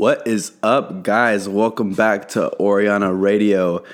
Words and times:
What 0.00 0.26
is 0.26 0.52
up, 0.62 1.02
guys? 1.02 1.46
Welcome 1.46 1.92
back 1.92 2.26
to 2.30 2.58
Oriana 2.58 3.12
Radio. 3.12 3.84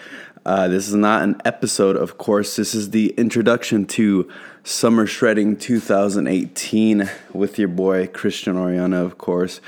Uh, 0.45 0.69
this 0.69 0.87
is 0.87 0.95
not 0.95 1.25
an 1.25 1.43
episode, 1.45 1.97
of 1.97 2.17
course. 2.17 2.55
This 2.55 2.77
is 2.77 2.91
the 2.91 3.09
introduction 3.19 3.87
to 3.87 4.31
Summer 4.63 5.09
Shredding 5.09 5.57
2018 5.57 7.11
with 7.33 7.59
your 7.59 7.67
boy 7.67 8.07
Christian 8.07 8.57
Oriana, 8.57 9.05
of 9.05 9.19
course. 9.19 9.61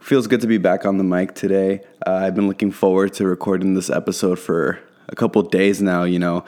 Feels 0.00 0.26
good 0.26 0.40
to 0.40 0.48
be 0.48 0.58
back 0.58 0.84
on 0.84 0.98
the 0.98 1.04
mic 1.04 1.36
today. 1.36 1.82
Uh, 2.04 2.14
I've 2.14 2.34
been 2.34 2.48
looking 2.48 2.72
forward 2.72 3.14
to 3.14 3.26
recording 3.28 3.74
this 3.74 3.90
episode 3.90 4.40
for 4.40 4.80
a 5.06 5.14
couple 5.14 5.40
days 5.42 5.80
now. 5.80 6.02
You 6.02 6.18
know, 6.18 6.44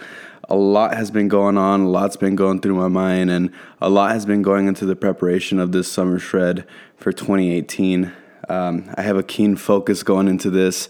a 0.48 0.56
lot 0.56 0.96
has 0.96 1.12
been 1.12 1.28
going 1.28 1.56
on, 1.56 1.82
a 1.82 1.88
lot's 1.88 2.16
been 2.16 2.34
going 2.34 2.60
through 2.60 2.74
my 2.74 2.88
mind, 2.88 3.30
and 3.30 3.52
a 3.80 3.88
lot 3.88 4.10
has 4.10 4.26
been 4.26 4.42
going 4.42 4.66
into 4.66 4.84
the 4.84 4.96
preparation 4.96 5.60
of 5.60 5.70
this 5.70 5.86
summer 5.86 6.18
shred 6.18 6.66
for 6.96 7.12
2018. 7.12 8.12
Um, 8.48 8.92
I 8.96 9.02
have 9.02 9.16
a 9.16 9.22
keen 9.22 9.56
focus 9.56 10.02
going 10.02 10.28
into 10.28 10.50
this. 10.50 10.88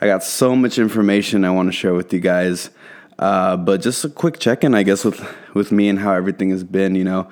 I 0.00 0.06
got 0.06 0.22
so 0.22 0.54
much 0.54 0.78
information 0.78 1.44
I 1.44 1.50
want 1.50 1.68
to 1.68 1.72
share 1.72 1.94
with 1.94 2.12
you 2.12 2.20
guys. 2.20 2.70
Uh, 3.18 3.56
but 3.56 3.80
just 3.80 4.04
a 4.04 4.08
quick 4.08 4.38
check-in, 4.38 4.74
I 4.74 4.82
guess, 4.82 5.04
with 5.04 5.24
with 5.54 5.70
me 5.70 5.88
and 5.88 5.98
how 5.98 6.12
everything 6.12 6.50
has 6.50 6.64
been. 6.64 6.94
You 6.94 7.04
know, 7.04 7.28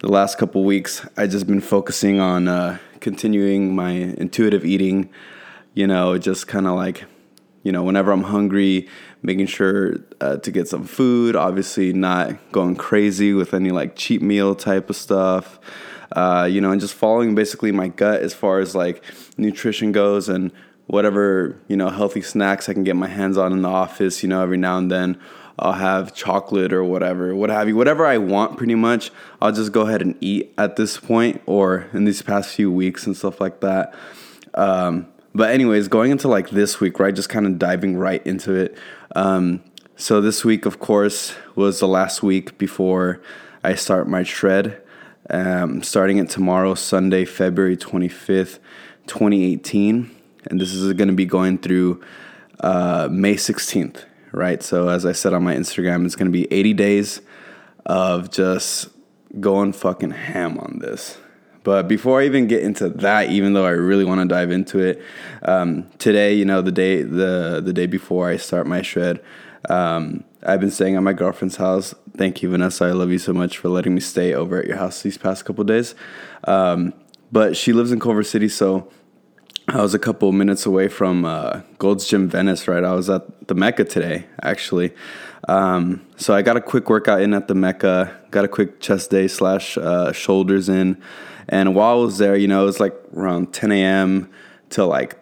the 0.00 0.08
last 0.08 0.38
couple 0.38 0.64
weeks, 0.64 1.06
I 1.16 1.26
just 1.26 1.46
been 1.46 1.60
focusing 1.60 2.18
on 2.18 2.48
uh, 2.48 2.78
continuing 3.00 3.74
my 3.74 3.90
intuitive 3.90 4.64
eating. 4.64 5.10
You 5.74 5.86
know, 5.86 6.18
just 6.18 6.48
kind 6.48 6.66
of 6.66 6.74
like, 6.74 7.04
you 7.62 7.72
know, 7.72 7.82
whenever 7.82 8.10
I'm 8.10 8.24
hungry, 8.24 8.88
making 9.22 9.46
sure 9.46 9.96
uh, 10.20 10.38
to 10.38 10.50
get 10.50 10.66
some 10.66 10.84
food. 10.84 11.36
Obviously, 11.36 11.92
not 11.92 12.50
going 12.50 12.76
crazy 12.76 13.34
with 13.34 13.52
any 13.52 13.70
like 13.70 13.96
cheap 13.96 14.22
meal 14.22 14.54
type 14.54 14.88
of 14.88 14.96
stuff. 14.96 15.60
Uh, 16.12 16.48
you 16.50 16.60
know, 16.60 16.70
and 16.70 16.80
just 16.80 16.94
following 16.94 17.34
basically 17.34 17.72
my 17.72 17.88
gut 17.88 18.20
as 18.22 18.32
far 18.32 18.60
as 18.60 18.74
like 18.74 19.04
nutrition 19.36 19.92
goes 19.92 20.28
and 20.28 20.50
whatever 20.86 21.60
you 21.68 21.76
know 21.76 21.90
healthy 21.90 22.22
snacks 22.22 22.68
I 22.68 22.72
can 22.72 22.82
get 22.82 22.96
my 22.96 23.08
hands 23.08 23.36
on 23.36 23.52
in 23.52 23.62
the 23.62 23.68
office. 23.68 24.22
You 24.22 24.28
know, 24.28 24.42
every 24.42 24.56
now 24.56 24.78
and 24.78 24.90
then 24.90 25.20
I'll 25.58 25.72
have 25.72 26.14
chocolate 26.14 26.72
or 26.72 26.84
whatever, 26.84 27.34
what 27.34 27.50
have 27.50 27.68
you, 27.68 27.76
whatever 27.76 28.06
I 28.06 28.18
want. 28.18 28.56
Pretty 28.56 28.74
much, 28.74 29.10
I'll 29.42 29.52
just 29.52 29.72
go 29.72 29.82
ahead 29.82 30.02
and 30.02 30.16
eat 30.20 30.54
at 30.56 30.76
this 30.76 30.98
point 30.98 31.42
or 31.46 31.88
in 31.92 32.04
these 32.04 32.22
past 32.22 32.54
few 32.54 32.70
weeks 32.70 33.06
and 33.06 33.16
stuff 33.16 33.40
like 33.40 33.60
that. 33.60 33.94
Um, 34.54 35.08
but 35.34 35.50
anyways, 35.50 35.88
going 35.88 36.10
into 36.10 36.28
like 36.28 36.50
this 36.50 36.80
week, 36.80 36.98
right? 36.98 37.14
Just 37.14 37.28
kind 37.28 37.46
of 37.46 37.58
diving 37.58 37.96
right 37.96 38.24
into 38.26 38.54
it. 38.54 38.76
Um, 39.14 39.62
so 39.96 40.20
this 40.20 40.44
week, 40.44 40.64
of 40.64 40.78
course, 40.78 41.34
was 41.56 41.80
the 41.80 41.88
last 41.88 42.22
week 42.22 42.56
before 42.56 43.20
I 43.64 43.74
start 43.74 44.08
my 44.08 44.22
shred. 44.22 44.80
Um, 45.30 45.82
starting 45.82 46.18
it 46.18 46.30
tomorrow, 46.30 46.74
Sunday, 46.74 47.24
February 47.24 47.76
twenty 47.76 48.08
fifth, 48.08 48.58
twenty 49.06 49.52
eighteen, 49.52 50.10
and 50.46 50.60
this 50.60 50.72
is 50.72 50.92
going 50.94 51.08
to 51.08 51.14
be 51.14 51.26
going 51.26 51.58
through 51.58 52.02
uh, 52.60 53.08
May 53.10 53.36
sixteenth. 53.36 54.04
Right. 54.32 54.62
So 54.62 54.88
as 54.88 55.06
I 55.06 55.12
said 55.12 55.32
on 55.34 55.42
my 55.42 55.54
Instagram, 55.54 56.04
it's 56.04 56.16
going 56.16 56.26
to 56.26 56.32
be 56.32 56.50
eighty 56.52 56.74
days 56.74 57.20
of 57.86 58.30
just 58.30 58.88
going 59.40 59.72
fucking 59.72 60.10
ham 60.10 60.58
on 60.58 60.78
this. 60.80 61.18
But 61.64 61.88
before 61.88 62.20
I 62.20 62.24
even 62.24 62.46
get 62.46 62.62
into 62.62 62.88
that, 62.88 63.30
even 63.30 63.52
though 63.52 63.66
I 63.66 63.70
really 63.70 64.04
want 64.04 64.22
to 64.22 64.26
dive 64.26 64.50
into 64.50 64.78
it, 64.78 65.02
um, 65.42 65.90
today, 65.98 66.32
you 66.34 66.46
know, 66.46 66.62
the 66.62 66.72
day 66.72 67.02
the 67.02 67.60
the 67.62 67.72
day 67.72 67.86
before 67.86 68.30
I 68.30 68.38
start 68.38 68.66
my 68.66 68.80
shred, 68.80 69.20
um, 69.68 70.24
I've 70.42 70.60
been 70.60 70.70
staying 70.70 70.96
at 70.96 71.02
my 71.02 71.12
girlfriend's 71.12 71.56
house. 71.56 71.94
Thank 72.16 72.42
you, 72.42 72.50
Vanessa. 72.50 72.84
I 72.84 72.92
love 72.92 73.10
you 73.10 73.18
so 73.18 73.32
much 73.32 73.58
for 73.58 73.68
letting 73.68 73.94
me 73.94 74.00
stay 74.00 74.34
over 74.34 74.58
at 74.58 74.66
your 74.66 74.76
house 74.76 75.02
these 75.02 75.18
past 75.18 75.44
couple 75.44 75.64
days. 75.64 75.94
Um, 76.44 76.94
but 77.32 77.56
she 77.56 77.72
lives 77.72 77.92
in 77.92 77.98
Culver 77.98 78.22
City, 78.22 78.48
so 78.48 78.90
I 79.66 79.82
was 79.82 79.94
a 79.94 79.98
couple 79.98 80.30
minutes 80.32 80.64
away 80.64 80.88
from 80.88 81.24
uh, 81.24 81.60
Gold's 81.78 82.06
Gym 82.06 82.28
Venice. 82.28 82.68
Right, 82.68 82.84
I 82.84 82.94
was 82.94 83.10
at 83.10 83.48
the 83.48 83.54
Mecca 83.54 83.84
today, 83.84 84.26
actually. 84.42 84.94
Um, 85.48 86.06
so 86.16 86.34
I 86.34 86.42
got 86.42 86.56
a 86.56 86.60
quick 86.60 86.88
workout 86.88 87.20
in 87.20 87.34
at 87.34 87.48
the 87.48 87.54
Mecca. 87.54 88.16
Got 88.30 88.44
a 88.44 88.48
quick 88.48 88.80
chest 88.80 89.10
day 89.10 89.28
slash 89.28 89.76
uh, 89.76 90.12
shoulders 90.12 90.68
in. 90.68 91.00
And 91.48 91.74
while 91.74 91.98
I 91.98 92.00
was 92.00 92.18
there, 92.18 92.36
you 92.36 92.48
know, 92.48 92.62
it 92.62 92.66
was 92.66 92.80
like 92.80 92.94
around 93.14 93.52
10 93.52 93.72
a.m. 93.72 94.30
till 94.70 94.86
like 94.86 95.18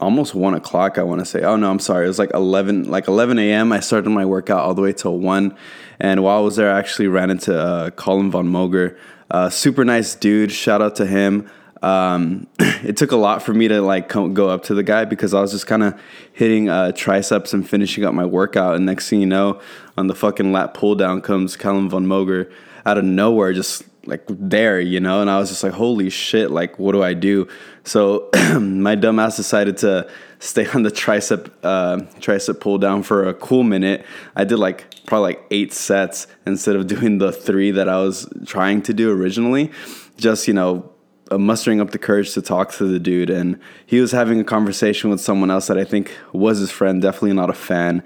almost 0.00 0.34
one 0.34 0.54
o'clock. 0.54 0.98
I 0.98 1.02
want 1.02 1.20
to 1.20 1.24
say. 1.24 1.42
Oh 1.42 1.56
no, 1.56 1.70
I'm 1.70 1.78
sorry. 1.78 2.04
It 2.04 2.08
was 2.08 2.18
like 2.18 2.32
11, 2.34 2.90
like 2.90 3.08
11 3.08 3.38
a.m. 3.38 3.72
I 3.72 3.80
started 3.80 4.10
my 4.10 4.24
workout 4.24 4.60
all 4.60 4.74
the 4.74 4.82
way 4.82 4.92
till 4.92 5.18
one. 5.18 5.56
And 6.00 6.22
while 6.22 6.38
I 6.38 6.40
was 6.40 6.56
there, 6.56 6.72
I 6.72 6.78
actually 6.78 7.08
ran 7.08 7.30
into 7.30 7.58
uh, 7.58 7.90
Calum 7.90 8.30
von 8.30 8.48
Moger. 8.48 8.96
Uh, 9.30 9.50
super 9.50 9.84
nice 9.84 10.14
dude. 10.14 10.52
Shout 10.52 10.80
out 10.80 10.96
to 10.96 11.06
him. 11.06 11.50
Um, 11.82 12.46
it 12.58 12.96
took 12.96 13.12
a 13.12 13.16
lot 13.16 13.42
for 13.42 13.52
me 13.54 13.68
to 13.68 13.80
like 13.80 14.08
go 14.08 14.48
up 14.48 14.64
to 14.64 14.74
the 14.74 14.82
guy 14.82 15.04
because 15.04 15.34
I 15.34 15.40
was 15.40 15.52
just 15.52 15.66
kind 15.66 15.82
of 15.82 16.00
hitting 16.32 16.68
uh, 16.68 16.92
triceps 16.92 17.52
and 17.52 17.68
finishing 17.68 18.04
up 18.04 18.14
my 18.14 18.24
workout. 18.24 18.76
And 18.76 18.86
next 18.86 19.08
thing 19.08 19.20
you 19.20 19.26
know, 19.26 19.60
on 19.96 20.06
the 20.06 20.14
fucking 20.14 20.52
lat 20.52 20.74
pull 20.74 20.94
down 20.94 21.20
comes 21.20 21.56
Calum 21.56 21.90
von 21.90 22.06
Moger 22.06 22.50
out 22.86 22.98
of 22.98 23.04
nowhere, 23.04 23.52
just 23.52 23.84
like 24.08 24.24
there, 24.28 24.80
you 24.80 25.00
know, 25.00 25.20
and 25.20 25.30
I 25.30 25.38
was 25.38 25.50
just 25.50 25.62
like, 25.62 25.74
holy 25.74 26.08
shit, 26.10 26.50
like 26.50 26.78
what 26.78 26.92
do 26.92 27.02
I 27.02 27.14
do? 27.14 27.46
So 27.84 28.30
my 28.34 28.96
dumbass 28.96 29.36
decided 29.36 29.76
to 29.78 30.10
stay 30.38 30.66
on 30.68 30.82
the 30.82 30.90
tricep 30.90 31.50
uh, 31.62 31.98
tricep 32.20 32.60
pull 32.60 32.78
down 32.78 33.02
for 33.02 33.28
a 33.28 33.34
cool 33.34 33.62
minute. 33.62 34.04
I 34.34 34.44
did 34.44 34.56
like 34.56 35.04
probably 35.06 35.34
like 35.34 35.44
eight 35.50 35.72
sets 35.72 36.26
instead 36.46 36.74
of 36.74 36.86
doing 36.94 37.18
the 37.18 37.30
three 37.30 37.70
that 37.72 37.88
I 37.88 38.00
was 38.00 38.28
trying 38.46 38.82
to 38.82 38.94
do 38.94 39.10
originally. 39.10 39.70
Just 40.16 40.48
you 40.48 40.54
know, 40.54 40.90
uh, 41.30 41.38
mustering 41.38 41.80
up 41.80 41.90
the 41.90 41.98
courage 41.98 42.32
to 42.34 42.42
talk 42.42 42.72
to 42.72 42.86
the 42.86 42.98
dude, 42.98 43.30
and 43.30 43.60
he 43.86 44.00
was 44.00 44.12
having 44.12 44.40
a 44.40 44.44
conversation 44.44 45.10
with 45.10 45.20
someone 45.20 45.50
else 45.50 45.66
that 45.66 45.78
I 45.78 45.84
think 45.84 46.16
was 46.32 46.58
his 46.58 46.70
friend, 46.70 47.02
definitely 47.02 47.34
not 47.34 47.50
a 47.50 47.54
fan. 47.54 48.02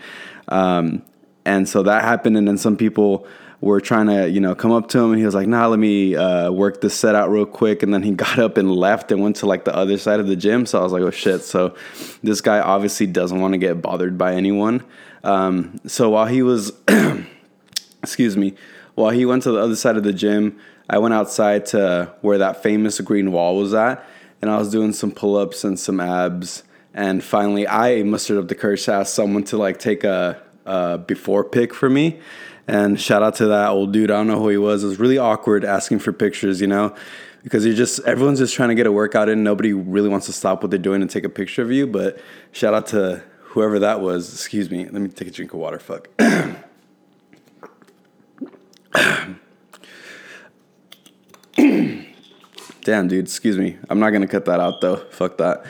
Um, 0.49 1.03
and 1.45 1.69
so 1.69 1.83
that 1.85 2.03
happened, 2.03 2.37
and 2.37 2.47
then 2.47 2.59
some 2.59 2.77
people 2.77 3.27
were 3.63 3.81
trying 3.81 4.09
to, 4.09 4.29
you 4.29 4.41
know, 4.41 4.57
come 4.57 4.73
up 4.73 4.89
to 4.89 4.99
him 4.99 5.13
and 5.13 5.21
he 5.21 5.25
was 5.25 5.37
like, 5.37 5.47
nah, 5.47 5.69
let 5.69 5.79
me 5.79 6.17
uh, 6.17 6.51
work 6.51 6.81
this 6.81 6.95
set 6.95 7.15
out 7.15 7.31
real 7.31 7.47
quick. 7.47 7.85
And 7.85 7.95
then 7.95 8.03
he 8.03 8.11
got 8.25 8.39
up 8.39 8.59
and 8.59 8.71
left 8.71 9.13
and 9.13 9.23
went 9.23 9.37
to 9.37 9.47
like 9.47 9.65
the 9.65 9.75
other 9.75 9.97
side 9.97 10.19
of 10.21 10.27
the 10.27 10.37
gym. 10.37 10.67
So 10.67 10.81
I 10.81 10.83
was 10.83 10.93
like, 10.93 11.03
oh 11.03 11.13
shit. 11.13 11.43
So 11.43 11.75
this 12.23 12.41
guy 12.41 12.59
obviously 12.59 13.07
doesn't 13.07 13.41
want 13.41 13.55
to 13.55 13.59
get 13.59 13.81
bothered 13.81 14.19
by 14.19 14.35
anyone. 14.35 14.85
Um, 15.23 15.81
so 15.87 16.11
while 16.11 16.27
he 16.27 16.43
was, 16.43 16.73
excuse 18.03 18.37
me, 18.37 18.55
while 18.97 19.11
he 19.11 19.25
went 19.25 19.45
to 19.45 19.53
the 19.53 19.61
other 19.61 19.77
side 19.77 19.97
of 19.97 20.03
the 20.03 20.13
gym, 20.13 20.59
I 20.91 20.99
went 20.99 21.15
outside 21.15 21.65
to 21.67 22.13
where 22.21 22.39
that 22.39 22.65
famous 22.65 23.01
green 23.01 23.31
wall 23.31 23.57
was 23.57 23.73
at. 23.73 24.05
And 24.43 24.51
I 24.51 24.59
was 24.59 24.71
doing 24.71 24.93
some 24.93 25.13
pull 25.13 25.37
ups 25.37 25.63
and 25.63 25.79
some 25.79 26.01
abs. 26.01 26.65
And 26.93 27.23
finally, 27.23 27.69
I 27.69 28.03
mustered 28.03 28.39
up 28.39 28.49
the 28.49 28.57
courage 28.57 28.85
to 28.87 28.93
ask 28.95 29.15
someone 29.15 29.45
to 29.45 29.57
like 29.57 29.79
take 29.79 30.03
a, 30.03 30.43
a 30.67 30.99
before 30.99 31.45
pic 31.45 31.73
for 31.73 31.89
me. 31.89 32.21
And 32.69 33.01
shout 33.01 33.23
out 33.23 33.35
to 33.37 33.47
that 33.47 33.71
old 33.71 33.93
dude. 33.93 34.11
I 34.11 34.15
don't 34.15 34.29
know 34.29 34.39
who 34.39 34.49
he 34.49 34.57
was. 34.57 34.85
It 34.85 34.87
was 34.87 34.99
really 34.99 35.19
awkward 35.19 35.65
asking 35.65 35.99
for 35.99 36.13
pictures, 36.13 36.61
you 36.61 36.67
know, 36.67 36.95
because 37.43 37.67
you're 37.67 37.75
just 37.75 38.01
everyone's 38.05 38.39
just 38.39 38.55
trying 38.55 38.69
to 38.69 38.75
get 38.75 38.87
a 38.87 38.93
workout 38.93 39.29
in. 39.29 39.43
Nobody 39.43 39.73
really 39.73 40.09
wants 40.09 40.27
to 40.27 40.33
stop 40.33 40.63
what 40.63 40.71
they're 40.71 40.79
doing 40.79 41.03
and 41.03 41.11
take 41.11 41.25
a 41.25 41.29
picture 41.29 41.63
of 41.63 41.73
you. 41.73 41.87
But 41.87 42.21
shout 42.53 42.73
out 42.73 42.87
to 42.89 43.23
whoever 43.41 43.81
that 43.81 44.01
was. 44.01 44.33
Excuse 44.33 44.71
me. 44.71 44.85
Let 44.85 44.95
me 44.95 45.09
take 45.09 45.29
a 45.29 45.33
drink 45.33 45.53
of 45.53 45.59
water. 45.59 45.81
Fuck. 45.81 46.09
Damn, 52.85 53.09
dude. 53.09 53.25
Excuse 53.25 53.59
me. 53.59 53.77
I'm 53.91 53.99
not 53.99 54.11
gonna 54.11 54.29
cut 54.29 54.45
that 54.45 54.61
out 54.61 54.81
though. 54.81 54.97
Fuck 55.11 55.39
that. 55.39 55.65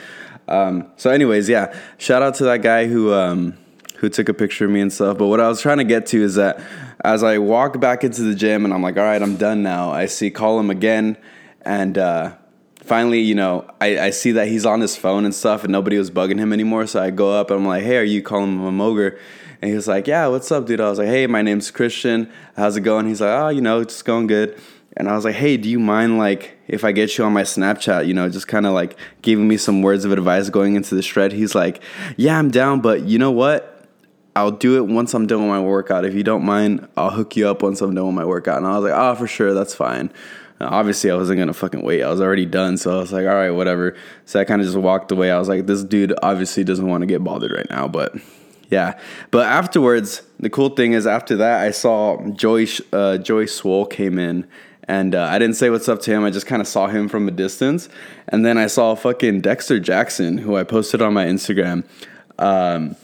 Um, 0.47 0.91
so, 0.97 1.09
anyways, 1.09 1.49
yeah. 1.49 1.75
Shout 1.97 2.21
out 2.21 2.35
to 2.35 2.43
that 2.45 2.61
guy 2.61 2.85
who. 2.85 3.13
Um, 3.13 3.57
who 4.03 4.09
took 4.09 4.27
a 4.27 4.33
picture 4.33 4.65
of 4.65 4.71
me 4.71 4.81
and 4.81 4.91
stuff. 4.91 5.17
But 5.17 5.27
what 5.27 5.39
I 5.39 5.47
was 5.47 5.61
trying 5.61 5.77
to 5.77 5.85
get 5.85 6.07
to 6.07 6.21
is 6.21 6.35
that 6.35 6.59
as 7.05 7.23
I 7.23 7.37
walk 7.37 7.79
back 7.79 8.03
into 8.03 8.21
the 8.23 8.35
gym 8.35 8.65
and 8.65 8.73
I'm 8.73 8.83
like, 8.83 8.97
all 8.97 9.03
right, 9.03 9.21
I'm 9.21 9.37
done 9.37 9.63
now. 9.63 9.93
I 9.93 10.07
see 10.07 10.29
Calum 10.29 10.69
again, 10.69 11.15
and 11.61 11.97
uh, 11.97 12.33
finally, 12.81 13.21
you 13.21 13.33
know, 13.33 13.65
I, 13.79 13.97
I 13.97 14.09
see 14.09 14.33
that 14.33 14.49
he's 14.49 14.65
on 14.65 14.81
his 14.81 14.97
phone 14.97 15.23
and 15.23 15.33
stuff, 15.33 15.63
and 15.63 15.71
nobody 15.71 15.97
was 15.97 16.11
bugging 16.11 16.37
him 16.37 16.51
anymore. 16.51 16.85
So 16.85 17.01
I 17.01 17.11
go 17.11 17.31
up 17.31 17.49
and 17.49 17.61
I'm 17.61 17.65
like, 17.65 17.83
hey, 17.83 17.95
are 17.95 18.03
you 18.03 18.21
Calum 18.21 18.59
Moger? 18.59 19.17
And 19.61 19.69
he 19.69 19.75
was 19.75 19.87
like, 19.87 20.05
yeah, 20.05 20.27
what's 20.27 20.51
up, 20.51 20.65
dude? 20.65 20.81
I 20.81 20.89
was 20.89 20.99
like, 20.99 21.07
hey, 21.07 21.25
my 21.25 21.41
name's 21.41 21.71
Christian. 21.71 22.29
How's 22.57 22.75
it 22.75 22.81
going? 22.81 23.07
He's 23.07 23.21
like, 23.21 23.29
oh, 23.29 23.47
you 23.47 23.61
know, 23.61 23.79
it's 23.79 24.01
going 24.01 24.27
good. 24.27 24.59
And 24.97 25.07
I 25.07 25.15
was 25.15 25.23
like, 25.23 25.35
hey, 25.35 25.55
do 25.55 25.69
you 25.69 25.79
mind 25.79 26.17
like 26.17 26.57
if 26.67 26.83
I 26.83 26.91
get 26.91 27.17
you 27.17 27.23
on 27.23 27.31
my 27.31 27.43
Snapchat, 27.43 28.05
you 28.05 28.13
know, 28.13 28.27
just 28.27 28.49
kind 28.49 28.65
of 28.65 28.73
like 28.73 28.97
giving 29.21 29.47
me 29.47 29.55
some 29.55 29.81
words 29.81 30.03
of 30.03 30.11
advice 30.11 30.49
going 30.49 30.75
into 30.75 30.93
the 30.93 31.01
shred? 31.01 31.31
He's 31.31 31.55
like, 31.55 31.81
yeah, 32.17 32.37
I'm 32.37 32.51
down, 32.51 32.81
but 32.81 33.03
you 33.03 33.17
know 33.17 33.31
what? 33.31 33.72
I'll 34.35 34.51
do 34.51 34.77
it 34.77 34.87
once 34.87 35.13
I'm 35.13 35.27
done 35.27 35.41
with 35.41 35.49
my 35.49 35.59
workout. 35.61 36.05
If 36.05 36.13
you 36.15 36.23
don't 36.23 36.43
mind, 36.43 36.87
I'll 36.97 37.11
hook 37.11 37.35
you 37.35 37.47
up 37.47 37.61
once 37.61 37.81
I'm 37.81 37.93
done 37.93 38.07
with 38.07 38.15
my 38.15 38.25
workout. 38.25 38.57
And 38.57 38.65
I 38.65 38.77
was 38.77 38.89
like, 38.89 38.93
oh, 38.99 39.15
for 39.15 39.27
sure, 39.27 39.53
that's 39.53 39.75
fine. 39.75 40.11
obviously, 40.59 41.11
I 41.11 41.15
wasn't 41.15 41.39
gonna 41.39 41.53
fucking 41.53 41.83
wait. 41.83 42.01
I 42.03 42.09
was 42.09 42.21
already 42.21 42.45
done, 42.45 42.77
so 42.77 42.97
I 42.97 42.99
was 42.99 43.11
like, 43.11 43.27
all 43.27 43.35
right, 43.35 43.51
whatever. 43.51 43.95
So 44.25 44.39
I 44.39 44.43
kind 44.43 44.61
of 44.61 44.65
just 44.67 44.77
walked 44.77 45.11
away. 45.11 45.29
I 45.29 45.37
was 45.37 45.49
like, 45.49 45.67
this 45.67 45.83
dude 45.83 46.13
obviously 46.23 46.63
doesn't 46.63 46.87
want 46.87 47.01
to 47.01 47.05
get 47.05 47.23
bothered 47.23 47.51
right 47.51 47.69
now, 47.69 47.87
but 47.87 48.15
yeah. 48.69 48.99
But 49.29 49.45
afterwards, 49.45 50.23
the 50.39 50.49
cool 50.49 50.69
thing 50.69 50.93
is 50.93 51.05
after 51.05 51.35
that, 51.37 51.61
I 51.61 51.71
saw 51.71 52.17
Joey 52.31 52.67
uh, 52.91 53.17
Joey 53.19 53.45
Swoll 53.45 53.89
came 53.89 54.17
in, 54.17 54.47
and 54.87 55.13
uh, 55.13 55.27
I 55.29 55.37
didn't 55.37 55.57
say 55.57 55.69
what's 55.69 55.87
up 55.87 56.01
to 56.01 56.11
him. 56.11 56.23
I 56.23 56.31
just 56.31 56.47
kind 56.47 56.61
of 56.61 56.67
saw 56.67 56.87
him 56.87 57.07
from 57.07 57.27
a 57.27 57.31
distance, 57.31 57.87
and 58.29 58.43
then 58.43 58.57
I 58.57 58.67
saw 58.67 58.95
fucking 58.95 59.41
Dexter 59.41 59.79
Jackson, 59.79 60.39
who 60.39 60.55
I 60.55 60.63
posted 60.63 61.03
on 61.03 61.13
my 61.13 61.25
Instagram. 61.25 61.85
Um, 62.39 62.95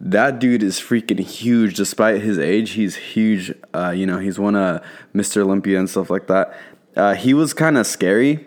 that 0.00 0.38
dude 0.38 0.62
is 0.62 0.78
freaking 0.78 1.20
huge, 1.20 1.74
despite 1.74 2.22
his 2.22 2.38
age. 2.38 2.70
He's 2.70 2.96
huge. 2.96 3.52
Uh, 3.74 3.90
you 3.90 4.06
know, 4.06 4.18
he's 4.18 4.38
won 4.38 4.54
a 4.54 4.82
Mr. 5.14 5.42
Olympia 5.42 5.78
and 5.78 5.90
stuff 5.90 6.10
like 6.10 6.28
that. 6.28 6.56
Uh, 6.96 7.14
he 7.14 7.34
was 7.34 7.52
kind 7.52 7.76
of 7.76 7.86
scary. 7.86 8.46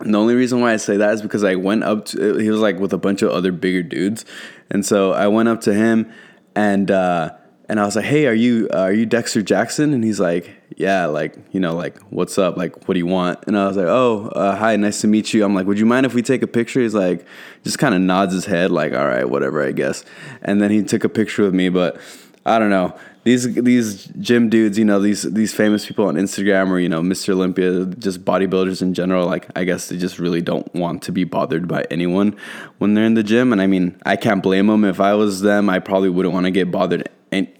And 0.00 0.12
the 0.12 0.18
only 0.18 0.34
reason 0.34 0.60
why 0.60 0.72
I 0.72 0.76
say 0.76 0.96
that 0.96 1.14
is 1.14 1.22
because 1.22 1.44
I 1.44 1.54
went 1.54 1.84
up 1.84 2.06
to 2.06 2.36
he 2.38 2.50
was 2.50 2.60
like 2.60 2.78
with 2.78 2.92
a 2.92 2.98
bunch 2.98 3.22
of 3.22 3.30
other 3.30 3.52
bigger 3.52 3.82
dudes, 3.82 4.24
and 4.68 4.84
so 4.84 5.12
I 5.12 5.28
went 5.28 5.48
up 5.48 5.60
to 5.62 5.74
him 5.74 6.12
and. 6.54 6.90
Uh, 6.90 7.30
and 7.68 7.80
I 7.80 7.84
was 7.84 7.96
like, 7.96 8.04
"Hey, 8.04 8.26
are 8.26 8.34
you 8.34 8.68
uh, 8.72 8.78
are 8.78 8.92
you 8.92 9.06
Dexter 9.06 9.42
Jackson?" 9.42 9.92
And 9.92 10.04
he's 10.04 10.20
like, 10.20 10.50
"Yeah, 10.76 11.06
like 11.06 11.36
you 11.52 11.60
know, 11.60 11.74
like 11.74 11.98
what's 12.10 12.38
up? 12.38 12.56
Like 12.56 12.86
what 12.86 12.94
do 12.94 12.98
you 12.98 13.06
want?" 13.06 13.44
And 13.46 13.56
I 13.56 13.66
was 13.66 13.76
like, 13.76 13.86
"Oh, 13.86 14.28
uh, 14.28 14.56
hi, 14.56 14.76
nice 14.76 15.00
to 15.02 15.06
meet 15.06 15.32
you." 15.32 15.44
I'm 15.44 15.54
like, 15.54 15.66
"Would 15.66 15.78
you 15.78 15.86
mind 15.86 16.06
if 16.06 16.14
we 16.14 16.22
take 16.22 16.42
a 16.42 16.46
picture?" 16.46 16.80
He's 16.80 16.94
like, 16.94 17.26
just 17.62 17.78
kind 17.78 17.94
of 17.94 18.00
nods 18.00 18.34
his 18.34 18.46
head, 18.46 18.70
like, 18.70 18.92
"All 18.92 19.06
right, 19.06 19.28
whatever, 19.28 19.66
I 19.66 19.72
guess." 19.72 20.04
And 20.42 20.60
then 20.60 20.70
he 20.70 20.82
took 20.82 21.04
a 21.04 21.08
picture 21.08 21.42
with 21.42 21.54
me, 21.54 21.68
but 21.68 21.98
I 22.44 22.58
don't 22.58 22.70
know 22.70 22.94
these 23.24 23.54
these 23.54 24.04
gym 24.20 24.50
dudes, 24.50 24.78
you 24.78 24.84
know, 24.84 25.00
these 25.00 25.22
these 25.22 25.54
famous 25.54 25.86
people 25.86 26.06
on 26.06 26.14
Instagram 26.14 26.70
or 26.70 26.78
you 26.78 26.90
know, 26.90 27.00
Mr. 27.00 27.30
Olympia, 27.30 27.86
just 27.86 28.24
bodybuilders 28.24 28.82
in 28.82 28.92
general. 28.92 29.26
Like, 29.26 29.48
I 29.56 29.64
guess 29.64 29.88
they 29.88 29.96
just 29.96 30.18
really 30.18 30.42
don't 30.42 30.72
want 30.74 31.02
to 31.04 31.12
be 31.12 31.24
bothered 31.24 31.66
by 31.66 31.86
anyone 31.90 32.36
when 32.78 32.92
they're 32.92 33.04
in 33.04 33.14
the 33.14 33.22
gym. 33.22 33.50
And 33.50 33.62
I 33.62 33.66
mean, 33.66 33.98
I 34.04 34.16
can't 34.16 34.42
blame 34.42 34.66
them. 34.66 34.84
If 34.84 35.00
I 35.00 35.14
was 35.14 35.40
them, 35.40 35.70
I 35.70 35.78
probably 35.78 36.10
wouldn't 36.10 36.34
want 36.34 36.44
to 36.44 36.50
get 36.50 36.70
bothered 36.70 37.08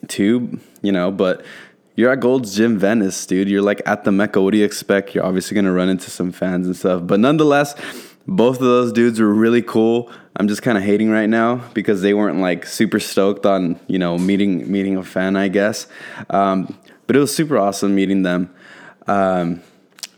too, 0.09 0.61
you 0.83 0.93
know. 0.93 1.11
But 1.11 1.45
you're 1.97 2.11
at 2.11 2.21
Gold's 2.21 2.57
Gym 2.57 2.79
Venice, 2.79 3.27
dude. 3.27 3.49
You're 3.49 3.63
like 3.63 3.83
at 3.87 4.05
the 4.05 4.13
Mecca. 4.13 4.41
What 4.41 4.53
do 4.53 4.59
you 4.59 4.65
expect? 4.65 5.15
You're 5.15 5.25
obviously 5.25 5.55
gonna 5.55 5.73
run 5.73 5.89
into 5.89 6.11
some 6.11 6.33
fans 6.33 6.67
and 6.67 6.77
stuff. 6.77 7.03
But 7.05 7.21
nonetheless, 7.21 7.75
both 8.27 8.57
of 8.57 8.63
those 8.63 8.93
dudes 8.93 9.21
were 9.21 9.33
really 9.33 9.63
cool. 9.63 10.11
I'm 10.37 10.49
just 10.49 10.63
kind 10.63 10.77
of 10.77 10.85
hating 10.85 11.11
right 11.11 11.29
now 11.29 11.57
because 11.75 12.03
they 12.03 12.15
weren't 12.15 12.41
like 12.41 12.67
super 12.67 12.99
stoked 12.99 13.47
on 13.47 13.79
you 13.87 13.99
know 13.99 14.19
meeting 14.19 14.71
meeting 14.71 14.97
a 14.97 15.05
fan, 15.05 15.37
I 15.37 15.49
guess. 15.49 15.87
Um, 16.31 16.77
but 17.07 17.17
it 17.17 17.19
was 17.19 17.35
super 17.35 17.59
awesome 17.59 17.95
meeting 17.95 18.23
them. 18.23 18.53
Um, 19.07 19.63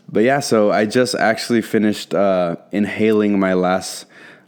but 0.09 0.23
yeah, 0.23 0.39
so 0.39 0.71
I 0.71 0.85
just 0.85 1.15
actually 1.15 1.61
finished 1.61 2.13
uh, 2.13 2.55
inhaling 2.71 3.39
my 3.39 3.53
last 3.53 4.05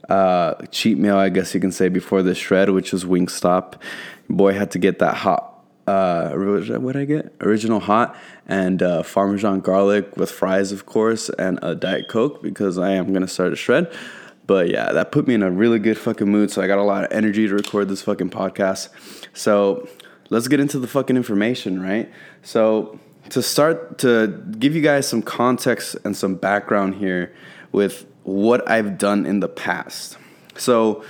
uh, 0.07 0.55
cheat 0.71 0.97
meal, 0.97 1.17
I 1.17 1.29
guess 1.29 1.53
you 1.53 1.59
can 1.59 1.71
say, 1.71 1.89
before 1.89 2.23
the 2.23 2.33
shred, 2.33 2.69
which 2.69 2.93
was 2.93 3.05
Wingstop. 3.05 3.75
Boy 4.29 4.53
had 4.53 4.71
to 4.71 4.79
get 4.79 4.99
that 4.99 5.15
hot. 5.15 5.45
Uh, 5.87 6.33
what 6.33 6.93
did 6.93 7.01
I 7.01 7.05
get? 7.05 7.33
Original 7.41 7.79
hot 7.79 8.15
and 8.47 8.83
uh, 8.83 9.01
Parmesan 9.01 9.59
garlic 9.61 10.15
with 10.15 10.29
fries, 10.29 10.71
of 10.71 10.85
course, 10.85 11.29
and 11.29 11.57
a 11.63 11.73
Diet 11.73 12.07
Coke 12.07 12.43
because 12.43 12.77
I 12.77 12.91
am 12.91 13.11
gonna 13.11 13.27
start 13.27 13.53
a 13.53 13.55
shred. 13.55 13.91
But 14.45 14.69
yeah, 14.69 14.91
that 14.91 15.11
put 15.11 15.27
me 15.27 15.33
in 15.33 15.43
a 15.43 15.49
really 15.49 15.79
good 15.79 15.97
fucking 15.97 16.27
mood. 16.29 16.51
So 16.51 16.61
I 16.61 16.67
got 16.67 16.77
a 16.77 16.83
lot 16.83 17.03
of 17.03 17.11
energy 17.11 17.47
to 17.47 17.53
record 17.55 17.89
this 17.89 18.03
fucking 18.03 18.29
podcast. 18.29 18.89
So 19.33 19.87
let's 20.29 20.47
get 20.47 20.59
into 20.59 20.79
the 20.79 20.87
fucking 20.87 21.15
information, 21.17 21.81
right? 21.81 22.11
So 22.43 22.99
to 23.29 23.41
start 23.41 23.97
to 23.99 24.27
give 24.59 24.75
you 24.75 24.81
guys 24.81 25.07
some 25.07 25.21
context 25.21 25.95
and 26.03 26.15
some 26.15 26.35
background 26.35 26.95
here 26.95 27.33
with 27.71 28.05
what 28.23 28.67
I've 28.69 28.97
done 28.97 29.25
in 29.25 29.39
the 29.39 29.49
past. 29.49 30.17
So 30.55 31.03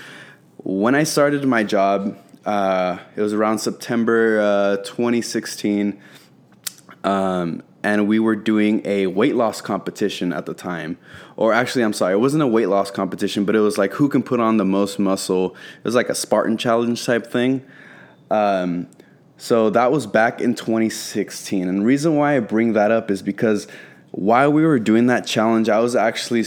when 0.57 0.95
I 0.95 1.03
started 1.03 1.45
my 1.45 1.63
job, 1.63 2.17
uh, 2.45 2.97
it 3.15 3.21
was 3.21 3.33
around 3.33 3.59
September 3.59 4.39
uh, 4.39 4.77
2016. 4.77 5.99
Um, 7.03 7.63
and 7.83 8.07
we 8.07 8.19
were 8.19 8.35
doing 8.35 8.81
a 8.85 9.07
weight 9.07 9.35
loss 9.35 9.61
competition 9.61 10.33
at 10.33 10.45
the 10.45 10.53
time. 10.53 10.97
Or 11.37 11.53
actually, 11.53 11.83
I'm 11.83 11.93
sorry, 11.93 12.13
it 12.13 12.19
wasn't 12.19 12.43
a 12.43 12.47
weight 12.47 12.67
loss 12.67 12.91
competition, 12.91 13.45
but 13.45 13.55
it 13.55 13.61
was 13.61 13.77
like 13.77 13.93
who 13.93 14.09
can 14.09 14.21
put 14.21 14.39
on 14.39 14.57
the 14.57 14.65
most 14.65 14.99
muscle. 14.99 15.55
It 15.77 15.83
was 15.85 15.95
like 15.95 16.09
a 16.09 16.15
Spartan 16.15 16.57
challenge 16.57 17.05
type 17.05 17.27
thing. 17.27 17.65
Um, 18.29 18.87
so 19.37 19.69
that 19.69 19.91
was 19.91 20.05
back 20.05 20.41
in 20.41 20.55
2016. 20.55 21.69
And 21.69 21.81
the 21.81 21.85
reason 21.85 22.17
why 22.17 22.35
I 22.35 22.39
bring 22.41 22.73
that 22.73 22.91
up 22.91 23.09
is 23.09 23.21
because 23.21 23.67
while 24.11 24.51
we 24.51 24.65
were 24.65 24.79
doing 24.79 25.07
that 25.07 25.25
challenge, 25.25 25.69
I 25.69 25.79
was 25.79 25.95
actually, 25.95 26.43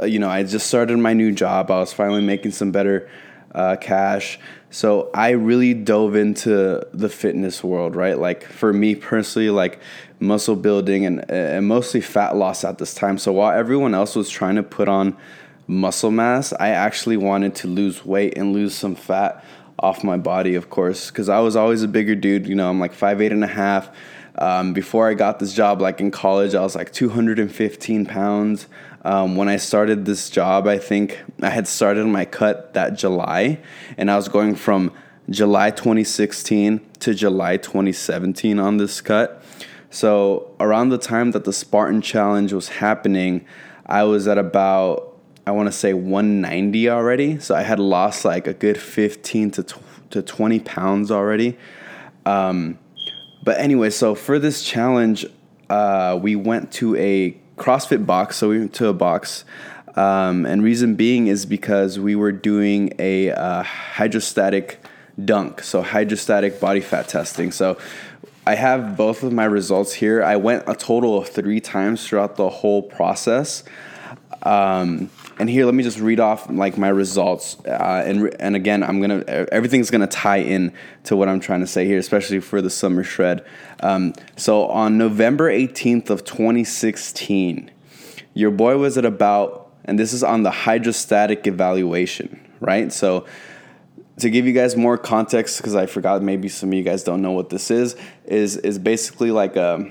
uh, 0.00 0.04
you 0.04 0.20
know, 0.20 0.28
I 0.28 0.44
just 0.44 0.68
started 0.68 0.96
my 0.98 1.12
new 1.12 1.32
job. 1.32 1.70
I 1.72 1.80
was 1.80 1.92
finally 1.92 2.22
making 2.22 2.52
some 2.52 2.70
better 2.70 3.10
uh, 3.54 3.76
cash. 3.80 4.38
So 4.70 5.10
I 5.12 5.30
really 5.30 5.74
dove 5.74 6.14
into 6.14 6.86
the 6.92 7.08
fitness 7.08 7.64
world, 7.64 7.96
right? 7.96 8.18
Like 8.18 8.44
for 8.44 8.72
me 8.72 8.94
personally, 8.94 9.50
like 9.50 9.80
muscle 10.20 10.56
building 10.56 11.06
and, 11.06 11.28
and 11.30 11.66
mostly 11.66 12.00
fat 12.00 12.36
loss 12.36 12.64
at 12.64 12.78
this 12.78 12.94
time. 12.94 13.18
So 13.18 13.32
while 13.32 13.52
everyone 13.52 13.94
else 13.94 14.14
was 14.14 14.30
trying 14.30 14.56
to 14.56 14.62
put 14.62 14.88
on 14.88 15.16
muscle 15.66 16.10
mass, 16.10 16.52
I 16.60 16.68
actually 16.68 17.16
wanted 17.16 17.54
to 17.56 17.68
lose 17.68 18.04
weight 18.04 18.36
and 18.36 18.52
lose 18.52 18.74
some 18.74 18.94
fat 18.94 19.44
off 19.78 20.04
my 20.04 20.16
body, 20.16 20.54
of 20.54 20.70
course, 20.70 21.10
because 21.10 21.28
I 21.28 21.40
was 21.40 21.56
always 21.56 21.82
a 21.82 21.88
bigger 21.88 22.14
dude. 22.14 22.46
You 22.46 22.54
know, 22.54 22.68
I'm 22.68 22.78
like 22.78 22.92
five 22.92 23.20
eight 23.20 23.32
and 23.32 23.42
a 23.42 23.48
half. 23.48 23.90
Um, 24.36 24.72
before 24.72 25.08
I 25.08 25.14
got 25.14 25.38
this 25.38 25.52
job, 25.52 25.80
like 25.80 26.00
in 26.00 26.10
college, 26.10 26.54
I 26.54 26.62
was 26.62 26.76
like 26.76 26.92
215 26.92 28.06
pounds. 28.06 28.68
Um, 29.02 29.36
when 29.36 29.48
I 29.48 29.56
started 29.56 30.04
this 30.04 30.28
job, 30.28 30.66
I 30.66 30.78
think 30.78 31.22
I 31.42 31.48
had 31.48 31.66
started 31.66 32.06
my 32.06 32.24
cut 32.24 32.74
that 32.74 32.98
July, 32.98 33.60
and 33.96 34.10
I 34.10 34.16
was 34.16 34.28
going 34.28 34.54
from 34.54 34.92
July 35.30 35.70
2016 35.70 36.80
to 37.00 37.14
July 37.14 37.56
2017 37.56 38.58
on 38.58 38.76
this 38.76 39.00
cut. 39.00 39.42
So 39.90 40.54
around 40.60 40.90
the 40.90 40.98
time 40.98 41.30
that 41.32 41.44
the 41.44 41.52
Spartan 41.52 42.02
Challenge 42.02 42.52
was 42.52 42.68
happening, 42.68 43.46
I 43.86 44.04
was 44.04 44.28
at 44.28 44.38
about 44.38 45.06
I 45.46 45.52
want 45.52 45.66
to 45.66 45.72
say 45.72 45.94
190 45.94 46.90
already. 46.90 47.38
So 47.40 47.54
I 47.54 47.62
had 47.62 47.80
lost 47.80 48.24
like 48.24 48.46
a 48.46 48.54
good 48.54 48.78
15 48.78 49.50
to 49.52 49.66
to 50.10 50.22
20 50.22 50.60
pounds 50.60 51.10
already. 51.10 51.56
Um, 52.26 52.78
but 53.42 53.58
anyway, 53.58 53.90
so 53.90 54.14
for 54.14 54.38
this 54.38 54.62
challenge, 54.62 55.24
uh, 55.70 56.18
we 56.20 56.36
went 56.36 56.72
to 56.72 56.94
a 56.96 57.36
CrossFit 57.60 58.06
box. 58.06 58.36
So 58.38 58.48
we 58.48 58.58
went 58.58 58.74
to 58.74 58.88
a 58.88 58.92
box. 58.94 59.44
Um, 59.94 60.46
and 60.46 60.62
reason 60.62 60.94
being 60.94 61.26
is 61.26 61.44
because 61.44 61.98
we 61.98 62.16
were 62.16 62.32
doing 62.32 62.94
a 62.98 63.30
uh, 63.30 63.62
hydrostatic 63.62 64.80
dunk, 65.22 65.62
so 65.62 65.82
hydrostatic 65.82 66.58
body 66.60 66.80
fat 66.80 67.08
testing. 67.08 67.52
So 67.52 67.76
I 68.46 68.54
have 68.54 68.96
both 68.96 69.22
of 69.22 69.32
my 69.32 69.44
results 69.44 69.92
here. 69.92 70.22
I 70.22 70.36
went 70.36 70.64
a 70.66 70.74
total 70.74 71.18
of 71.18 71.28
three 71.28 71.60
times 71.60 72.06
throughout 72.06 72.36
the 72.36 72.48
whole 72.48 72.82
process. 72.82 73.62
Um, 74.42 75.10
and 75.40 75.48
here, 75.48 75.64
let 75.64 75.74
me 75.74 75.82
just 75.82 75.98
read 75.98 76.20
off 76.20 76.50
like 76.50 76.76
my 76.76 76.90
results. 76.90 77.56
Uh, 77.64 78.02
and 78.04 78.36
and 78.38 78.54
again, 78.54 78.82
I'm 78.82 79.00
gonna 79.00 79.24
everything's 79.50 79.90
gonna 79.90 80.06
tie 80.06 80.36
in 80.36 80.70
to 81.04 81.16
what 81.16 81.30
I'm 81.30 81.40
trying 81.40 81.60
to 81.60 81.66
say 81.66 81.86
here, 81.86 81.98
especially 81.98 82.40
for 82.40 82.60
the 82.60 82.68
summer 82.68 83.02
shred. 83.02 83.46
Um, 83.82 84.12
so 84.36 84.66
on 84.66 84.98
November 84.98 85.50
18th 85.50 86.10
of 86.10 86.26
2016, 86.26 87.70
your 88.34 88.50
boy 88.50 88.76
was 88.76 88.98
at 88.98 89.06
about, 89.06 89.72
and 89.86 89.98
this 89.98 90.12
is 90.12 90.22
on 90.22 90.42
the 90.42 90.50
hydrostatic 90.50 91.46
evaluation, 91.46 92.46
right? 92.60 92.92
So 92.92 93.24
to 94.18 94.28
give 94.28 94.46
you 94.46 94.52
guys 94.52 94.76
more 94.76 94.98
context, 94.98 95.56
because 95.56 95.74
I 95.74 95.86
forgot 95.86 96.22
maybe 96.22 96.50
some 96.50 96.68
of 96.68 96.74
you 96.74 96.82
guys 96.82 97.02
don't 97.02 97.22
know 97.22 97.32
what 97.32 97.48
this 97.48 97.70
is, 97.70 97.96
is 98.26 98.58
is 98.58 98.78
basically 98.78 99.30
like 99.30 99.56
a 99.56 99.90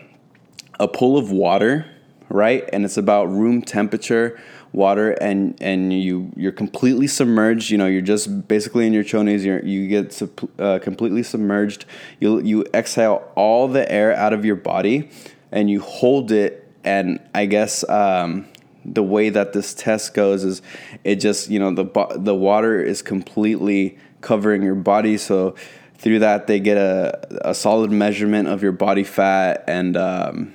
a 0.80 0.88
pool 0.88 1.18
of 1.18 1.32
water, 1.32 1.88
right? 2.30 2.70
And 2.72 2.86
it's 2.86 2.98
about 2.98 3.32
room 3.32 3.64
temperature 3.64 4.40
water 4.72 5.12
and 5.14 5.60
and 5.62 5.92
you 5.92 6.32
you're 6.36 6.52
completely 6.52 7.08
submerged 7.08 7.72
you 7.72 7.78
know 7.78 7.88
you're 7.88 8.04
just 8.04 8.48
basically 8.48 8.86
in 8.86 8.94
your 8.94 9.04
chonies 9.04 9.42
you 9.42 9.60
you 9.68 9.88
get 9.88 10.22
uh, 10.60 10.80
completely 10.80 11.24
submerged. 11.24 11.86
You 12.20 12.42
you 12.42 12.66
exhale 12.74 13.30
all 13.36 13.68
the 13.68 13.90
air 13.92 14.14
out 14.14 14.34
of 14.34 14.46
your 14.46 14.56
body 14.56 15.10
and 15.52 15.70
you 15.70 15.82
hold 15.82 16.32
it. 16.32 16.66
And 16.84 17.20
i 17.34 17.46
guess 17.46 17.88
um, 17.90 18.48
the 18.86 19.04
way 19.04 19.30
that 19.30 19.52
this 19.52 19.74
test 19.74 20.14
goes 20.14 20.46
is 20.46 20.62
it 21.04 21.18
just 21.18 21.50
you 21.50 21.60
know 21.60 21.74
the 21.74 21.86
the 22.16 22.36
water 22.36 22.82
is 22.82 23.02
completely 23.02 23.98
covering 24.22 24.62
your 24.62 24.76
body. 24.76 25.18
So 25.18 25.56
through 25.98 26.20
that 26.20 26.48
they 26.48 26.60
get 26.60 26.78
a, 26.78 27.50
a 27.50 27.54
solid 27.54 27.92
measurement 27.92 28.48
of 28.48 28.64
your 28.64 28.72
body 28.72 29.04
fat 29.04 29.64
and 29.68 29.98
um, 29.98 30.54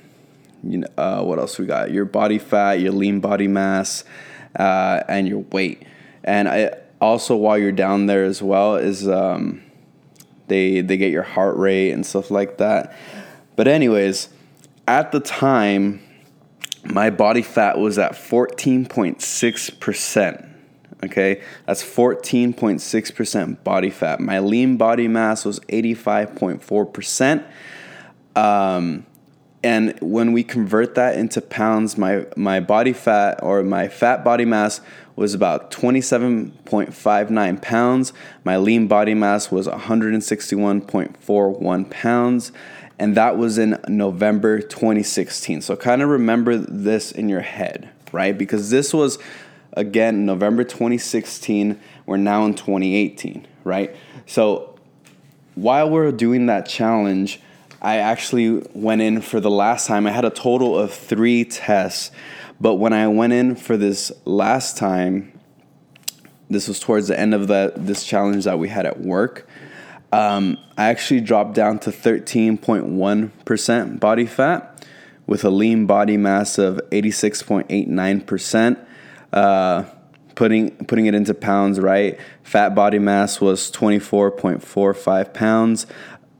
you 0.65 0.79
know, 0.79 0.87
uh, 0.97 1.21
what 1.23 1.39
else 1.39 1.59
we 1.59 1.65
got? 1.65 1.91
Your 1.91 2.05
body 2.05 2.39
fat, 2.39 2.79
your 2.79 2.91
lean 2.91 3.19
body 3.19 3.47
mass, 3.47 4.03
uh, 4.55 5.03
and 5.07 5.27
your 5.27 5.39
weight. 5.51 5.83
And 6.23 6.47
I 6.49 6.71
also 6.99 7.35
while 7.35 7.57
you're 7.57 7.71
down 7.71 8.07
there 8.07 8.23
as 8.23 8.41
well 8.41 8.75
is 8.75 9.07
um, 9.07 9.61
they 10.47 10.81
they 10.81 10.97
get 10.97 11.11
your 11.11 11.23
heart 11.23 11.57
rate 11.57 11.91
and 11.91 12.05
stuff 12.05 12.31
like 12.31 12.57
that. 12.57 12.97
But 13.55 13.67
anyways, 13.67 14.29
at 14.87 15.11
the 15.11 15.19
time, 15.19 16.01
my 16.83 17.09
body 17.09 17.41
fat 17.41 17.77
was 17.77 17.97
at 17.97 18.13
14.6 18.13 19.79
percent. 19.79 20.45
Okay, 21.03 21.41
that's 21.67 21.83
14.6% 21.83 23.63
body 23.63 23.89
fat. 23.91 24.19
My 24.19 24.39
lean 24.39 24.77
body 24.77 25.07
mass 25.07 25.45
was 25.45 25.59
85.4%. 25.61 27.43
Um, 28.35 29.05
and 29.65 29.99
when 29.99 30.31
we 30.31 30.43
convert 30.43 30.93
that 30.93 31.17
into 31.17 31.41
pounds, 31.41 31.97
my 31.97 32.27
my 32.35 32.59
body 32.59 32.93
fat 32.93 33.39
or 33.41 33.63
my 33.63 33.87
fat 33.87 34.23
body 34.23 34.45
mass 34.45 34.79
was 35.15 35.33
about 35.33 35.71
27.59 35.71 37.61
pounds. 37.63 38.13
My 38.43 38.57
lean 38.57 38.87
body 38.87 39.15
mass 39.15 39.49
was 39.49 39.67
161.41 39.67 41.89
pounds. 41.89 42.51
And 42.99 43.17
that 43.17 43.37
was 43.37 43.57
in 43.57 43.79
November 43.87 44.61
2016. 44.61 45.61
So 45.61 45.75
kind 45.75 46.03
of 46.03 46.09
remember 46.09 46.57
this 46.57 47.11
in 47.11 47.27
your 47.27 47.41
head, 47.41 47.89
right? 48.11 48.37
Because 48.37 48.69
this 48.69 48.93
was, 48.93 49.17
again, 49.73 50.27
November 50.27 50.63
2016. 50.63 51.79
We're 52.05 52.17
now 52.17 52.45
in 52.45 52.53
2018, 52.53 53.47
right? 53.63 53.95
So 54.27 54.75
while 55.55 55.89
we're 55.89 56.11
doing 56.11 56.45
that 56.45 56.67
challenge, 56.67 57.39
I 57.85 57.97
actually 57.97 58.63
went 58.73 59.01
in 59.01 59.21
for 59.21 59.39
the 59.39 59.51
last 59.51 59.87
time. 59.87 60.07
I 60.07 60.11
had 60.11 60.25
a 60.25 60.29
total 60.29 60.77
of 60.77 60.93
three 60.93 61.45
tests 61.45 62.11
but 62.59 62.75
when 62.75 62.93
I 62.93 63.07
went 63.07 63.33
in 63.33 63.55
for 63.55 63.75
this 63.77 64.11
last 64.23 64.77
time, 64.77 65.33
this 66.49 66.67
was 66.67 66.79
towards 66.79 67.07
the 67.07 67.19
end 67.19 67.33
of 67.33 67.47
the 67.47 67.73
this 67.75 68.05
challenge 68.05 68.43
that 68.45 68.59
we 68.59 68.69
had 68.69 68.85
at 68.85 69.01
work. 69.01 69.49
Um, 70.11 70.59
I 70.77 70.85
actually 70.85 71.21
dropped 71.21 71.55
down 71.55 71.79
to 71.79 71.89
13.1% 71.89 73.99
body 73.99 74.25
fat 74.25 74.85
with 75.27 75.43
a 75.43 75.49
lean 75.49 75.87
body 75.87 76.17
mass 76.17 76.59
of 76.59 76.79
86.89%. 76.91 78.85
Uh, 79.33 79.85
putting 80.35 80.69
putting 80.85 81.07
it 81.07 81.15
into 81.15 81.33
pounds, 81.33 81.79
right? 81.79 82.19
Fat 82.43 82.75
body 82.75 82.99
mass 82.99 83.41
was 83.41 83.71
24.45 83.71 85.33
pounds 85.33 85.87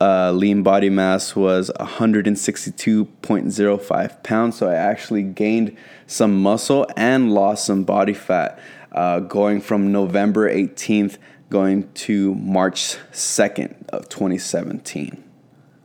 uh, 0.01 0.31
lean 0.31 0.63
body 0.63 0.89
mass 0.89 1.35
was 1.35 1.69
162.05 1.79 4.23
pounds. 4.23 4.57
So 4.57 4.67
I 4.69 4.75
actually 4.75 5.23
gained 5.23 5.77
some 6.07 6.41
muscle 6.41 6.87
and 6.95 7.33
lost 7.33 7.65
some 7.65 7.83
body 7.83 8.13
fat 8.13 8.57
uh, 8.91 9.19
going 9.19 9.61
from 9.61 9.91
November 9.91 10.49
18th 10.49 11.17
going 11.49 11.91
to 11.93 12.35
March 12.35 12.97
2nd 13.11 13.87
of 13.89 14.09
2017. 14.09 15.23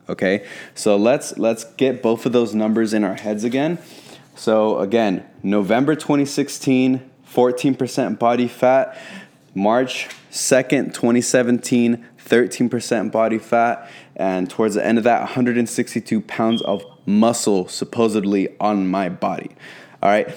Okay, 0.09 0.45
so 0.73 0.97
let's 0.97 1.37
let's 1.37 1.63
get 1.75 2.01
both 2.01 2.25
of 2.25 2.33
those 2.33 2.53
numbers 2.53 2.93
in 2.93 3.03
our 3.03 3.15
heads 3.15 3.43
again. 3.43 3.77
So 4.35 4.79
again, 4.79 5.25
November 5.43 5.95
2016, 5.95 7.09
14% 7.25 8.19
body 8.19 8.47
fat. 8.47 8.97
March 9.53 10.07
2nd, 10.31 10.93
2017, 10.93 12.05
13% 12.25 13.11
body 13.11 13.37
fat, 13.37 13.89
and 14.15 14.49
towards 14.49 14.75
the 14.75 14.85
end 14.85 14.97
of 14.97 15.03
that, 15.05 15.21
162 15.21 16.21
pounds 16.21 16.61
of 16.61 16.83
muscle 17.05 17.67
supposedly 17.67 18.49
on 18.59 18.87
my 18.87 19.09
body. 19.09 19.51
All 20.03 20.09
right. 20.09 20.29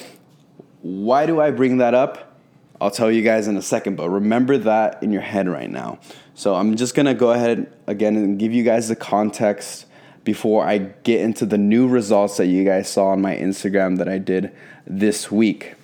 Why 0.82 1.26
do 1.26 1.40
I 1.40 1.50
bring 1.50 1.78
that 1.78 1.94
up? 1.94 2.38
I'll 2.80 2.90
tell 2.90 3.10
you 3.10 3.22
guys 3.22 3.48
in 3.48 3.56
a 3.56 3.62
second, 3.62 3.96
but 3.96 4.10
remember 4.10 4.58
that 4.58 5.02
in 5.02 5.10
your 5.10 5.22
head 5.22 5.48
right 5.48 5.70
now. 5.70 5.98
So 6.34 6.54
I'm 6.54 6.76
just 6.76 6.94
gonna 6.94 7.14
go 7.14 7.30
ahead 7.30 7.72
again 7.86 8.16
and 8.16 8.38
give 8.38 8.52
you 8.52 8.62
guys 8.62 8.88
the 8.88 8.96
context 8.96 9.86
before 10.24 10.66
I 10.66 10.78
get 10.78 11.20
into 11.20 11.46
the 11.46 11.58
new 11.58 11.86
results 11.86 12.36
that 12.38 12.46
you 12.46 12.64
guys 12.64 12.88
saw 12.88 13.08
on 13.08 13.20
my 13.20 13.36
Instagram 13.36 13.98
that 13.98 14.08
I 14.08 14.18
did 14.18 14.54
this 14.86 15.30
week, 15.30 15.74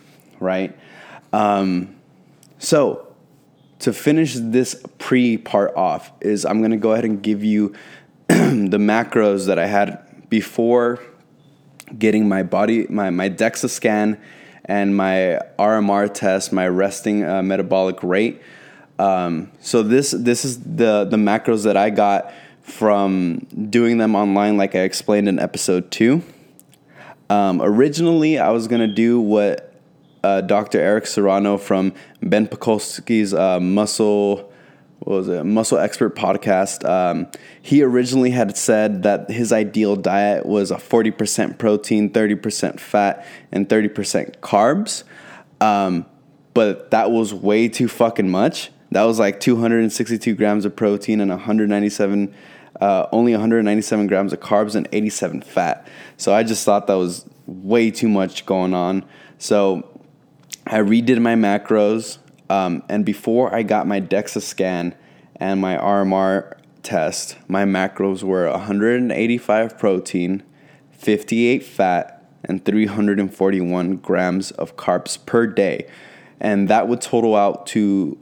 right? 0.40 0.76
Um, 1.32 1.94
so 2.58 3.06
to 3.80 3.92
finish 3.92 4.34
this 4.36 4.80
pre 4.98 5.36
part 5.36 5.74
off 5.74 6.12
is 6.20 6.44
I'm 6.44 6.60
going 6.60 6.70
to 6.70 6.76
go 6.76 6.92
ahead 6.92 7.04
and 7.04 7.22
give 7.22 7.42
you 7.42 7.74
the 8.28 8.78
macros 8.78 9.46
that 9.46 9.58
I 9.58 9.66
had 9.66 10.28
before 10.28 11.02
getting 11.98 12.28
my 12.28 12.44
body 12.44 12.86
my 12.88 13.10
my 13.10 13.28
DEXA 13.28 13.68
scan 13.68 14.20
and 14.64 14.96
my 14.96 15.40
RMR 15.58 16.12
test, 16.12 16.52
my 16.52 16.68
resting 16.68 17.24
uh, 17.24 17.42
metabolic 17.42 18.02
rate. 18.02 18.40
Um, 18.98 19.50
so 19.60 19.82
this 19.82 20.12
this 20.12 20.44
is 20.44 20.60
the 20.60 21.04
the 21.04 21.16
macros 21.16 21.64
that 21.64 21.76
I 21.76 21.90
got 21.90 22.32
from 22.62 23.38
doing 23.70 23.98
them 23.98 24.14
online, 24.14 24.56
like 24.56 24.74
I 24.74 24.80
explained 24.80 25.28
in 25.28 25.38
episode 25.38 25.90
two. 25.90 26.22
Um, 27.30 27.60
originally, 27.62 28.38
I 28.38 28.50
was 28.50 28.68
gonna 28.68 28.86
do 28.86 29.20
what 29.20 29.69
uh, 30.22 30.40
Dr. 30.42 30.80
Eric 30.80 31.06
Serrano 31.06 31.56
from 31.56 31.92
Ben 32.22 32.46
Pakulski's 32.46 33.34
uh, 33.34 33.60
Muscle 33.60 34.50
what 35.00 35.16
was 35.16 35.28
it 35.28 35.44
Muscle 35.44 35.78
Expert 35.78 36.14
podcast. 36.14 36.86
Um, 36.86 37.26
he 37.62 37.82
originally 37.82 38.30
had 38.30 38.56
said 38.56 39.02
that 39.02 39.30
his 39.30 39.50
ideal 39.50 39.96
diet 39.96 40.44
was 40.44 40.70
a 40.70 40.78
forty 40.78 41.10
percent 41.10 41.58
protein, 41.58 42.10
thirty 42.10 42.34
percent 42.34 42.78
fat, 42.78 43.26
and 43.50 43.68
thirty 43.68 43.88
percent 43.88 44.40
carbs. 44.42 45.04
Um, 45.60 46.04
but 46.52 46.90
that 46.90 47.10
was 47.10 47.32
way 47.32 47.68
too 47.68 47.88
fucking 47.88 48.28
much. 48.28 48.70
That 48.90 49.04
was 49.04 49.18
like 49.18 49.38
262 49.38 50.34
grams 50.34 50.64
of 50.64 50.74
protein 50.74 51.20
and 51.20 51.30
197, 51.30 52.34
uh, 52.80 53.06
only 53.12 53.32
197 53.32 54.06
grams 54.08 54.32
of 54.32 54.40
carbs 54.40 54.74
and 54.74 54.88
87 54.90 55.42
fat. 55.42 55.86
So 56.16 56.34
I 56.34 56.42
just 56.42 56.64
thought 56.64 56.88
that 56.88 56.94
was 56.94 57.24
way 57.46 57.92
too 57.92 58.08
much 58.08 58.46
going 58.46 58.74
on. 58.74 59.04
So 59.38 59.88
I 60.72 60.78
redid 60.78 61.20
my 61.20 61.34
macros, 61.34 62.18
um, 62.48 62.84
and 62.88 63.04
before 63.04 63.52
I 63.52 63.64
got 63.64 63.88
my 63.88 64.00
DEXA 64.00 64.40
scan 64.40 64.94
and 65.34 65.60
my 65.60 65.76
RMR 65.76 66.56
test, 66.84 67.36
my 67.48 67.64
macros 67.64 68.22
were 68.22 68.48
185 68.48 69.76
protein, 69.76 70.44
58 70.92 71.64
fat, 71.64 72.24
and 72.44 72.64
341 72.64 73.96
grams 73.96 74.52
of 74.52 74.76
carbs 74.76 75.18
per 75.26 75.48
day. 75.48 75.88
And 76.38 76.68
that 76.68 76.86
would 76.86 77.00
total 77.00 77.34
out 77.34 77.66
to 77.68 78.16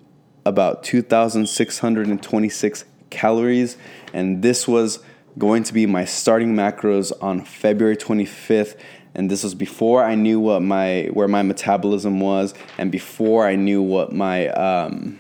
about 0.47 0.83
2,626 0.85 2.85
calories. 3.11 3.77
And 4.15 4.41
this 4.41 4.67
was 4.67 5.01
going 5.37 5.65
to 5.65 5.75
be 5.75 5.85
my 5.85 6.07
starting 6.07 6.57
macros 6.57 7.13
on 7.21 7.45
February 7.45 7.99
25th 7.99 8.75
and 9.15 9.31
this 9.31 9.43
was 9.43 9.55
before 9.55 10.05
I 10.05 10.15
knew 10.15 10.41
what 10.41 10.63
my 10.63 11.09
where 11.13 11.29
my 11.29 11.43
metabolism 11.43 12.21
was, 12.21 12.55
and 12.77 12.91
before 12.93 13.47
I 13.47 13.57
knew 13.57 13.83
what 13.83 14.13
my 14.13 14.49
um, 14.49 15.19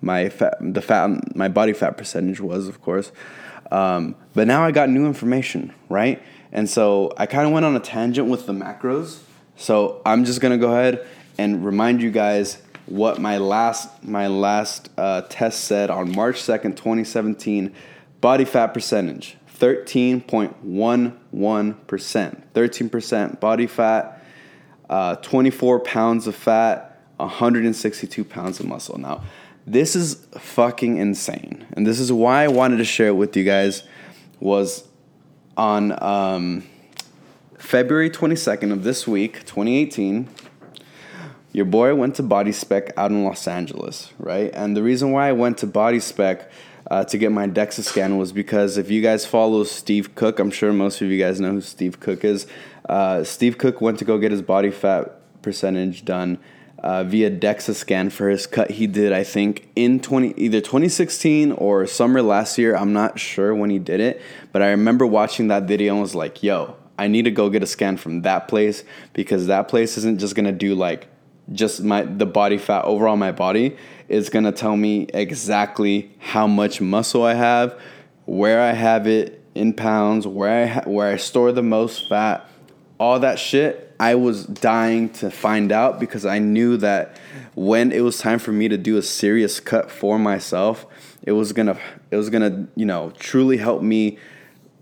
my 0.00 0.28
fat, 0.28 0.56
the 0.60 0.82
fat 0.82 1.36
my 1.36 1.48
body 1.48 1.72
fat 1.72 1.96
percentage 1.96 2.40
was, 2.40 2.68
of 2.68 2.80
course. 2.82 3.12
Um, 3.70 4.14
but 4.34 4.46
now 4.46 4.64
I 4.64 4.70
got 4.70 4.88
new 4.90 5.06
information, 5.06 5.72
right? 5.88 6.22
And 6.52 6.70
so 6.70 7.12
I 7.16 7.26
kind 7.26 7.46
of 7.46 7.52
went 7.52 7.66
on 7.66 7.74
a 7.74 7.80
tangent 7.80 8.28
with 8.28 8.46
the 8.46 8.52
macros. 8.52 9.20
So 9.56 10.00
I'm 10.06 10.24
just 10.24 10.40
gonna 10.40 10.58
go 10.58 10.70
ahead 10.70 11.06
and 11.38 11.64
remind 11.64 12.02
you 12.02 12.10
guys 12.10 12.62
what 12.86 13.18
my 13.20 13.38
last 13.38 14.04
my 14.04 14.28
last 14.28 14.90
uh, 14.96 15.22
test 15.28 15.64
said 15.64 15.90
on 15.90 16.14
March 16.14 16.40
second, 16.40 16.76
2017, 16.76 17.74
body 18.20 18.44
fat 18.44 18.68
percentage. 18.68 19.36
13.11%. 19.58 22.42
13% 22.54 23.40
body 23.40 23.66
fat, 23.66 24.22
uh, 24.88 25.16
24 25.16 25.80
pounds 25.80 26.26
of 26.26 26.36
fat, 26.36 27.00
162 27.16 28.24
pounds 28.24 28.60
of 28.60 28.66
muscle. 28.66 28.98
Now, 28.98 29.22
this 29.66 29.96
is 29.96 30.26
fucking 30.38 30.98
insane. 30.98 31.66
And 31.72 31.86
this 31.86 31.98
is 31.98 32.12
why 32.12 32.44
I 32.44 32.48
wanted 32.48 32.76
to 32.78 32.84
share 32.84 33.08
it 33.08 33.16
with 33.16 33.36
you 33.36 33.44
guys 33.44 33.82
was 34.38 34.86
on 35.56 36.00
um, 36.02 36.62
February 37.58 38.10
22nd 38.10 38.70
of 38.70 38.84
this 38.84 39.08
week, 39.08 39.40
2018, 39.40 40.28
your 41.52 41.64
boy 41.64 41.94
went 41.94 42.14
to 42.16 42.22
Body 42.22 42.52
Spec 42.52 42.92
out 42.98 43.10
in 43.10 43.24
Los 43.24 43.48
Angeles, 43.48 44.12
right? 44.18 44.50
And 44.52 44.76
the 44.76 44.82
reason 44.82 45.10
why 45.10 45.30
I 45.30 45.32
went 45.32 45.56
to 45.58 45.66
Body 45.66 46.00
Spec 46.00 46.50
uh, 46.90 47.04
to 47.04 47.18
get 47.18 47.32
my 47.32 47.48
DEXA 47.48 47.82
scan 47.82 48.18
was 48.18 48.32
because 48.32 48.78
if 48.78 48.90
you 48.90 49.02
guys 49.02 49.26
follow 49.26 49.64
Steve 49.64 50.14
Cook, 50.14 50.38
I'm 50.38 50.50
sure 50.50 50.72
most 50.72 51.00
of 51.00 51.08
you 51.08 51.18
guys 51.18 51.40
know 51.40 51.52
who 51.52 51.60
Steve 51.60 52.00
Cook 52.00 52.24
is. 52.24 52.46
Uh, 52.88 53.24
Steve 53.24 53.58
Cook 53.58 53.80
went 53.80 53.98
to 53.98 54.04
go 54.04 54.18
get 54.18 54.30
his 54.30 54.42
body 54.42 54.70
fat 54.70 55.20
percentage 55.42 56.04
done 56.04 56.38
uh, 56.78 57.02
via 57.04 57.30
DEXA 57.30 57.74
scan 57.74 58.10
for 58.10 58.28
his 58.28 58.46
cut 58.46 58.70
he 58.70 58.86
did, 58.86 59.12
I 59.12 59.24
think, 59.24 59.68
in 59.74 59.98
20, 59.98 60.34
either 60.36 60.60
2016 60.60 61.52
or 61.52 61.86
summer 61.86 62.22
last 62.22 62.58
year. 62.58 62.76
I'm 62.76 62.92
not 62.92 63.18
sure 63.18 63.54
when 63.54 63.70
he 63.70 63.78
did 63.78 64.00
it, 64.00 64.22
but 64.52 64.62
I 64.62 64.68
remember 64.70 65.06
watching 65.06 65.48
that 65.48 65.64
video 65.64 65.94
and 65.94 66.02
was 66.02 66.14
like, 66.14 66.42
yo, 66.42 66.76
I 66.98 67.08
need 67.08 67.22
to 67.22 67.30
go 67.30 67.50
get 67.50 67.62
a 67.62 67.66
scan 67.66 67.96
from 67.96 68.22
that 68.22 68.48
place 68.48 68.84
because 69.12 69.46
that 69.48 69.68
place 69.68 69.98
isn't 69.98 70.20
just 70.20 70.34
gonna 70.34 70.52
do 70.52 70.74
like 70.74 71.08
just 71.52 71.82
my 71.82 72.02
the 72.02 72.26
body 72.26 72.58
fat 72.58 72.84
overall 72.84 73.16
my 73.16 73.30
body 73.30 73.76
is 74.08 74.28
going 74.28 74.44
to 74.44 74.52
tell 74.52 74.76
me 74.76 75.08
exactly 75.14 76.10
how 76.18 76.46
much 76.46 76.80
muscle 76.80 77.24
I 77.24 77.34
have, 77.34 77.78
where 78.24 78.60
I 78.60 78.72
have 78.72 79.06
it 79.06 79.42
in 79.54 79.72
pounds, 79.72 80.26
where 80.26 80.64
I 80.64 80.66
ha- 80.66 80.82
where 80.86 81.12
I 81.12 81.16
store 81.16 81.52
the 81.52 81.62
most 81.62 82.08
fat, 82.08 82.48
all 82.98 83.20
that 83.20 83.38
shit. 83.38 83.82
I 83.98 84.14
was 84.14 84.44
dying 84.44 85.08
to 85.14 85.30
find 85.30 85.72
out 85.72 85.98
because 85.98 86.26
I 86.26 86.38
knew 86.38 86.76
that 86.78 87.18
when 87.54 87.92
it 87.92 88.00
was 88.00 88.18
time 88.18 88.38
for 88.38 88.52
me 88.52 88.68
to 88.68 88.76
do 88.76 88.98
a 88.98 89.02
serious 89.02 89.58
cut 89.58 89.90
for 89.90 90.18
myself, 90.18 90.84
it 91.22 91.32
was 91.32 91.52
going 91.52 91.66
to 91.66 91.78
it 92.10 92.16
was 92.16 92.28
going 92.28 92.42
to, 92.42 92.68
you 92.76 92.84
know, 92.84 93.12
truly 93.18 93.56
help 93.56 93.82
me 93.82 94.18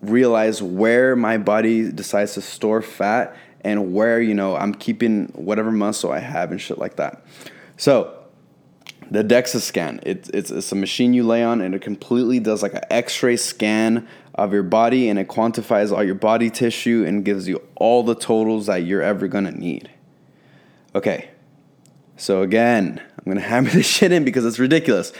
realize 0.02 0.62
where 0.62 1.16
my 1.16 1.38
body 1.38 1.90
decides 1.90 2.34
to 2.34 2.40
store 2.40 2.82
fat 2.82 3.36
and 3.62 3.94
where 3.94 4.20
you 4.20 4.34
know 4.34 4.56
I'm 4.56 4.74
keeping 4.74 5.28
whatever 5.28 5.72
muscle 5.72 6.12
I 6.12 6.18
have 6.18 6.50
and 6.50 6.60
shit 6.60 6.78
like 6.78 6.96
that. 6.96 7.24
So 7.76 8.23
the 9.10 9.22
DEXA 9.22 9.60
scan, 9.60 10.00
it, 10.04 10.30
it's, 10.32 10.50
it's 10.50 10.72
a 10.72 10.74
machine 10.74 11.14
you 11.14 11.24
lay 11.24 11.42
on 11.42 11.60
and 11.60 11.74
it 11.74 11.82
completely 11.82 12.40
does 12.40 12.62
like 12.62 12.74
an 12.74 12.84
X-ray 12.90 13.36
scan 13.36 14.06
of 14.34 14.52
your 14.52 14.62
body 14.62 15.08
and 15.08 15.18
it 15.18 15.28
quantifies 15.28 15.92
all 15.92 16.02
your 16.02 16.14
body 16.14 16.50
tissue 16.50 17.04
and 17.06 17.24
gives 17.24 17.46
you 17.46 17.62
all 17.76 18.02
the 18.02 18.14
totals 18.14 18.66
that 18.66 18.78
you're 18.78 19.02
ever 19.02 19.28
gonna 19.28 19.52
need. 19.52 19.90
Okay, 20.94 21.30
so 22.16 22.42
again, 22.42 23.00
I'm 23.18 23.24
gonna 23.24 23.40
hammer 23.46 23.70
this 23.70 23.86
shit 23.86 24.12
in 24.12 24.24
because 24.24 24.44
it's 24.44 24.58
ridiculous. 24.58 25.12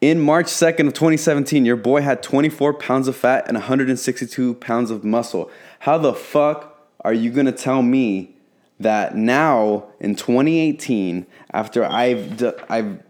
In 0.00 0.18
March 0.18 0.46
2nd 0.46 0.86
of 0.86 0.94
2017, 0.94 1.66
your 1.66 1.76
boy 1.76 2.00
had 2.00 2.22
24 2.22 2.74
pounds 2.74 3.06
of 3.06 3.16
fat 3.16 3.46
and 3.46 3.56
162 3.56 4.54
pounds 4.54 4.90
of 4.90 5.04
muscle. 5.04 5.50
How 5.80 5.98
the 5.98 6.14
fuck 6.14 6.88
are 7.00 7.12
you 7.12 7.30
gonna 7.30 7.52
tell 7.52 7.82
me 7.82 8.36
that 8.80 9.14
now 9.14 9.84
in 10.00 10.16
2018, 10.16 11.26
after 11.52 11.84
I've 11.84 12.42
I've 12.68 13.02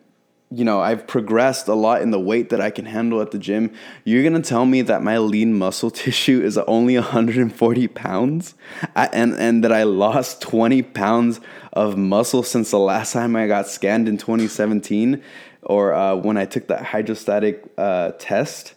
you 0.53 0.65
know 0.65 0.81
I've 0.81 1.07
progressed 1.07 1.69
a 1.69 1.75
lot 1.75 2.03
in 2.03 2.11
the 2.11 2.19
weight 2.19 2.51
that 2.51 2.61
I 2.61 2.71
can 2.71 2.85
handle 2.85 3.23
at 3.23 3.31
the 3.31 3.39
gym, 3.39 3.73
you're 4.05 4.23
gonna 4.23 4.43
tell 4.43 4.67
me 4.67 4.83
that 4.83 5.03
my 5.03 5.19
lean 5.19 5.55
muscle 5.55 5.91
tissue 6.03 6.43
is 6.43 6.59
only 6.59 6.97
140 6.97 7.89
pounds, 7.89 8.55
and 8.95 9.35
and 9.35 9.65
that 9.65 9.73
I 9.73 9.85
lost 9.85 10.43
20 10.43 10.83
pounds 10.83 11.41
of 11.73 11.97
muscle 11.97 12.43
since 12.43 12.71
the 12.71 12.79
last 12.79 13.13
time 13.13 13.37
I 13.37 13.47
got 13.47 13.69
scanned 13.69 14.09
in 14.09 14.19
2017 14.19 15.23
or 15.63 15.93
uh, 15.93 16.17
when 16.17 16.37
I 16.37 16.47
took 16.47 16.69
that 16.69 16.85
hydrostatic 16.85 17.65
uh, 17.77 18.13
test, 18.19 18.75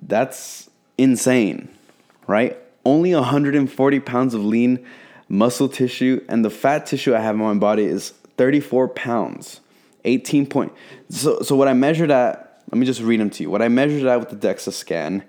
that's 0.00 0.70
insane, 0.98 1.68
right? 2.26 2.58
Only 2.84 3.14
140 3.14 4.00
pounds 4.00 4.34
of 4.34 4.44
lean 4.44 4.84
muscle 5.32 5.68
tissue, 5.68 6.24
and 6.28 6.44
the 6.44 6.50
fat 6.50 6.86
tissue 6.86 7.14
I 7.14 7.20
have 7.20 7.34
in 7.34 7.40
my 7.40 7.54
body 7.54 7.84
is 7.84 8.10
34 8.36 8.88
pounds. 8.88 9.60
18 10.04 10.46
point. 10.46 10.72
So, 11.08 11.40
so 11.40 11.56
what 11.56 11.68
I 11.68 11.74
measured 11.74 12.10
at, 12.10 12.62
let 12.70 12.78
me 12.78 12.86
just 12.86 13.00
read 13.00 13.20
them 13.20 13.30
to 13.30 13.42
you. 13.44 13.50
What 13.50 13.62
I 13.62 13.68
measured 13.68 14.04
at 14.04 14.20
with 14.20 14.28
the 14.30 14.36
DEXA 14.36 14.72
scan 14.72 15.24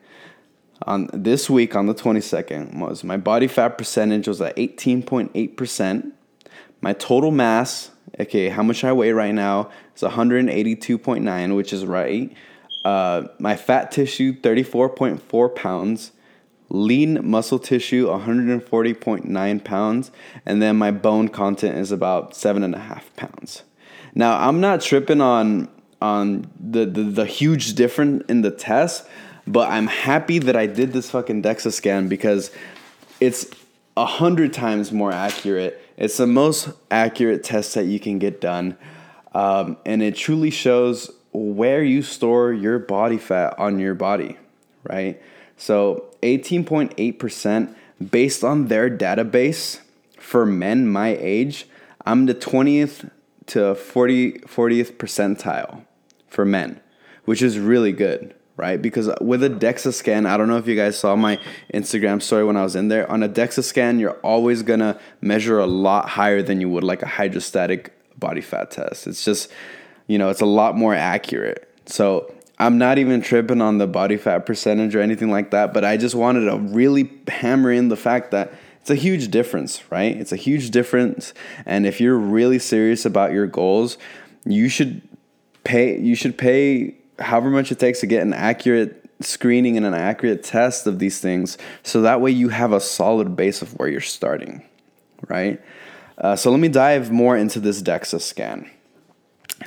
on 0.83 1.09
this 1.13 1.49
week 1.49 1.75
on 1.75 1.85
the 1.85 1.93
22nd 1.93 2.79
was 2.79 3.03
my 3.03 3.17
body 3.17 3.47
fat 3.47 3.77
percentage 3.77 4.27
was 4.27 4.41
at 4.41 4.55
18.8%. 4.57 6.11
My 6.81 6.93
total 6.93 7.31
mass 7.31 7.91
okay, 8.19 8.49
how 8.49 8.63
much 8.63 8.83
I 8.83 8.93
weigh 8.93 9.11
right 9.11 9.33
now 9.33 9.71
is 9.95 10.01
182.9, 10.01 11.55
which 11.55 11.73
is 11.73 11.85
right. 11.85 12.35
Uh, 12.85 13.27
my 13.39 13.55
fat 13.55 13.91
tissue, 13.91 14.33
34.4 14.33 15.55
pounds. 15.55 16.11
Lean 16.69 17.19
muscle 17.29 17.59
tissue, 17.59 18.07
140.9 18.07 19.63
pounds. 19.63 20.11
And 20.45 20.61
then 20.61 20.77
my 20.77 20.91
bone 20.91 21.27
content 21.27 21.77
is 21.77 21.91
about 21.91 22.35
seven 22.35 22.63
and 22.63 22.75
a 22.75 22.79
half 22.79 23.15
pounds. 23.15 23.63
Now, 24.15 24.47
I'm 24.47 24.59
not 24.59 24.81
tripping 24.81 25.21
on 25.21 25.69
on 26.01 26.51
the, 26.59 26.85
the, 26.85 27.03
the 27.03 27.25
huge 27.25 27.75
difference 27.75 28.25
in 28.27 28.41
the 28.41 28.51
test, 28.51 29.07
but 29.47 29.69
I'm 29.69 29.87
happy 29.87 30.37
that 30.39 30.55
I 30.55 30.65
did 30.65 30.91
this 30.91 31.09
fucking 31.11 31.41
DEXA 31.41 31.71
scan 31.71 32.09
because 32.09 32.51
it's 33.21 33.47
a 33.95 34.05
hundred 34.05 34.51
times 34.51 34.91
more 34.91 35.13
accurate 35.13 35.79
it's 35.97 36.17
the 36.17 36.27
most 36.27 36.69
accurate 36.89 37.43
test 37.43 37.75
that 37.75 37.85
you 37.85 37.99
can 37.99 38.19
get 38.19 38.41
done. 38.41 38.77
Um, 39.33 39.77
and 39.85 40.01
it 40.01 40.15
truly 40.15 40.49
shows 40.49 41.11
where 41.31 41.83
you 41.83 42.01
store 42.01 42.53
your 42.53 42.79
body 42.79 43.17
fat 43.17 43.57
on 43.57 43.79
your 43.79 43.95
body, 43.95 44.37
right? 44.83 45.21
So 45.57 46.12
18.8% 46.23 47.75
based 48.11 48.43
on 48.43 48.67
their 48.67 48.89
database 48.89 49.79
for 50.17 50.45
men 50.45 50.87
my 50.87 51.09
age, 51.19 51.67
I'm 52.05 52.25
the 52.25 52.35
20th 52.35 53.09
to 53.47 53.75
40, 53.75 54.39
40th 54.39 54.93
percentile 54.93 55.85
for 56.27 56.45
men, 56.45 56.79
which 57.25 57.41
is 57.41 57.59
really 57.59 57.91
good 57.91 58.33
right? 58.55 58.81
Because 58.81 59.09
with 59.19 59.43
a 59.43 59.49
DEXA 59.49 59.93
scan, 59.93 60.25
I 60.25 60.37
don't 60.37 60.47
know 60.47 60.57
if 60.57 60.67
you 60.67 60.75
guys 60.75 60.97
saw 60.97 61.15
my 61.15 61.39
Instagram 61.73 62.21
story 62.21 62.43
when 62.43 62.57
I 62.57 62.63
was 62.63 62.75
in 62.75 62.87
there. 62.87 63.09
On 63.11 63.23
a 63.23 63.29
DEXA 63.29 63.63
scan, 63.63 63.99
you're 63.99 64.19
always 64.21 64.61
gonna 64.61 64.99
measure 65.21 65.59
a 65.59 65.65
lot 65.65 66.09
higher 66.09 66.41
than 66.41 66.61
you 66.61 66.69
would 66.69 66.83
like 66.83 67.01
a 67.01 67.07
hydrostatic 67.07 67.93
body 68.17 68.41
fat 68.41 68.71
test. 68.71 69.07
It's 69.07 69.25
just, 69.25 69.51
you 70.07 70.17
know, 70.17 70.29
it's 70.29 70.41
a 70.41 70.45
lot 70.45 70.77
more 70.77 70.93
accurate. 70.93 71.67
So 71.85 72.31
I'm 72.63 72.77
not 72.77 72.97
even 72.97 73.21
tripping 73.21 73.61
on 73.61 73.77
the 73.77 73.87
body 73.87 74.15
fat 74.15 74.45
percentage 74.45 74.95
or 74.95 75.01
anything 75.01 75.29
like 75.29 75.51
that, 75.51 75.73
but 75.73 75.83
I 75.83 75.97
just 75.97 76.15
wanted 76.15 76.45
to 76.45 76.57
really 76.57 77.11
hammer 77.27 77.71
in 77.73 77.89
the 77.89 77.97
fact 77.97 78.31
that 78.31 78.53
it's 78.79 78.89
a 78.89 78.95
huge 78.95 79.29
difference, 79.31 79.91
right? 79.91 80.15
It's 80.15 80.31
a 80.31 80.37
huge 80.37 80.71
difference. 80.71 81.33
And 81.65 81.85
if 81.85 81.99
you're 81.99 82.17
really 82.17 82.59
serious 82.59 83.05
about 83.05 83.33
your 83.33 83.47
goals, 83.47 83.97
you 84.45 84.69
should 84.69 85.01
pay 85.65 85.99
you 85.99 86.15
should 86.15 86.37
pay 86.37 86.95
however 87.19 87.49
much 87.49 87.71
it 87.71 87.79
takes 87.79 87.99
to 87.99 88.07
get 88.07 88.21
an 88.21 88.33
accurate 88.33 89.09
screening 89.19 89.75
and 89.77 89.85
an 89.85 89.93
accurate 89.93 90.43
test 90.43 90.87
of 90.87 90.99
these 90.99 91.19
things 91.19 91.57
so 91.83 92.01
that 92.01 92.19
way 92.19 92.31
you 92.31 92.49
have 92.49 92.73
a 92.73 92.81
solid 92.81 93.35
base 93.35 93.61
of 93.61 93.71
where 93.79 93.87
you're 93.87 94.01
starting 94.01 94.61
right 95.29 95.61
uh, 96.17 96.35
so 96.35 96.51
let 96.51 96.59
me 96.59 96.67
dive 96.67 97.09
more 97.11 97.37
into 97.37 97.61
this 97.61 97.81
dexa 97.81 98.19
scan 98.19 98.69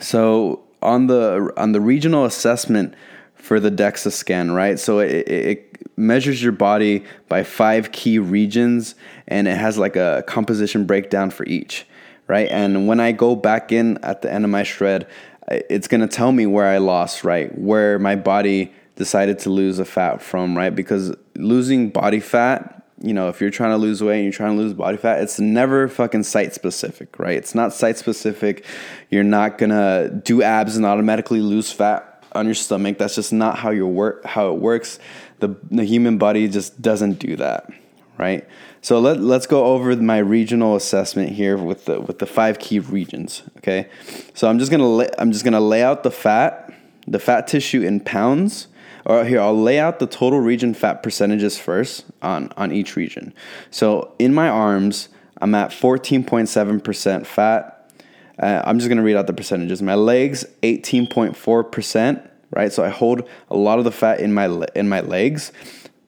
so 0.02 0.65
on 0.86 1.06
the 1.06 1.52
on 1.56 1.72
the 1.72 1.80
regional 1.80 2.24
assessment 2.24 2.94
for 3.34 3.60
the 3.60 3.70
dexa 3.70 4.10
scan 4.10 4.50
right 4.52 4.78
so 4.78 4.98
it, 4.98 5.28
it 5.28 5.98
measures 5.98 6.42
your 6.42 6.52
body 6.52 7.04
by 7.28 7.42
five 7.42 7.92
key 7.92 8.18
regions 8.18 8.94
and 9.28 9.46
it 9.48 9.56
has 9.56 9.76
like 9.78 9.96
a 9.96 10.24
composition 10.26 10.86
breakdown 10.86 11.30
for 11.30 11.44
each 11.46 11.86
right 12.26 12.48
and 12.50 12.86
when 12.86 13.00
i 13.00 13.12
go 13.12 13.36
back 13.36 13.72
in 13.72 13.98
at 13.98 14.22
the 14.22 14.32
end 14.32 14.44
of 14.44 14.50
my 14.50 14.62
shred 14.62 15.06
it's 15.48 15.88
to 15.88 16.08
tell 16.08 16.32
me 16.32 16.46
where 16.46 16.66
I 16.66 16.78
lost, 16.78 17.24
right? 17.24 17.56
Where 17.56 17.98
my 17.98 18.16
body 18.16 18.72
decided 18.96 19.38
to 19.40 19.50
lose 19.50 19.76
the 19.76 19.84
fat 19.84 20.22
from, 20.22 20.56
right? 20.56 20.74
Because 20.74 21.14
losing 21.36 21.90
body 21.90 22.20
fat, 22.20 22.85
you 23.00 23.12
know, 23.12 23.28
if 23.28 23.40
you're 23.40 23.50
trying 23.50 23.70
to 23.70 23.76
lose 23.76 24.02
weight 24.02 24.16
and 24.16 24.24
you're 24.24 24.32
trying 24.32 24.56
to 24.56 24.62
lose 24.62 24.72
body 24.72 24.96
fat, 24.96 25.20
it's 25.20 25.38
never 25.38 25.88
fucking 25.88 26.22
site 26.22 26.54
specific, 26.54 27.18
right? 27.18 27.36
It's 27.36 27.54
not 27.54 27.72
site 27.72 27.98
specific. 27.98 28.64
You're 29.10 29.24
not 29.24 29.58
to 29.70 30.20
do 30.24 30.42
abs 30.42 30.76
and 30.76 30.86
automatically 30.86 31.40
lose 31.40 31.70
fat 31.70 32.24
on 32.32 32.46
your 32.46 32.54
stomach. 32.54 32.98
That's 32.98 33.14
just 33.14 33.32
not 33.32 33.58
how 33.58 33.70
your 33.70 33.88
work 33.88 34.24
how 34.24 34.52
it 34.52 34.60
works. 34.60 34.98
The 35.40 35.56
the 35.70 35.84
human 35.84 36.16
body 36.18 36.48
just 36.48 36.80
doesn't 36.80 37.18
do 37.18 37.36
that, 37.36 37.70
right? 38.18 38.46
So 38.80 39.00
let, 39.00 39.20
let's 39.20 39.46
go 39.46 39.66
over 39.66 39.96
my 39.96 40.18
regional 40.18 40.76
assessment 40.76 41.30
here 41.30 41.56
with 41.56 41.86
the 41.86 42.00
with 42.00 42.18
the 42.18 42.26
five 42.26 42.58
key 42.58 42.78
regions. 42.78 43.42
Okay, 43.58 43.88
so 44.32 44.48
I'm 44.48 44.58
just 44.58 44.70
gonna 44.70 44.88
lay, 44.88 45.08
I'm 45.18 45.32
just 45.32 45.44
gonna 45.44 45.60
lay 45.60 45.82
out 45.82 46.02
the 46.02 46.10
fat, 46.10 46.72
the 47.06 47.18
fat 47.18 47.46
tissue 47.46 47.82
in 47.82 48.00
pounds. 48.00 48.68
Or 49.06 49.24
here, 49.24 49.40
I'll 49.40 49.58
lay 49.58 49.78
out 49.78 50.00
the 50.00 50.06
total 50.06 50.40
region 50.40 50.74
fat 50.74 51.02
percentages 51.02 51.58
first 51.58 52.04
on 52.22 52.52
on 52.56 52.72
each 52.72 52.96
region. 52.96 53.32
So 53.70 54.14
in 54.18 54.34
my 54.34 54.48
arms, 54.48 55.08
I'm 55.40 55.54
at 55.54 55.70
14.7% 55.70 57.24
fat. 57.24 57.90
Uh, 58.38 58.62
I'm 58.64 58.78
just 58.78 58.88
gonna 58.88 59.02
read 59.02 59.16
out 59.16 59.28
the 59.28 59.32
percentages. 59.32 59.80
My 59.80 59.94
legs, 59.94 60.44
18.4%. 60.62 62.30
Right, 62.50 62.72
so 62.72 62.84
I 62.84 62.88
hold 62.88 63.28
a 63.50 63.56
lot 63.56 63.78
of 63.78 63.84
the 63.84 63.90
fat 63.90 64.20
in 64.20 64.32
my 64.32 64.66
in 64.74 64.88
my 64.88 65.00
legs 65.00 65.52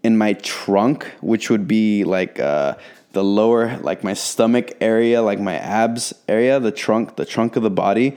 in 0.03 0.17
my 0.17 0.33
trunk, 0.35 1.05
which 1.21 1.51
would 1.51 1.67
be 1.67 2.05
like 2.05 2.39
uh, 2.39 2.75
the 3.13 3.25
lower, 3.25 3.77
like 3.79 4.05
my 4.05 4.15
stomach 4.15 4.73
area, 4.81 5.21
like 5.23 5.41
my 5.41 5.57
abs 5.57 6.15
area, 6.29 6.61
the 6.61 6.71
trunk, 6.71 7.17
the 7.17 7.25
trunk 7.25 7.57
of 7.57 7.63
the 7.63 7.71
body, 7.71 8.17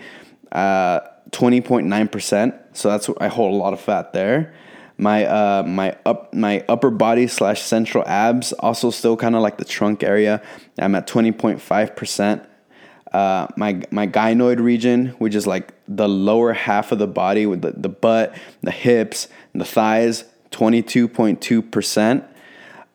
uh, 0.52 1.00
twenty 1.32 1.62
point 1.62 1.88
nine 1.88 2.08
percent. 2.08 2.56
So 2.74 2.90
that's 2.90 3.08
what 3.10 3.22
I 3.22 3.28
hold 3.28 3.54
a 3.54 3.58
lot 3.58 3.74
of 3.74 3.82
fat 3.82 4.14
there. 4.14 4.54
My 5.02 5.26
uh, 5.26 5.64
my 5.64 5.98
up 6.06 6.32
my 6.34 6.64
upper 6.70 6.92
body 6.92 7.28
slash 7.28 7.62
central 7.64 8.08
abs 8.08 8.54
also 8.54 8.92
still 8.92 9.18
kind 9.18 9.36
of 9.36 9.42
like 9.42 9.58
the 9.58 9.66
trunk 9.66 10.04
area. 10.04 10.44
I'm 10.78 10.94
at 10.94 11.08
twenty 11.08 11.32
point 11.32 11.60
five 11.60 11.96
percent. 11.96 12.44
Uh, 13.12 13.48
my 13.58 13.82
my 13.90 14.06
gynoid 14.06 14.60
region, 14.60 15.08
which 15.18 15.34
is 15.34 15.48
like 15.48 15.74
the 15.88 16.08
lower 16.08 16.54
half 16.54 16.92
of 16.92 17.00
the 17.00 17.08
body 17.08 17.48
with 17.48 17.64
the, 17.64 17.72
the 17.72 17.90
butt, 17.90 18.36
the 18.62 18.72
hips, 18.72 19.28
the 19.54 19.66
thighs, 19.66 20.24
22.2%. 20.52 22.26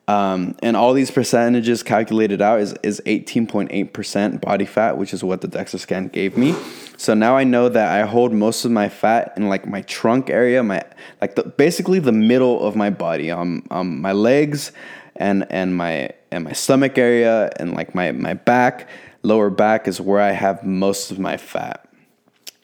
Um, 0.07 0.55
and 0.63 0.77
all 0.77 0.93
these 0.93 1.11
percentages 1.11 1.83
calculated 1.83 2.41
out 2.41 2.61
is, 2.61 2.73
is 2.81 3.01
18.8% 3.05 4.39
body 4.39 4.65
fat, 4.65 4.97
which 4.97 5.13
is 5.13 5.21
what 5.21 5.41
the 5.41 5.49
DEXA 5.49 5.79
scan 5.79 6.07
gave 6.07 6.37
me. 6.37 6.55
So 6.95 7.13
now 7.13 7.35
I 7.35 7.43
know 7.43 7.67
that 7.67 7.91
I 7.91 8.05
hold 8.05 8.31
most 8.31 8.63
of 8.63 8.71
my 8.71 8.87
fat 8.87 9.33
in 9.35 9.49
like 9.49 9.67
my 9.67 9.81
trunk 9.81 10.29
area, 10.29 10.63
my 10.63 10.83
like 11.19 11.35
the, 11.35 11.43
basically 11.43 11.99
the 11.99 12.13
middle 12.13 12.65
of 12.65 12.75
my 12.75 12.89
body, 12.89 13.31
um, 13.31 13.67
um, 13.69 13.99
my 13.99 14.13
legs 14.13 14.71
and 15.17 15.45
and 15.49 15.75
my 15.75 16.11
and 16.31 16.45
my 16.45 16.53
stomach 16.53 16.97
area 16.97 17.51
and 17.57 17.73
like 17.73 17.93
my 17.93 18.13
my 18.13 18.33
back, 18.33 18.87
lower 19.23 19.49
back 19.49 19.89
is 19.89 19.99
where 19.99 20.21
I 20.21 20.31
have 20.31 20.63
most 20.63 21.11
of 21.11 21.19
my 21.19 21.35
fat. 21.35 21.85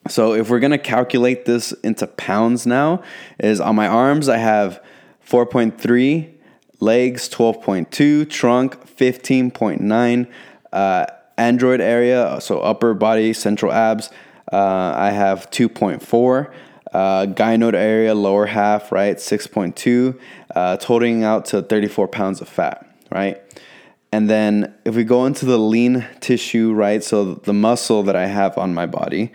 So 0.08 0.34
if 0.34 0.50
we're 0.50 0.60
gonna 0.60 0.78
calculate 0.78 1.46
this 1.46 1.74
into 1.84 2.08
pounds 2.08 2.66
now, 2.66 3.04
is 3.38 3.60
on 3.60 3.76
my 3.76 3.88
arms 3.88 4.30
I 4.30 4.38
have 4.38 4.82
4.3 5.28 6.33
legs 6.84 7.30
12.2, 7.30 8.30
trunk 8.30 8.76
15.9, 8.98 10.28
uh, 10.74 11.06
android 11.38 11.82
area, 11.82 12.40
so 12.42 12.60
upper 12.60 12.94
body, 12.94 13.32
central 13.34 13.72
abs, 13.72 14.10
uh, 14.52 14.94
I 14.96 15.12
have 15.12 15.50
2.4. 15.50 16.54
Uh, 16.94 17.26
gynoid 17.26 17.74
area, 17.74 18.14
lower 18.14 18.46
half, 18.46 18.92
right, 18.92 19.18
6.2, 19.18 20.20
uh, 20.54 20.78
totaling 20.78 21.24
out 21.24 21.46
to 21.46 21.64
34 21.64 22.08
pounds 22.08 22.40
of 22.40 22.48
fat, 22.48 22.88
right? 23.12 23.42
And 24.12 24.30
then 24.30 24.76
if 24.86 24.94
we 24.96 25.04
go 25.04 25.26
into 25.26 25.48
the 25.48 25.58
lean 25.58 26.06
tissue, 26.20 26.72
right, 26.72 27.04
so 27.04 27.34
the 27.34 27.54
muscle 27.54 28.04
that 28.04 28.16
I 28.16 28.28
have 28.28 28.60
on 28.60 28.76
my 28.76 28.86
body, 28.86 29.32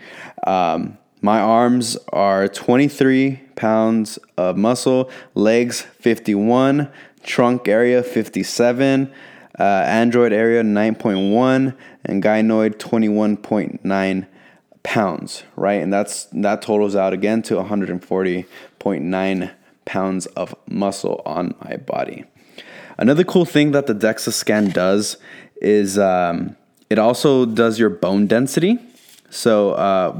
um, 0.47 0.97
my 1.21 1.41
arms 1.41 1.97
are 2.13 2.47
23 2.47 3.41
pounds 3.55 4.19
of 4.37 4.55
muscle, 4.55 5.11
legs 5.35 5.81
51, 5.81 6.89
trunk 7.23 7.67
area 7.67 8.03
57, 8.03 9.11
uh, 9.59 9.63
android 9.63 10.33
area 10.33 10.63
9.1, 10.63 11.75
and 12.05 12.23
gynoid 12.23 12.75
21.9 12.75 14.27
pounds, 14.83 15.43
right? 15.55 15.81
And 15.81 15.91
that's 15.93 16.25
that 16.25 16.61
totals 16.61 16.95
out 16.95 17.13
again 17.13 17.41
to 17.43 17.55
140.9 17.55 19.51
pounds 19.85 20.25
of 20.27 20.55
muscle 20.67 21.21
on 21.25 21.55
my 21.63 21.77
body. 21.77 22.25
Another 22.97 23.23
cool 23.23 23.45
thing 23.45 23.71
that 23.71 23.87
the 23.87 23.95
DEXA 23.95 24.33
scan 24.33 24.69
does 24.69 25.17
is 25.61 25.97
um, 25.97 26.55
it 26.89 26.99
also 26.99 27.45
does 27.45 27.79
your 27.79 27.89
bone 27.89 28.27
density. 28.27 28.79
So, 29.29 29.71
uh, 29.71 30.13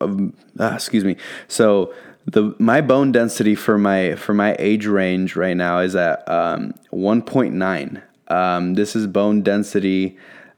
um, 0.00 0.34
ah, 0.58 0.74
excuse 0.74 1.04
me. 1.04 1.16
So 1.48 1.94
the 2.26 2.54
my 2.58 2.80
bone 2.80 3.12
density 3.12 3.54
for 3.54 3.78
my 3.78 4.14
for 4.16 4.34
my 4.34 4.56
age 4.58 4.86
range 4.86 5.36
right 5.36 5.56
now 5.56 5.78
is 5.78 5.96
at 5.96 6.28
um, 6.28 6.74
1.9. 6.92 8.02
Um, 8.28 8.74
this 8.74 8.96
is 8.96 9.06
bone 9.06 9.42
density 9.42 10.16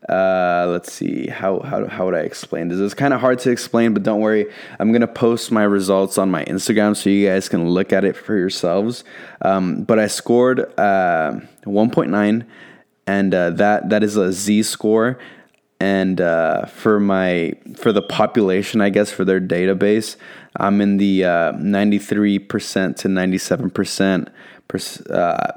uh, 0.09 0.66
let's 0.68 0.92
see 0.92 1.29
how 1.29 1.61
how 1.61 1.87
how 1.87 2.05
would 2.05 2.14
I 2.14 2.20
explain 2.20 2.68
this? 2.68 2.79
It's 2.79 2.92
kind 2.92 3.14
of 3.14 3.20
hard 3.20 3.38
to 3.40 3.50
explain, 3.50 3.94
but 3.94 4.03
don't 4.03 4.20
worry. 4.20 4.46
I'm 4.79 4.92
gonna 4.92 5.07
post 5.07 5.50
my 5.50 5.62
results 5.62 6.18
on 6.18 6.31
my 6.31 6.44
Instagram 6.44 6.94
so 6.94 7.09
you 7.09 7.27
guys 7.29 7.48
can 7.48 7.70
look 7.70 7.92
at 7.92 8.05
it 8.05 8.14
for 8.14 8.37
yourselves. 8.37 9.03
Um, 9.40 9.85
but 9.85 9.98
I 9.98 10.09
scored 10.09 10.61
uh, 10.79 11.40
1.9, 11.64 12.46
and 13.07 13.35
uh, 13.35 13.50
that 13.50 13.88
that 13.88 14.05
is 14.05 14.16
a 14.16 14.31
Z 14.31 14.64
score. 14.64 15.18
And 15.81 16.21
uh, 16.21 16.67
for 16.67 17.01
my 17.01 17.55
for 17.77 17.93
the 17.93 18.03
population, 18.03 18.81
I 18.81 18.91
guess 18.91 19.11
for 19.11 19.25
their 19.25 19.41
database, 19.41 20.17
I'm 20.57 20.81
in 20.81 20.99
the 20.99 21.23
93% 21.23 22.91
uh, 22.91 22.95
to 22.95 23.09
97% 23.09 24.29
uh, 25.11 25.53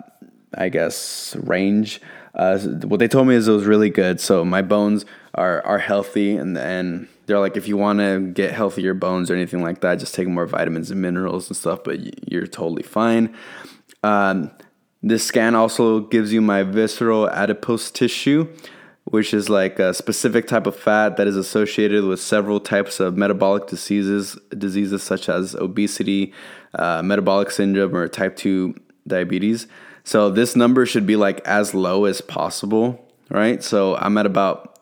I 0.58 0.70
guess 0.70 1.36
range 1.38 2.02
uh, 2.38 2.60
what 2.60 3.00
they 3.00 3.08
told 3.08 3.28
me 3.28 3.36
is 3.36 3.48
it 3.48 3.52
was 3.52 3.66
really 3.66 3.90
good. 3.90 4.22
So 4.22 4.46
my 4.46 4.62
bones 4.62 5.06
are 5.34 5.66
are 5.66 5.80
healthy, 5.80 6.38
and 6.38 6.58
and 6.58 7.08
they're 7.26 7.40
like, 7.40 7.58
if 7.58 7.68
you 7.68 7.76
want 7.76 8.00
to 8.00 8.32
get 8.34 8.54
healthier 8.54 8.94
bones 8.94 9.32
or 9.32 9.36
anything 9.36 9.64
like 9.64 9.82
that, 9.82 9.96
just 9.96 10.14
take 10.14 10.28
more 10.28 10.46
vitamins 10.46 10.92
and 10.92 11.02
minerals 11.02 11.50
and 11.50 11.58
stuff. 11.58 11.84
But 11.84 12.32
you're 12.32 12.46
totally 12.46 12.84
fine. 12.84 13.36
Um, 14.04 14.52
this 15.02 15.26
scan 15.26 15.56
also 15.56 16.02
gives 16.02 16.32
you 16.32 16.42
my 16.42 16.62
visceral 16.62 17.28
adipose 17.30 17.90
tissue, 17.90 18.48
which 19.10 19.34
is 19.34 19.50
like 19.50 19.80
a 19.80 19.94
specific 19.94 20.48
type 20.48 20.68
of 20.68 20.76
fat 20.76 21.16
that 21.16 21.28
is 21.28 21.38
associated 21.38 22.04
with 22.04 22.20
several 22.20 22.60
types 22.60 23.00
of 23.00 23.16
metabolic 23.16 23.68
diseases, 23.68 24.38
diseases 24.58 25.02
such 25.02 25.30
as 25.30 25.56
obesity, 25.56 26.34
uh, 26.74 27.02
metabolic 27.02 27.50
syndrome, 27.50 27.96
or 27.96 28.08
type 28.10 28.36
two 28.36 28.76
diabetes. 29.08 29.68
So 30.04 30.30
this 30.30 30.58
number 30.58 30.86
should 30.86 31.08
be 31.08 31.16
like 31.16 31.40
as 31.48 31.74
low 31.74 32.04
as 32.04 32.20
possible, 32.20 33.06
right? 33.30 33.64
So 33.64 33.96
I'm 33.96 34.18
at 34.18 34.26
about, 34.26 34.78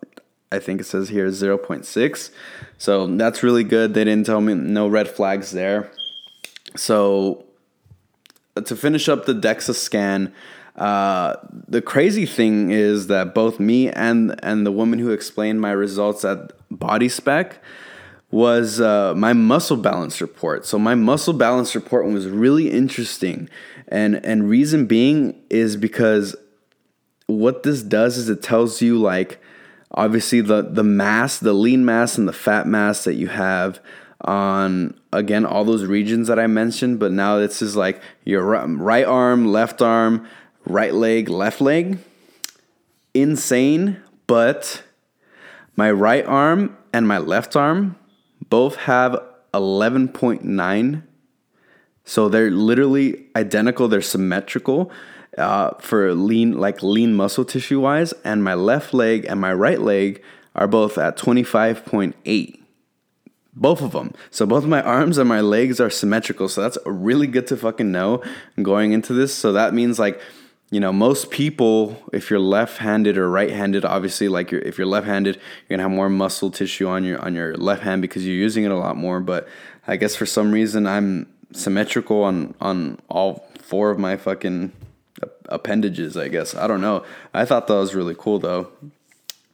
I 0.52 0.58
think 0.58 0.82
it 0.82 0.86
says 0.86 1.10
here 1.10 1.28
0.6. 1.28 2.32
So 2.80 3.08
that's 3.08 3.44
really 3.44 3.64
good. 3.64 3.94
They 3.94 4.04
didn't 4.04 4.26
tell 4.26 4.42
me 4.42 4.56
no 4.56 4.88
red 4.88 5.08
flags 5.08 5.52
there. 5.52 5.92
So 6.76 7.46
to 8.64 8.76
finish 8.76 9.08
up 9.08 9.26
the 9.26 9.34
DEXA 9.34 9.76
scan, 9.76 10.34
uh, 10.76 11.36
the 11.68 11.82
crazy 11.82 12.26
thing 12.26 12.72
is 12.72 13.08
that 13.08 13.34
both 13.34 13.60
me 13.60 13.90
and 13.90 14.38
and 14.44 14.66
the 14.66 14.72
woman 14.72 15.00
who 15.00 15.12
explained 15.12 15.62
my 15.62 15.72
results 15.72 16.26
at 16.26 16.52
Body 16.70 17.10
Spec 17.10 17.64
was 18.32 18.82
uh, 18.82 19.14
my 19.16 19.32
muscle 19.32 19.78
balance 19.78 20.20
report. 20.20 20.66
So 20.66 20.78
my 20.78 20.96
muscle 20.96 21.34
balance 21.34 21.76
report 21.76 22.06
was 22.08 22.28
really 22.28 22.70
interesting 22.70 23.50
and 23.88 24.24
and 24.26 24.50
reason 24.50 24.86
being 24.86 25.40
is 25.50 25.78
because 25.78 26.36
what 27.28 27.64
this 27.64 27.82
does 27.82 28.18
is 28.18 28.30
it 28.30 28.42
tells 28.42 28.82
you 28.82 28.98
like 28.98 29.40
obviously 29.92 30.42
the 30.42 30.62
the 30.62 30.84
mass 30.84 31.40
the 31.40 31.54
lean 31.54 31.86
mass 31.86 32.18
and 32.18 32.28
the 32.28 32.34
fat 32.34 32.68
mass 32.68 33.04
that 33.04 33.16
you 33.16 33.28
have 33.28 33.80
on 34.22 34.94
again 35.14 35.46
all 35.46 35.64
those 35.64 35.86
regions 35.86 36.28
that 36.28 36.40
i 36.40 36.48
mentioned 36.48 37.00
but 37.00 37.12
now 37.12 37.38
this 37.38 37.62
is 37.62 37.76
like 37.76 38.02
your 38.24 38.44
right 38.44 39.06
arm 39.06 39.52
left 39.52 39.82
arm 39.82 40.28
right 40.66 40.94
leg 40.94 41.30
left 41.30 41.62
leg 41.62 41.98
insane 43.14 44.02
but 44.28 44.84
my 45.76 45.92
right 45.92 46.26
arm 46.26 46.76
and 46.94 47.08
my 47.08 47.18
left 47.18 47.56
arm 47.56 47.96
both 48.50 48.76
have 48.76 49.22
11.9 49.54 51.04
so 52.06 52.30
they're 52.30 52.52
literally 52.52 53.26
identical. 53.36 53.88
They're 53.88 54.02
symmetrical 54.02 54.92
uh, 55.38 55.72
for 55.80 56.14
lean, 56.14 56.58
like 56.58 56.82
lean 56.82 57.16
muscle 57.16 57.44
tissue 57.44 57.82
wise. 57.82 58.14
And 58.24 58.44
my 58.44 58.54
left 58.54 58.94
leg 58.94 59.26
and 59.28 59.42
my 59.42 59.52
right 59.52 59.82
leg 59.82 60.24
are 60.54 60.68
both 60.68 60.98
at 60.98 61.18
25.8. 61.18 62.60
Both 63.58 63.82
of 63.82 63.92
them. 63.94 64.14
So 64.30 64.46
both 64.46 64.66
my 64.66 64.82
arms 64.82 65.18
and 65.18 65.28
my 65.28 65.42
legs 65.42 65.80
are 65.80 65.90
symmetrical. 65.90 66.48
So 66.48 66.62
that's 66.62 66.78
really 66.86 67.28
good 67.28 67.48
to 67.48 67.58
fucking 67.58 67.92
know 67.92 68.22
going 68.62 68.92
into 68.92 69.14
this. 69.14 69.34
So 69.34 69.52
that 69.54 69.74
means 69.74 69.98
like, 69.98 70.22
you 70.72 70.80
know, 70.80 70.92
most 70.92 71.30
people, 71.30 72.02
if 72.12 72.30
you're 72.30 72.40
left-handed 72.40 73.18
or 73.18 73.30
right-handed, 73.30 73.86
obviously, 73.86 74.28
like 74.28 74.52
you're, 74.52 74.62
if 74.62 74.78
you're 74.78 74.88
left-handed, 74.88 75.36
you're 75.36 75.78
gonna 75.78 75.88
have 75.88 75.96
more 75.96 76.10
muscle 76.10 76.50
tissue 76.50 76.88
on 76.88 77.04
your 77.04 77.20
on 77.22 77.36
your 77.36 77.56
left 77.56 77.84
hand 77.84 78.02
because 78.02 78.26
you're 78.26 78.36
using 78.36 78.64
it 78.64 78.72
a 78.72 78.78
lot 78.78 78.98
more. 78.98 79.20
But 79.20 79.48
I 79.88 79.96
guess 79.96 80.16
for 80.16 80.26
some 80.26 80.52
reason, 80.52 80.88
I'm 80.88 81.32
symmetrical 81.52 82.24
on 82.24 82.56
on 82.60 83.00
all 83.10 83.48
four 83.60 83.92
of 83.92 84.00
my 84.00 84.18
fucking 84.18 84.72
appendages. 85.50 86.18
I 86.18 86.30
guess 86.30 86.56
I 86.56 86.68
don't 86.68 86.82
know. 86.82 87.06
I 87.34 87.46
thought 87.46 87.68
that 87.68 87.76
was 87.76 87.94
really 87.94 88.16
cool 88.18 88.40
though. 88.40 88.72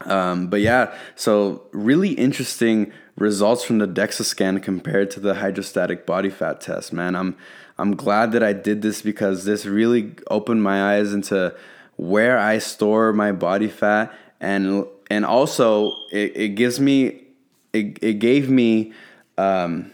Um, 0.05 0.47
but 0.47 0.61
yeah, 0.61 0.93
so 1.15 1.63
really 1.71 2.13
interesting 2.13 2.91
results 3.17 3.63
from 3.63 3.77
the 3.77 3.87
DEXA 3.87 4.23
scan 4.23 4.59
compared 4.59 5.11
to 5.11 5.19
the 5.19 5.35
hydrostatic 5.35 6.05
body 6.05 6.29
fat 6.29 6.61
test. 6.61 6.91
Man, 6.91 7.15
I'm 7.15 7.35
I'm 7.81 7.95
glad 7.95 8.33
that 8.33 8.43
I 8.43 8.53
did 8.53 8.83
this 8.83 9.01
because 9.01 9.43
this 9.43 9.65
really 9.65 10.13
opened 10.29 10.61
my 10.61 10.95
eyes 10.95 11.13
into 11.13 11.55
where 11.95 12.37
I 12.37 12.59
store 12.59 13.11
my 13.11 13.31
body 13.31 13.67
fat 13.69 14.13
and 14.39 14.85
and 15.09 15.25
also 15.25 15.91
it, 16.11 16.37
it 16.37 16.49
gives 16.49 16.79
me 16.79 17.23
it, 17.73 17.97
it 18.03 18.19
gave 18.19 18.49
me 18.49 18.93
um, 19.37 19.91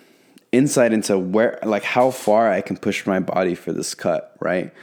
insight 0.52 0.91
into 0.91 1.17
where 1.17 1.60
like 1.63 1.84
how 1.84 2.12
far 2.12 2.52
I 2.52 2.60
can 2.60 2.76
push 2.76 3.06
my 3.06 3.19
body 3.19 3.56
for 3.56 3.71
this 3.71 3.95
cut, 3.95 4.36
right? 4.41 4.73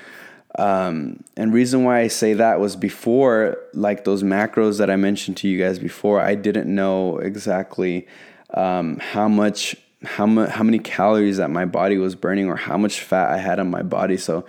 Um, 0.58 1.24
and 1.36 1.52
reason 1.52 1.84
why 1.84 2.00
I 2.00 2.08
say 2.08 2.32
that 2.34 2.58
was 2.58 2.74
before 2.74 3.58
like 3.74 4.04
those 4.04 4.22
macros 4.22 4.78
that 4.78 4.88
I 4.88 4.96
mentioned 4.96 5.36
to 5.38 5.48
you 5.48 5.58
guys 5.58 5.78
before, 5.78 6.20
I 6.20 6.36
didn't 6.36 6.72
know 6.72 7.18
exactly 7.18 8.06
um, 8.54 8.98
how 8.98 9.28
much 9.28 9.76
how 10.04 10.26
how 10.46 10.62
many 10.62 10.78
calories 10.78 11.36
that 11.38 11.50
my 11.50 11.64
body 11.64 11.98
was 11.98 12.14
burning 12.14 12.48
or 12.48 12.56
how 12.56 12.76
much 12.76 13.00
fat 13.00 13.30
I 13.30 13.38
had 13.38 13.58
on 13.58 13.70
my 13.70 13.82
body. 13.82 14.16
So 14.16 14.44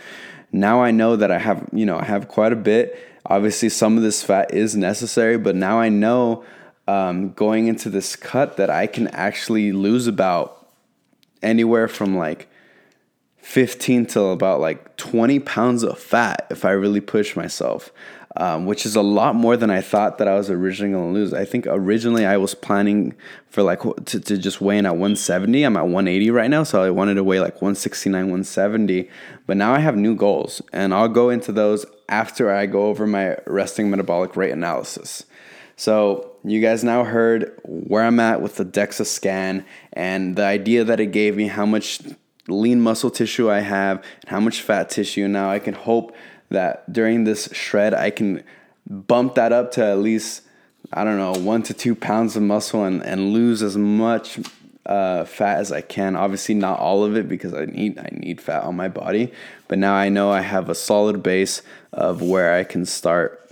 now 0.52 0.82
I 0.82 0.92
know 0.92 1.16
that 1.16 1.32
I 1.32 1.38
have 1.38 1.68
you 1.74 1.86
know 1.86 1.98
I 1.98 2.06
have 2.06 2.28
quite 2.28 2.54
a 2.54 2.58
bit. 2.58 3.00
Obviously, 3.26 3.70
some 3.70 3.98
of 3.98 4.04
this 4.04 4.22
fat 4.22 4.54
is 4.54 4.76
necessary, 4.76 5.38
but 5.38 5.56
now 5.56 5.80
I 5.80 5.90
know 5.90 6.44
um, 6.88 7.32
going 7.34 7.68
into 7.68 7.90
this 7.90 8.16
cut 8.16 8.58
that 8.58 8.70
I 8.70 8.86
can 8.86 9.08
actually 9.08 9.72
lose 9.72 10.06
about 10.06 10.68
anywhere 11.42 11.88
from 11.88 12.16
like 12.16 12.48
15 13.46 14.08
to 14.08 14.22
about 14.26 14.60
like 14.60 14.98
20 14.98 15.40
pounds 15.40 15.84
of 15.84 16.00
fat 16.00 16.48
if 16.50 16.66
I 16.66 16.72
really 16.72 17.00
push 17.00 17.36
myself, 17.36 17.94
um, 18.36 18.66
which 18.66 18.88
is 18.88 18.96
a 18.96 19.04
lot 19.04 19.36
more 19.36 19.56
than 19.56 19.70
I 19.70 19.82
thought 19.82 20.18
that 20.18 20.28
I 20.28 20.34
was 20.34 20.50
originally 20.50 20.94
going 20.94 21.14
to 21.14 21.20
lose. 21.20 21.32
I 21.32 21.46
think 21.46 21.68
originally 21.70 22.26
I 22.26 22.38
was 22.38 22.56
planning 22.56 23.14
for 23.52 23.62
like 23.62 23.82
to, 23.82 24.20
to 24.20 24.38
just 24.40 24.62
weigh 24.62 24.80
in 24.80 24.88
at 24.88 24.94
170. 24.94 25.64
I'm 25.64 25.78
at 25.78 25.84
180 25.84 26.32
right 26.32 26.50
now, 26.50 26.64
so 26.64 26.82
I 26.82 26.90
wanted 26.90 27.14
to 27.14 27.24
weigh 27.24 27.40
like 27.40 27.62
169, 27.62 28.16
170. 28.16 29.10
But 29.46 29.58
now 29.58 29.76
I 29.76 29.80
have 29.80 29.96
new 29.96 30.16
goals, 30.16 30.60
and 30.74 30.92
I'll 30.92 31.08
go 31.08 31.30
into 31.30 31.52
those 31.52 31.86
after 32.10 32.52
I 32.52 32.66
go 32.66 32.88
over 32.88 33.06
my 33.06 33.38
resting 33.46 33.92
metabolic 33.92 34.36
rate 34.36 34.52
analysis. 34.52 35.24
So, 35.78 36.32
you 36.44 36.62
guys 36.62 36.84
now 36.84 37.04
heard 37.04 37.60
where 37.64 38.04
I'm 38.04 38.20
at 38.20 38.42
with 38.42 38.56
the 38.56 38.66
DEXA 38.66 39.06
scan 39.06 39.66
and 39.94 40.36
the 40.36 40.46
idea 40.46 40.84
that 40.84 41.00
it 41.00 41.08
gave 41.08 41.36
me 41.36 41.48
how 41.48 41.66
much 41.66 42.02
lean 42.48 42.82
muscle 42.82 43.10
tissue 43.10 43.50
I 43.50 43.60
have 43.60 44.04
and 44.22 44.30
how 44.30 44.40
much 44.40 44.62
fat 44.62 44.90
tissue. 44.90 45.28
Now 45.28 45.50
I 45.50 45.60
can 45.60 45.74
hope 45.74 46.16
that 46.50 46.92
during 46.92 47.24
this 47.24 47.50
shred 47.54 47.94
I 47.94 48.10
can 48.10 48.44
bump 48.88 49.36
that 49.36 49.52
up 49.52 49.72
to 49.74 49.86
at 49.86 50.00
least 50.00 50.44
I 50.94 51.04
don't 51.04 51.18
know 51.18 51.34
one 51.34 51.64
to 51.64 51.74
two 51.74 51.96
pounds 51.96 52.36
of 52.36 52.44
muscle 52.44 52.84
and, 52.84 53.04
and 53.04 53.34
lose 53.34 53.64
as 53.64 53.76
much 53.76 54.40
uh, 54.86 55.26
fat 55.26 55.58
as 55.58 55.72
I 55.72 55.82
can. 55.82 56.16
Obviously, 56.16 56.54
not 56.54 56.80
all 56.80 57.04
of 57.04 57.18
it 57.18 57.28
because 57.28 57.54
I 57.54 57.66
need 57.66 57.98
I 57.98 58.10
need 58.12 58.40
fat 58.40 58.64
on 58.64 58.76
my 58.76 58.88
body. 58.88 59.32
But 59.68 59.80
now 59.80 59.96
I 59.96 60.10
know 60.10 60.32
I 60.32 60.42
have 60.42 60.70
a 60.70 60.76
solid 60.76 61.24
base 61.24 61.62
of 61.92 62.22
where 62.22 62.54
I 62.54 62.64
can 62.64 62.86
start 62.86 63.50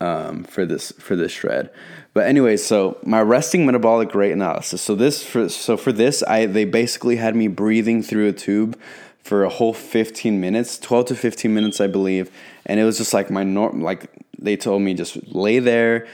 um, 0.00 0.44
for 0.44 0.64
this 0.64 0.92
for 0.92 1.16
this 1.16 1.32
shred. 1.32 1.70
But 2.16 2.28
anyway, 2.28 2.56
so 2.56 2.96
my 3.04 3.20
resting 3.20 3.66
metabolic 3.66 4.14
rate 4.14 4.32
analysis. 4.32 4.80
So 4.80 4.94
this 4.94 5.22
for 5.22 5.50
so 5.50 5.76
for 5.76 5.92
this, 5.92 6.22
I 6.22 6.46
they 6.46 6.64
basically 6.64 7.16
had 7.16 7.36
me 7.36 7.46
breathing 7.46 8.02
through 8.02 8.28
a 8.28 8.32
tube 8.32 8.80
for 9.22 9.44
a 9.44 9.50
whole 9.50 9.74
15 9.74 10.40
minutes, 10.40 10.78
12 10.78 11.08
to 11.08 11.14
15 11.14 11.52
minutes, 11.52 11.78
I 11.78 11.88
believe. 11.88 12.30
And 12.64 12.80
it 12.80 12.84
was 12.84 12.96
just 12.96 13.12
like 13.12 13.30
my 13.30 13.42
norm, 13.42 13.82
like 13.82 14.06
they 14.38 14.56
told 14.56 14.80
me 14.80 14.94
just 14.94 15.28
lay 15.28 15.58
there, 15.58 16.06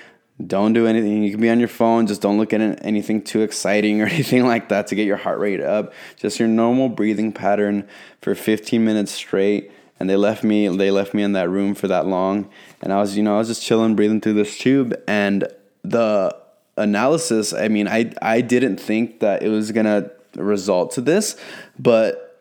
don't 0.44 0.72
do 0.72 0.88
anything. 0.88 1.22
You 1.22 1.30
can 1.30 1.40
be 1.40 1.48
on 1.48 1.60
your 1.60 1.68
phone. 1.68 2.08
Just 2.08 2.20
don't 2.20 2.36
look 2.36 2.52
at 2.52 2.84
anything 2.84 3.22
too 3.22 3.42
exciting 3.42 4.02
or 4.02 4.06
anything 4.16 4.44
like 4.44 4.70
that 4.70 4.88
to 4.88 4.96
get 4.96 5.06
your 5.06 5.18
heart 5.18 5.38
rate 5.38 5.60
up. 5.60 5.92
Just 6.16 6.40
your 6.40 6.48
normal 6.48 6.88
breathing 6.88 7.30
pattern 7.30 7.86
for 8.20 8.34
15 8.34 8.84
minutes 8.84 9.12
straight. 9.12 9.70
And 10.00 10.10
they 10.10 10.16
left 10.16 10.42
me. 10.42 10.66
They 10.66 10.90
left 10.90 11.14
me 11.14 11.22
in 11.22 11.30
that 11.34 11.48
room 11.48 11.76
for 11.76 11.86
that 11.86 12.08
long. 12.08 12.50
And 12.80 12.92
I 12.92 12.98
was, 12.98 13.16
you 13.16 13.22
know, 13.22 13.36
I 13.36 13.38
was 13.38 13.46
just 13.46 13.62
chilling, 13.62 13.94
breathing 13.94 14.20
through 14.20 14.32
this 14.32 14.58
tube. 14.58 15.00
And 15.06 15.46
the 15.82 16.36
analysis. 16.76 17.52
I 17.52 17.68
mean, 17.68 17.88
I 17.88 18.12
I 18.20 18.40
didn't 18.40 18.78
think 18.78 19.20
that 19.20 19.42
it 19.42 19.48
was 19.48 19.72
gonna 19.72 20.10
result 20.36 20.92
to 20.92 21.00
this, 21.00 21.36
but 21.78 22.40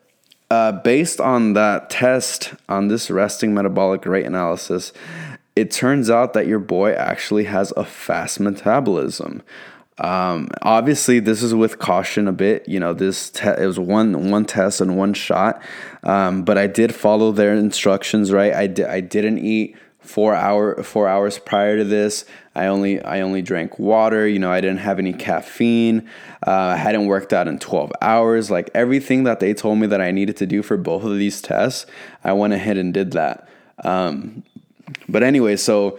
uh, 0.50 0.72
based 0.72 1.20
on 1.20 1.54
that 1.54 1.88
test 1.88 2.54
on 2.68 2.88
this 2.88 3.10
resting 3.10 3.54
metabolic 3.54 4.04
rate 4.04 4.26
analysis, 4.26 4.92
it 5.56 5.70
turns 5.70 6.10
out 6.10 6.34
that 6.34 6.46
your 6.46 6.58
boy 6.58 6.92
actually 6.92 7.44
has 7.44 7.72
a 7.76 7.84
fast 7.84 8.38
metabolism. 8.40 9.42
Um, 9.98 10.48
obviously, 10.62 11.20
this 11.20 11.42
is 11.42 11.54
with 11.54 11.78
caution 11.78 12.26
a 12.26 12.32
bit. 12.32 12.68
You 12.68 12.80
know, 12.80 12.92
this 12.92 13.30
te- 13.30 13.48
it 13.48 13.66
was 13.66 13.78
one 13.78 14.30
one 14.30 14.44
test 14.44 14.80
and 14.80 14.96
one 14.96 15.14
shot, 15.14 15.62
um, 16.02 16.44
but 16.44 16.58
I 16.58 16.66
did 16.66 16.94
follow 16.94 17.32
their 17.32 17.54
instructions. 17.54 18.32
Right, 18.32 18.52
I 18.52 18.66
di- 18.66 18.84
I 18.84 19.00
didn't 19.00 19.38
eat 19.38 19.76
four 20.00 20.34
hour 20.34 20.82
four 20.82 21.08
hours 21.08 21.38
prior 21.38 21.76
to 21.78 21.84
this. 21.84 22.24
I 22.54 22.66
only 22.66 23.02
I 23.02 23.20
only 23.20 23.42
drank 23.42 23.78
water. 23.78 24.26
You 24.28 24.38
know, 24.38 24.50
I 24.50 24.60
didn't 24.60 24.78
have 24.78 24.98
any 24.98 25.12
caffeine. 25.12 26.08
Uh, 26.46 26.50
I 26.50 26.76
hadn't 26.76 27.06
worked 27.06 27.32
out 27.32 27.48
in 27.48 27.58
twelve 27.58 27.92
hours. 28.00 28.50
Like 28.50 28.70
everything 28.74 29.24
that 29.24 29.40
they 29.40 29.54
told 29.54 29.78
me 29.78 29.86
that 29.86 30.00
I 30.00 30.10
needed 30.10 30.36
to 30.38 30.46
do 30.46 30.62
for 30.62 30.76
both 30.76 31.04
of 31.04 31.16
these 31.16 31.40
tests, 31.40 31.86
I 32.22 32.32
went 32.32 32.52
ahead 32.52 32.76
and 32.76 32.92
did 32.92 33.12
that. 33.12 33.48
Um, 33.84 34.42
but 35.08 35.22
anyway, 35.22 35.56
so 35.56 35.98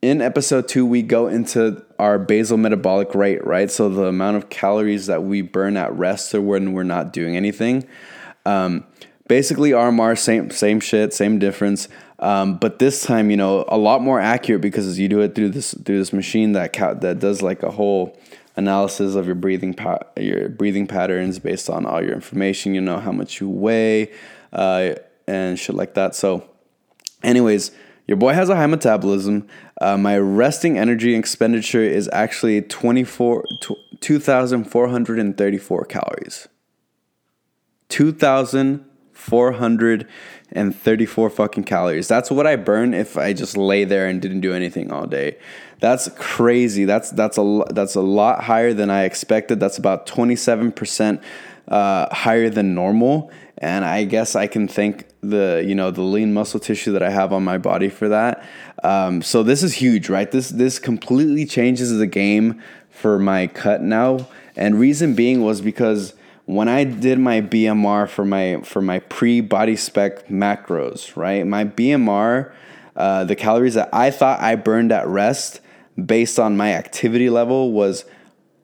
in 0.00 0.20
episode 0.20 0.68
two, 0.68 0.86
we 0.86 1.02
go 1.02 1.26
into 1.26 1.84
our 1.98 2.18
basal 2.18 2.56
metabolic 2.56 3.14
rate, 3.14 3.44
right? 3.44 3.70
So 3.70 3.88
the 3.88 4.04
amount 4.04 4.36
of 4.36 4.48
calories 4.48 5.06
that 5.06 5.24
we 5.24 5.42
burn 5.42 5.76
at 5.76 5.92
rest 5.92 6.34
or 6.34 6.40
when 6.40 6.72
we're 6.72 6.84
not 6.84 7.12
doing 7.12 7.36
anything. 7.36 7.86
Um, 8.46 8.84
basically, 9.26 9.70
RMR, 9.72 10.16
same 10.16 10.50
same 10.50 10.78
shit, 10.78 11.12
same 11.12 11.38
difference. 11.38 11.88
Um, 12.20 12.56
but 12.56 12.78
this 12.78 13.04
time, 13.04 13.30
you 13.30 13.36
know, 13.36 13.64
a 13.68 13.78
lot 13.78 14.02
more 14.02 14.20
accurate 14.20 14.60
because 14.60 14.98
you 14.98 15.08
do 15.08 15.20
it 15.20 15.34
through 15.34 15.50
this 15.50 15.72
through 15.72 15.98
this 15.98 16.12
machine 16.12 16.52
that 16.52 16.72
ca- 16.72 16.94
that 16.94 17.20
does 17.20 17.42
like 17.42 17.62
a 17.62 17.70
whole 17.70 18.18
analysis 18.56 19.14
of 19.14 19.26
your 19.26 19.36
breathing 19.36 19.74
pa- 19.74 20.00
your 20.16 20.48
breathing 20.48 20.86
patterns 20.86 21.38
based 21.38 21.70
on 21.70 21.86
all 21.86 22.02
your 22.02 22.14
information. 22.14 22.74
You 22.74 22.80
know 22.80 22.98
how 22.98 23.12
much 23.12 23.40
you 23.40 23.48
weigh 23.48 24.12
uh, 24.52 24.94
and 25.26 25.58
shit 25.58 25.76
like 25.76 25.94
that. 25.94 26.14
So, 26.14 26.48
anyways 27.22 27.70
your 28.08 28.16
boy 28.16 28.32
has 28.32 28.48
a 28.48 28.56
high 28.56 28.66
metabolism. 28.66 29.46
Uh, 29.80 29.96
my 29.98 30.18
resting 30.18 30.78
energy 30.78 31.14
expenditure 31.14 31.82
is 31.82 32.08
actually 32.10 32.62
24, 32.62 33.44
2,434 34.00 35.84
calories. 35.84 36.48
2,434 37.90 40.08
fucking 41.30 41.64
calories. 41.64 42.08
That's 42.08 42.30
what 42.30 42.46
I 42.46 42.56
burn 42.56 42.94
if 42.94 43.16
I 43.16 43.32
just 43.32 43.56
lay 43.56 43.84
there 43.84 44.06
and 44.06 44.20
didn't 44.20 44.40
do 44.40 44.54
anything 44.54 44.90
all 44.90 45.06
day. 45.06 45.38
That's 45.80 46.08
crazy. 46.16 46.84
That's 46.84 47.10
that's 47.10 47.38
a 47.38 47.62
that's 47.70 47.94
a 47.94 48.00
lot 48.00 48.44
higher 48.44 48.72
than 48.72 48.90
I 48.90 49.04
expected. 49.04 49.60
That's 49.60 49.78
about 49.78 50.06
27% 50.06 51.22
uh, 51.68 52.14
higher 52.14 52.50
than 52.50 52.74
normal 52.74 53.30
and 53.60 53.84
I 53.84 54.04
guess 54.04 54.36
I 54.36 54.46
can 54.46 54.68
thank 54.68 55.06
the 55.20 55.64
you 55.66 55.74
know 55.74 55.90
the 55.90 56.02
lean 56.02 56.32
muscle 56.32 56.60
tissue 56.60 56.92
that 56.92 57.02
I 57.02 57.10
have 57.10 57.32
on 57.32 57.44
my 57.44 57.58
body 57.58 57.88
for 57.88 58.08
that. 58.08 58.44
Um, 58.82 59.20
so 59.22 59.42
this 59.42 59.62
is 59.62 59.74
huge, 59.74 60.08
right? 60.08 60.30
This 60.30 60.48
this 60.48 60.78
completely 60.78 61.44
changes 61.44 61.96
the 61.96 62.06
game 62.06 62.62
for 62.90 63.18
my 63.18 63.48
cut 63.48 63.82
now, 63.82 64.28
and 64.56 64.78
reason 64.78 65.14
being 65.14 65.42
was 65.42 65.60
because 65.60 66.14
when 66.48 66.66
I 66.66 66.82
did 66.84 67.18
my 67.18 67.42
BMR 67.42 68.08
for 68.08 68.24
my 68.24 68.62
for 68.62 68.80
my 68.80 69.00
pre 69.00 69.42
body 69.42 69.76
spec 69.76 70.28
macros, 70.28 71.14
right? 71.14 71.46
My 71.46 71.66
BMR, 71.66 72.50
uh, 72.96 73.24
the 73.24 73.36
calories 73.36 73.74
that 73.74 73.90
I 73.92 74.10
thought 74.10 74.40
I 74.40 74.56
burned 74.56 74.90
at 74.90 75.06
rest 75.06 75.60
based 76.02 76.38
on 76.38 76.56
my 76.56 76.72
activity 76.72 77.28
level 77.28 77.72
was 77.72 78.06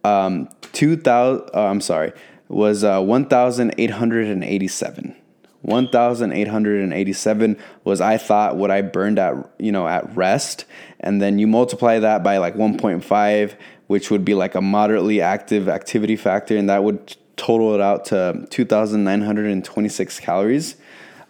um, 0.02 0.48
two 0.72 0.96
thousand. 0.96 1.50
Uh, 1.54 1.66
I'm 1.66 1.82
sorry 1.82 2.14
was 2.48 2.84
uh, 2.84 3.02
1,887. 3.02 5.16
1,887 5.62 7.56
was 7.84 8.00
I 8.00 8.16
thought 8.18 8.56
what 8.56 8.70
I 8.70 8.82
burned 8.82 9.18
at 9.18 9.34
you 9.58 9.72
know 9.72 9.88
at 9.88 10.14
rest, 10.14 10.66
and 11.00 11.22
then 11.22 11.38
you 11.38 11.46
multiply 11.46 11.98
that 11.98 12.22
by 12.22 12.36
like 12.38 12.54
1.5, 12.54 13.54
which 13.88 14.10
would 14.10 14.24
be 14.24 14.34
like 14.34 14.54
a 14.54 14.60
moderately 14.60 15.20
active 15.22 15.68
activity 15.68 16.16
factor, 16.16 16.56
and 16.56 16.68
that 16.68 16.84
would 16.84 17.16
total 17.36 17.74
it 17.74 17.80
out 17.80 18.06
to 18.06 18.46
2,926 18.50 20.20
calories. 20.20 20.76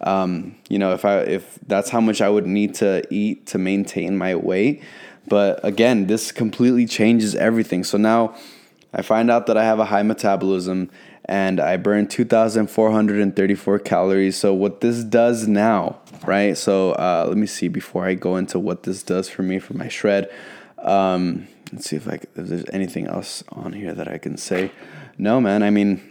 Um, 0.01 0.55
you 0.69 0.77
know, 0.77 0.93
if 0.93 1.05
I 1.05 1.19
if 1.19 1.57
that's 1.67 1.89
how 1.89 2.01
much 2.01 2.21
I 2.21 2.29
would 2.29 2.45
need 2.45 2.75
to 2.75 3.01
eat 3.09 3.47
to 3.47 3.57
maintain 3.57 4.17
my 4.17 4.35
weight, 4.35 4.83
but 5.27 5.63
again, 5.63 6.07
this 6.07 6.31
completely 6.31 6.85
changes 6.85 7.33
everything. 7.35 7.83
So 7.83 7.97
now 7.97 8.35
I 8.93 9.01
find 9.01 9.29
out 9.29 9.47
that 9.47 9.57
I 9.57 9.63
have 9.63 9.79
a 9.79 9.85
high 9.85 10.03
metabolism 10.03 10.89
and 11.25 11.59
I 11.59 11.77
burn 11.77 12.07
2,434 12.07 13.79
calories. 13.79 14.37
So, 14.37 14.53
what 14.53 14.81
this 14.81 15.03
does 15.03 15.47
now, 15.47 15.99
right? 16.25 16.55
So, 16.57 16.91
uh, 16.91 17.25
let 17.27 17.37
me 17.37 17.47
see 17.47 17.67
before 17.67 18.05
I 18.05 18.13
go 18.13 18.37
into 18.37 18.59
what 18.59 18.83
this 18.83 19.03
does 19.03 19.27
for 19.27 19.41
me 19.43 19.59
for 19.59 19.73
my 19.73 19.87
shred. 19.87 20.29
Um, 20.77 21.47
let's 21.73 21.89
see 21.89 21.95
if, 21.95 22.07
I, 22.07 22.13
if 22.13 22.29
there's 22.35 22.65
anything 22.71 23.07
else 23.07 23.43
on 23.49 23.73
here 23.73 23.93
that 23.93 24.07
I 24.07 24.17
can 24.17 24.37
say. 24.37 24.71
No, 25.17 25.39
man. 25.39 25.63
I 25.63 25.69
mean, 25.69 26.01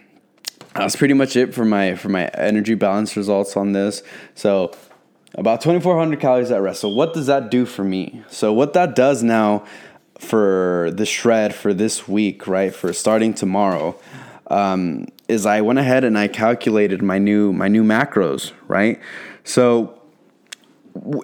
that's 0.74 0.96
pretty 0.96 1.14
much 1.14 1.36
it 1.36 1.54
for 1.54 1.64
my 1.64 1.94
for 1.94 2.08
my 2.08 2.26
energy 2.34 2.74
balance 2.74 3.16
results 3.16 3.56
on 3.56 3.72
this. 3.72 4.02
So, 4.34 4.72
about 5.34 5.60
2,400 5.60 6.20
calories 6.20 6.50
at 6.50 6.60
rest. 6.62 6.80
So, 6.80 6.88
what 6.88 7.14
does 7.14 7.26
that 7.26 7.50
do 7.50 7.66
for 7.66 7.84
me? 7.84 8.22
So, 8.28 8.52
what 8.52 8.72
that 8.72 8.94
does 8.94 9.22
now 9.22 9.64
for 10.18 10.90
the 10.92 11.06
shred 11.06 11.54
for 11.54 11.74
this 11.74 12.08
week, 12.08 12.46
right? 12.46 12.74
For 12.74 12.92
starting 12.92 13.34
tomorrow 13.34 13.98
um, 14.48 15.06
is 15.28 15.46
I 15.46 15.60
went 15.60 15.78
ahead 15.78 16.04
and 16.04 16.18
I 16.18 16.28
calculated 16.28 17.02
my 17.02 17.18
new 17.18 17.52
my 17.52 17.68
new 17.68 17.82
macros, 17.82 18.52
right? 18.68 19.00
So 19.44 20.00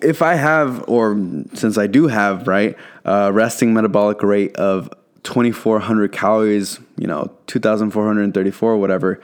if 0.03 0.21
I 0.21 0.35
have, 0.35 0.85
or 0.88 1.16
since 1.55 1.79
I 1.79 1.87
do 1.87 2.09
have, 2.09 2.49
right, 2.49 2.77
a 3.05 3.33
resting 3.33 3.73
metabolic 3.73 4.23
rate 4.23 4.57
of 4.57 4.90
2,400 5.22 6.12
calories, 6.12 6.80
you 6.96 7.06
know, 7.06 7.30
2,434, 7.46 8.76
whatever, 8.76 9.20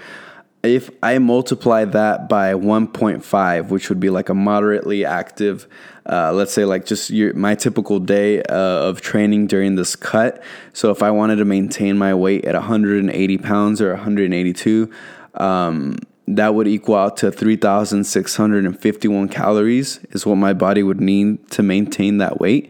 if 0.62 0.90
I 1.02 1.18
multiply 1.18 1.85
that 1.85 2.28
by 2.28 2.52
1.5, 2.54 3.68
which 3.68 3.88
would 3.88 4.00
be 4.00 4.11
like 4.11 4.28
a 4.28 4.35
moderately 4.35 5.04
active, 5.04 5.66
uh, 6.06 6.32
let's 6.32 6.52
say 6.52 6.64
like 6.64 6.87
just 6.87 7.11
your, 7.11 7.35
my 7.35 7.54
typical 7.54 7.98
day 7.98 8.42
uh, 8.42 8.88
of 8.88 9.00
training 9.00 9.46
during 9.46 9.76
this 9.76 9.96
cut. 9.96 10.42
So 10.72 10.90
if 10.90 11.02
I 11.02 11.11
wanted 11.11 11.37
to 11.37 11.44
maintain 11.44 11.98
my 11.98 12.14
weight 12.14 12.44
at 12.44 12.54
180 12.54 13.38
pounds 13.38 13.80
or 13.80 13.90
182, 13.90 14.90
um, 15.35 15.96
that 16.28 16.54
would 16.54 16.66
equal 16.66 16.96
out 16.96 17.16
to 17.18 17.30
3,651 17.30 19.28
calories 19.28 20.00
is 20.11 20.26
what 20.26 20.37
my 20.37 20.52
body 20.52 20.82
would 20.82 21.00
need 21.00 21.48
to 21.50 21.62
maintain 21.62 22.18
that 22.18 22.40
weight. 22.40 22.68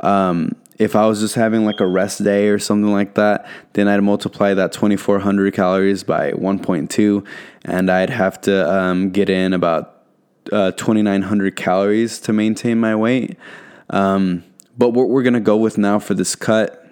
Um, 0.00 0.54
if 0.78 0.94
I 0.94 1.06
was 1.06 1.20
just 1.20 1.34
having 1.34 1.64
like 1.64 1.80
a 1.80 1.86
rest 1.86 2.22
day 2.22 2.48
or 2.48 2.58
something 2.58 2.92
like 2.92 3.14
that, 3.14 3.46
then 3.72 3.88
I'd 3.88 4.00
multiply 4.00 4.54
that 4.54 4.72
2400 4.72 5.52
calories 5.52 6.04
by 6.04 6.32
1.2 6.32 7.26
and 7.64 7.90
I'd 7.90 8.10
have 8.10 8.40
to 8.42 8.72
um, 8.72 9.10
get 9.10 9.28
in 9.28 9.52
about 9.52 10.04
uh, 10.52 10.70
2900 10.72 11.56
calories 11.56 12.20
to 12.20 12.32
maintain 12.32 12.78
my 12.78 12.94
weight. 12.94 13.36
Um, 13.90 14.44
but 14.76 14.90
what 14.90 15.08
we're 15.08 15.24
gonna 15.24 15.40
go 15.40 15.56
with 15.56 15.78
now 15.78 15.98
for 15.98 16.14
this 16.14 16.36
cut 16.36 16.86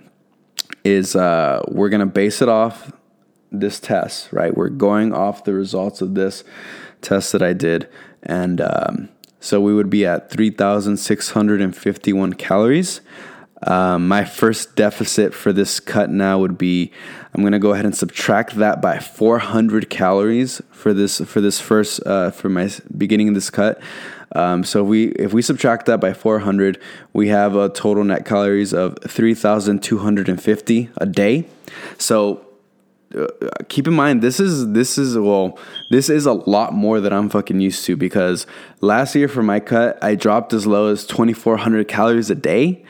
is 0.85 1.14
uh, 1.14 1.62
we're 1.68 1.88
gonna 1.88 2.07
base 2.07 2.42
it 2.42 2.49
off 2.49 2.92
this 3.53 3.79
test, 3.79 4.33
right? 4.33 4.57
We're 4.57 4.68
going 4.68 5.12
off 5.12 5.44
the 5.44 5.55
results 5.55 6.01
of 6.01 6.14
this 6.14 6.42
test 7.01 7.33
that 7.33 7.42
I 7.42 7.53
did. 7.53 7.88
And 8.22 8.61
um, 8.61 9.09
So 9.38 9.61
we 9.61 9.72
would 9.72 9.90
be 9.90 10.05
at 10.05 10.31
3,651 10.31 12.33
calories. 12.33 13.01
Um, 13.62 14.07
my 14.07 14.25
first 14.25 14.77
deficit 14.77 15.33
for 15.33 15.53
this 15.53 15.81
cut 15.81 16.11
now 16.11 16.38
would 16.38 16.59
be 16.59 16.92
I'm 17.35 17.42
gonna 17.42 17.59
go 17.59 17.73
ahead 17.73 17.85
and 17.87 17.97
subtract 17.97 18.57
that 18.57 18.83
by 18.83 18.99
400 18.99 19.88
calories 19.88 20.61
for 20.71 20.92
this 20.92 21.21
for 21.21 21.40
this 21.40 21.61
first 21.61 22.01
uh, 22.07 22.31
for 22.31 22.49
my 22.49 22.71
beginning 22.97 23.29
of 23.29 23.35
this 23.35 23.51
cut. 23.51 23.81
Um, 24.35 24.64
so 24.64 24.83
if 24.83 24.88
we 24.88 25.05
if 25.12 25.33
we 25.33 25.40
subtract 25.40 25.87
that 25.87 26.01
by 26.01 26.12
400, 26.12 26.81
we 27.12 27.29
have 27.29 27.57
a 27.57 27.69
total 27.69 28.05
net 28.05 28.27
calories 28.27 28.75
of 28.75 28.99
3,250 29.07 30.90
a 30.99 31.07
day. 31.07 31.47
So 31.99 32.47
uh, 33.16 33.27
keep 33.69 33.87
in 33.87 33.95
mind 33.95 34.21
this 34.21 34.40
is 34.40 34.73
this 34.73 34.99
is 34.99 35.16
well 35.16 35.59
this 35.90 36.11
is 36.11 36.27
a 36.27 36.33
lot 36.33 36.73
more 36.73 37.01
than 37.01 37.12
I'm 37.12 37.29
fucking 37.31 37.61
used 37.61 37.85
to 37.85 37.97
because 37.97 38.47
last 38.81 39.14
year 39.14 39.29
for 39.29 39.45
my 39.45 39.61
cut 39.61 40.03
I 40.03 40.16
dropped 40.16 40.53
as 40.53 40.66
low 40.66 40.88
as 40.88 41.07
2400 41.07 41.87
calories 41.87 42.31
a 42.31 42.35
day 42.35 42.85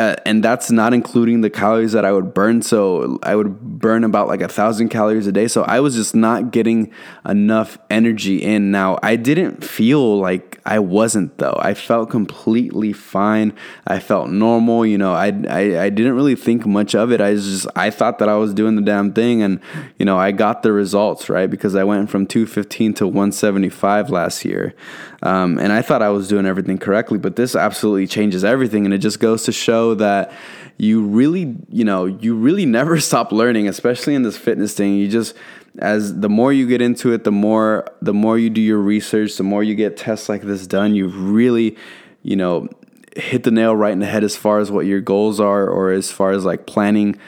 uh, 0.00 0.16
and 0.24 0.42
that's 0.42 0.70
not 0.70 0.94
including 0.94 1.42
the 1.42 1.50
calories 1.50 1.92
that 1.92 2.06
I 2.06 2.12
would 2.12 2.32
burn. 2.32 2.62
So 2.62 3.18
I 3.22 3.36
would 3.36 3.60
burn 3.60 4.02
about 4.02 4.28
like 4.28 4.40
a 4.40 4.48
thousand 4.48 4.88
calories 4.88 5.26
a 5.26 5.32
day. 5.32 5.46
So 5.46 5.62
I 5.64 5.80
was 5.80 5.94
just 5.94 6.14
not 6.14 6.52
getting 6.52 6.90
enough 7.28 7.76
energy 7.90 8.42
in. 8.42 8.70
Now 8.70 8.98
I 9.02 9.16
didn't 9.16 9.62
feel 9.62 10.18
like 10.18 10.49
I 10.64 10.78
wasn't 10.78 11.38
though. 11.38 11.58
I 11.58 11.74
felt 11.74 12.10
completely 12.10 12.92
fine. 12.92 13.52
I 13.86 13.98
felt 13.98 14.30
normal. 14.30 14.84
You 14.84 14.98
know, 14.98 15.12
I, 15.12 15.28
I 15.48 15.84
I 15.84 15.90
didn't 15.90 16.14
really 16.14 16.34
think 16.34 16.66
much 16.66 16.94
of 16.94 17.12
it. 17.12 17.20
I 17.20 17.34
just 17.34 17.66
I 17.74 17.90
thought 17.90 18.18
that 18.18 18.28
I 18.28 18.36
was 18.36 18.52
doing 18.54 18.76
the 18.76 18.82
damn 18.82 19.12
thing, 19.12 19.42
and 19.42 19.60
you 19.98 20.04
know 20.04 20.18
I 20.18 20.32
got 20.32 20.62
the 20.62 20.72
results 20.72 21.28
right 21.28 21.50
because 21.50 21.74
I 21.74 21.84
went 21.84 22.10
from 22.10 22.26
215 22.26 22.94
to 22.94 23.06
175 23.06 24.10
last 24.10 24.44
year, 24.44 24.74
um, 25.22 25.58
and 25.58 25.72
I 25.72 25.82
thought 25.82 26.02
I 26.02 26.10
was 26.10 26.28
doing 26.28 26.46
everything 26.46 26.78
correctly. 26.78 27.18
But 27.18 27.36
this 27.36 27.56
absolutely 27.56 28.06
changes 28.06 28.44
everything, 28.44 28.84
and 28.84 28.94
it 28.94 28.98
just 28.98 29.20
goes 29.20 29.44
to 29.44 29.52
show 29.52 29.94
that 29.94 30.32
you 30.80 31.02
really, 31.02 31.56
you 31.68 31.84
know, 31.84 32.06
you 32.06 32.34
really 32.34 32.66
never 32.80 32.98
stop 33.00 33.32
learning, 33.32 33.68
especially 33.68 34.14
in 34.14 34.22
this 34.22 34.36
fitness 34.36 34.74
thing. 34.74 34.94
You 34.94 35.08
just 35.08 35.34
as 35.80 36.20
the 36.20 36.28
more 36.28 36.52
you 36.52 36.66
get 36.66 36.82
into 36.82 37.12
it, 37.12 37.24
the 37.24 37.32
more 37.32 37.86
the 38.02 38.12
more 38.12 38.38
you 38.38 38.50
do 38.50 38.60
your 38.60 38.78
research, 38.78 39.36
the 39.36 39.42
more 39.42 39.64
you 39.64 39.74
get 39.74 39.96
tests 39.96 40.28
like 40.28 40.42
this 40.42 40.66
done, 40.66 40.94
you 40.94 41.08
really, 41.08 41.78
you 42.22 42.36
know, 42.36 42.68
hit 43.16 43.44
the 43.44 43.50
nail 43.50 43.74
right 43.74 43.92
in 43.92 43.98
the 43.98 44.06
head 44.06 44.22
as 44.22 44.36
far 44.36 44.58
as 44.60 44.70
what 44.70 44.84
your 44.86 45.00
goals 45.00 45.40
are 45.40 45.66
or 45.66 45.90
as 45.90 46.12
far 46.12 46.32
as 46.32 46.44
like 46.44 46.66
planning 46.66 47.18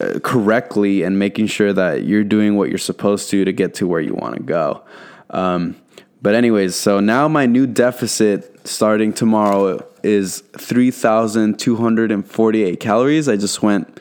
uh, 0.00 0.18
correctly 0.22 1.02
and 1.02 1.18
making 1.18 1.46
sure 1.46 1.72
that 1.72 2.04
you're 2.04 2.24
doing 2.24 2.56
what 2.56 2.68
you're 2.68 2.76
supposed 2.78 3.30
to 3.30 3.42
to 3.44 3.52
get 3.52 3.72
to 3.74 3.86
where 3.86 4.02
you 4.02 4.12
want 4.14 4.36
to 4.36 4.42
go. 4.42 4.82
Um, 5.30 5.76
but 6.20 6.34
anyways, 6.34 6.76
so 6.76 7.00
now 7.00 7.26
my 7.28 7.46
new 7.46 7.66
deficit 7.66 8.66
starting 8.66 9.12
tomorrow 9.12 9.86
is 10.02 10.40
3,248 10.58 12.80
calories. 12.80 13.28
I 13.28 13.36
just 13.36 13.62
went, 13.62 14.00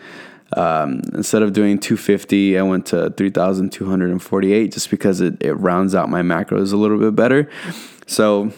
um, 0.58 1.02
instead 1.14 1.42
of 1.42 1.54
doing 1.54 1.80
250, 1.80 2.58
I 2.58 2.62
went 2.64 2.88
to 2.88 3.12
3,248 3.12 4.72
just 4.72 4.90
because 4.90 5.22
it, 5.22 5.42
it 5.42 5.54
rounds 5.54 5.96
out 5.96 6.10
my 6.10 6.22
macros 6.22 6.74
a 6.74 6.78
little 6.78 6.98
bit 6.98 7.16
better. 7.16 7.50
So 8.08 8.52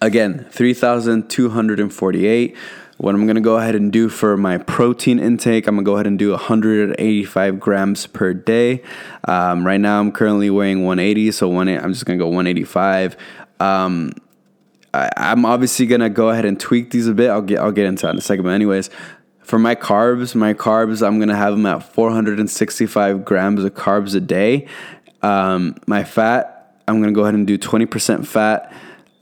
again, 0.00 0.46
3,248. 0.50 2.56
What 2.98 3.14
I'm 3.14 3.26
gonna 3.26 3.42
go 3.42 3.58
ahead 3.58 3.74
and 3.74 3.92
do 3.92 4.08
for 4.08 4.38
my 4.38 4.56
protein 4.56 5.18
intake, 5.18 5.66
I'm 5.66 5.74
gonna 5.74 5.84
go 5.84 5.94
ahead 5.94 6.06
and 6.06 6.18
do 6.18 6.30
185 6.30 7.60
grams 7.60 8.06
per 8.06 8.32
day. 8.32 8.82
Um, 9.24 9.66
right 9.66 9.80
now, 9.80 10.00
I'm 10.00 10.12
currently 10.12 10.48
weighing 10.48 10.82
180, 10.82 11.30
so 11.32 11.48
one, 11.48 11.68
I'm 11.68 11.92
just 11.92 12.06
gonna 12.06 12.18
go 12.18 12.28
185. 12.28 13.18
Um, 13.60 14.12
I, 14.94 15.32
am 15.32 15.44
obviously 15.44 15.86
gonna 15.86 16.08
go 16.08 16.30
ahead 16.30 16.46
and 16.46 16.58
tweak 16.58 16.90
these 16.90 17.06
a 17.06 17.12
bit. 17.12 17.28
I'll 17.28 17.42
get 17.42 17.58
I'll 17.58 17.72
get 17.72 17.84
into 17.84 18.06
that 18.06 18.12
in 18.12 18.18
a 18.18 18.22
second. 18.22 18.44
But 18.44 18.50
anyways, 18.50 18.88
for 19.46 19.60
my 19.60 19.76
carbs, 19.76 20.34
my 20.34 20.54
carbs, 20.54 21.06
I'm 21.06 21.20
gonna 21.20 21.36
have 21.36 21.52
them 21.52 21.66
at 21.66 21.84
465 21.94 23.24
grams 23.24 23.62
of 23.62 23.74
carbs 23.74 24.16
a 24.16 24.20
day. 24.20 24.66
Um, 25.22 25.76
my 25.86 26.02
fat, 26.02 26.82
I'm 26.88 27.00
gonna 27.00 27.12
go 27.12 27.22
ahead 27.22 27.34
and 27.34 27.46
do 27.46 27.56
20% 27.56 28.26
fat, 28.26 28.72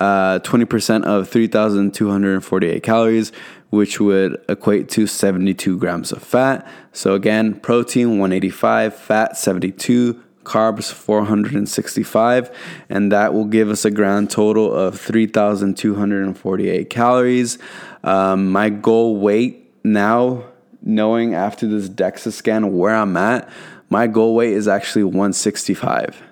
uh, 0.01 0.39
20% 0.39 1.05
of 1.05 1.29
3,248 1.29 2.83
calories, 2.83 3.33
which 3.69 4.01
would 4.01 4.43
equate 4.49 4.89
to 4.91 5.07
72 5.07 5.77
grams 5.77 6.11
of 6.11 6.23
fat. 6.23 6.67
So 6.95 7.13
again, 7.13 7.61
protein 7.61 8.19
185, 8.19 8.97
fat 8.97 9.37
72 9.37 10.23
carbs 10.45 10.91
465 10.91 12.51
and 12.91 13.11
that 13.13 13.33
will 13.33 13.47
give 13.47 13.71
us 13.71 13.87
a 13.87 13.91
grand 13.91 14.31
total 14.31 14.75
of 14.75 15.01
3248 15.01 16.91
calories 16.91 17.57
um, 18.03 18.53
my 18.53 18.69
goal 18.69 19.17
weight 19.17 19.63
now 19.85 20.44
knowing 20.83 21.35
after 21.35 21.66
this 21.66 21.88
dexa 21.88 22.33
scan 22.33 22.77
where 22.77 22.94
i'm 22.94 23.16
at 23.16 23.49
my 23.90 24.07
goal 24.07 24.35
weight 24.35 24.53
is 24.53 24.66
actually 24.66 25.05
165 25.05 26.23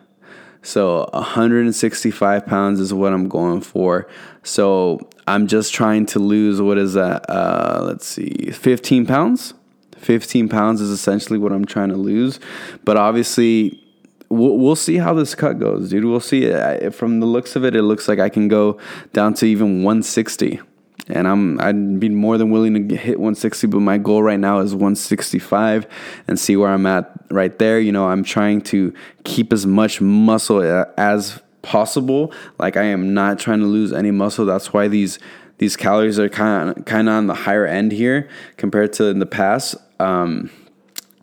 so 0.62 1.09
165 1.12 2.47
pounds 2.47 2.81
is 2.81 2.93
what 2.93 3.12
i'm 3.12 3.29
going 3.29 3.61
for 3.61 4.09
so 4.43 4.99
i'm 5.27 5.47
just 5.47 5.73
trying 5.73 6.07
to 6.07 6.19
lose 6.19 6.61
what 6.61 6.79
is 6.79 6.95
that 6.95 7.25
uh, 7.31 7.81
let's 7.83 8.07
see 8.07 8.51
15 8.51 9.07
pounds 9.07 9.55
15 10.03 10.49
pounds 10.49 10.81
is 10.81 10.91
essentially 10.91 11.38
what 11.38 11.53
I'm 11.53 11.65
trying 11.65 11.88
to 11.91 11.97
lose. 11.97 12.41
But 12.85 12.97
obviously, 12.97 13.83
we'll, 14.29 14.59
we'll 14.59 14.77
see 14.77 14.97
how 14.97 15.15
this 15.15 15.35
cut 15.35 15.59
goes, 15.59 15.91
dude. 15.91 16.05
We'll 16.05 16.21
see. 16.21 16.53
I, 16.53 16.91
from 16.91 17.21
the 17.21 17.27
looks 17.27 17.57
of 17.57 17.65
it, 17.65 17.75
it 17.75 17.83
looks 17.83 18.09
like 18.09 18.19
I 18.19 18.29
can 18.29 18.49
go 18.49 18.79
down 19.12 19.35
to 19.35 19.47
even 19.47 19.85
160, 19.85 20.61
and 21.09 21.27
I'm 21.27 21.61
I'd 21.61 22.01
be 22.01 22.09
more 22.09 22.38
than 22.38 22.51
willing 22.51 22.88
to 22.88 22.97
hit 22.97 23.19
160. 23.19 23.67
But 23.67 23.81
my 23.81 23.99
goal 23.99 24.23
right 24.23 24.38
now 24.38 24.61
is 24.61 24.75
165, 24.75 25.87
and 26.29 26.38
see 26.38 26.57
where 26.57 26.71
I'm 26.71 26.87
at 26.87 27.12
right 27.31 27.59
there. 27.59 27.81
You 27.81 27.93
know, 27.93 28.09
I'm 28.09 28.25
trying 28.25 28.61
to 28.62 28.95
keep 29.25 29.53
as 29.53 29.67
much 29.67 30.01
muscle 30.01 30.62
as 30.97 31.41
possible. 31.62 32.33
Like 32.59 32.77
I 32.77 32.85
am 32.85 33.15
not 33.15 33.38
trying 33.38 33.61
to 33.61 33.67
lose 33.67 33.93
any 33.93 34.11
muscle. 34.11 34.47
That's 34.47 34.73
why 34.73 34.88
these 34.88 35.19
these 35.59 35.77
calories 35.77 36.19
are 36.19 36.29
kind 36.29 36.77
of 36.77 36.85
kind 36.85 37.09
of 37.09 37.15
on 37.15 37.27
the 37.27 37.35
higher 37.35 37.67
end 37.67 37.93
here 37.93 38.29
compared 38.57 38.93
to 38.95 39.07
in 39.07 39.19
the 39.19 39.27
past. 39.27 39.77
Um, 40.01 40.51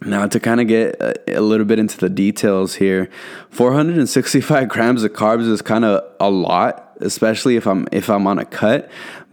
now, 0.02 0.28
to 0.28 0.39
kind 0.39 0.62
of 0.62 0.68
get 0.68 0.96
a, 1.02 1.39
a, 1.39 1.42
little 1.42 1.65
bit 1.65 1.78
into 1.78 1.98
the 1.98 2.08
details 2.08 2.76
here, 2.76 3.10
465 3.50 4.70
grams 4.70 5.04
of 5.04 5.12
carbs 5.12 5.50
is 5.50 5.62
kind 5.62 5.84
of 5.84 6.04
a 6.22 6.30
lot, 6.30 6.96
especially 7.02 7.58
if 7.58 7.68
I'm 7.68 7.86
if 7.92 8.10
I'm 8.10 8.26
on 8.26 8.39
a 8.39 8.46
cut. 8.46 8.89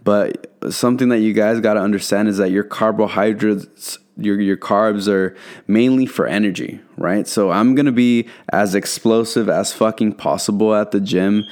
But 0.07 0.49
something 0.69 1.09
that 1.09 1.19
you 1.19 1.33
guys 1.33 1.59
got 1.59 1.73
to 1.73 1.81
understand 1.81 2.29
is 2.29 2.37
that 2.37 2.49
your 2.49 2.63
carbohydrates, 2.63 3.99
your 4.15 4.39
your 4.39 4.55
carbs 4.55 5.09
are 5.09 5.35
mainly 5.67 6.05
for 6.05 6.25
energy, 6.25 6.79
right? 6.95 7.27
So 7.27 7.51
I'm 7.51 7.75
gonna 7.75 7.91
be 7.91 8.29
as 8.53 8.73
explosive 8.73 9.49
as 9.49 9.73
fucking 9.73 10.13
possible 10.13 10.73
at 10.73 10.91
the 10.91 11.01
gym 11.01 11.43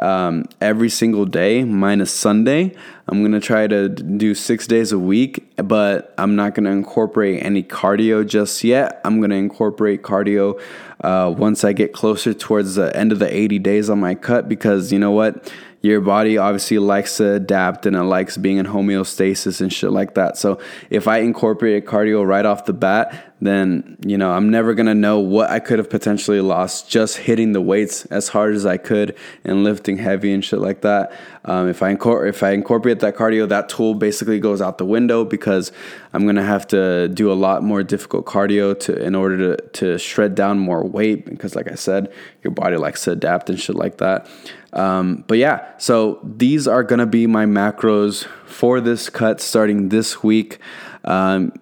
um, 0.00 0.44
every 0.60 0.88
single 0.88 1.24
day 1.24 1.64
minus 1.64 2.12
Sunday. 2.12 2.76
I'm 3.08 3.24
gonna 3.24 3.40
try 3.40 3.66
to 3.66 3.88
do 3.88 4.36
six 4.36 4.68
days 4.68 4.92
a 4.92 5.00
week, 5.00 5.44
but 5.56 6.14
I'm 6.16 6.36
not 6.36 6.54
gonna 6.54 6.70
incorporate 6.70 7.42
any 7.42 7.64
cardio 7.64 8.24
just 8.24 8.62
yet. 8.62 9.00
I'm 9.04 9.20
gonna 9.20 9.34
incorporate 9.34 10.02
cardio 10.02 10.60
uh, 11.00 11.34
once 11.36 11.64
I 11.64 11.72
get 11.72 11.92
closer 11.92 12.34
towards 12.34 12.76
the 12.76 12.96
end 12.96 13.10
of 13.10 13.18
the 13.18 13.36
80 13.36 13.58
days 13.58 13.90
on 13.90 13.98
my 13.98 14.14
cut 14.14 14.48
because 14.48 14.92
you 14.92 15.00
know 15.00 15.10
what? 15.10 15.52
Your 15.86 16.00
body 16.00 16.36
obviously 16.36 16.78
likes 16.78 17.18
to 17.18 17.34
adapt 17.34 17.86
and 17.86 17.94
it 17.94 18.02
likes 18.02 18.36
being 18.36 18.56
in 18.56 18.66
homeostasis 18.66 19.60
and 19.60 19.72
shit 19.72 19.90
like 19.90 20.14
that. 20.14 20.36
So 20.36 20.58
if 20.90 21.06
I 21.06 21.18
incorporate 21.18 21.86
cardio 21.86 22.26
right 22.26 22.44
off 22.44 22.64
the 22.64 22.72
bat, 22.72 23.35
then 23.40 23.98
you 24.04 24.16
know 24.16 24.30
I'm 24.30 24.50
never 24.50 24.72
gonna 24.72 24.94
know 24.94 25.18
what 25.18 25.50
I 25.50 25.58
could 25.58 25.78
have 25.78 25.90
potentially 25.90 26.40
lost 26.40 26.88
just 26.88 27.18
hitting 27.18 27.52
the 27.52 27.60
weights 27.60 28.06
as 28.06 28.28
hard 28.28 28.54
as 28.54 28.64
I 28.64 28.78
could 28.78 29.14
and 29.44 29.62
lifting 29.62 29.98
heavy 29.98 30.32
and 30.32 30.44
shit 30.44 30.60
like 30.60 30.80
that. 30.82 31.12
Um, 31.44 31.68
if 31.68 31.82
I 31.82 31.94
incor- 31.94 32.26
if 32.28 32.42
I 32.42 32.50
incorporate 32.52 33.00
that 33.00 33.14
cardio, 33.14 33.48
that 33.48 33.68
tool 33.68 33.94
basically 33.94 34.40
goes 34.40 34.62
out 34.62 34.78
the 34.78 34.86
window 34.86 35.24
because 35.24 35.70
I'm 36.14 36.24
gonna 36.24 36.44
have 36.44 36.66
to 36.68 37.08
do 37.08 37.30
a 37.30 37.34
lot 37.34 37.62
more 37.62 37.82
difficult 37.82 38.24
cardio 38.24 38.78
to 38.80 38.96
in 39.02 39.14
order 39.14 39.56
to 39.56 39.68
to 39.80 39.98
shred 39.98 40.34
down 40.34 40.58
more 40.58 40.82
weight 40.82 41.26
because 41.26 41.54
like 41.54 41.70
I 41.70 41.74
said, 41.74 42.10
your 42.42 42.52
body 42.52 42.76
likes 42.76 43.04
to 43.04 43.12
adapt 43.12 43.50
and 43.50 43.60
shit 43.60 43.76
like 43.76 43.98
that. 43.98 44.28
Um, 44.72 45.24
but 45.26 45.38
yeah, 45.38 45.66
so 45.78 46.20
these 46.22 46.66
are 46.66 46.82
gonna 46.82 47.06
be 47.06 47.26
my 47.26 47.44
macros 47.44 48.26
for 48.46 48.80
this 48.80 49.10
cut 49.10 49.42
starting 49.42 49.90
this 49.90 50.22
week. 50.22 50.58
Um, 51.04 51.52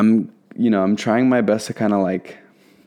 I'm 0.00 0.33
you 0.56 0.70
know 0.70 0.82
I'm 0.82 0.96
trying 0.96 1.28
my 1.28 1.40
best 1.40 1.66
to 1.68 1.74
kind 1.74 1.92
of 1.92 2.00
like 2.00 2.38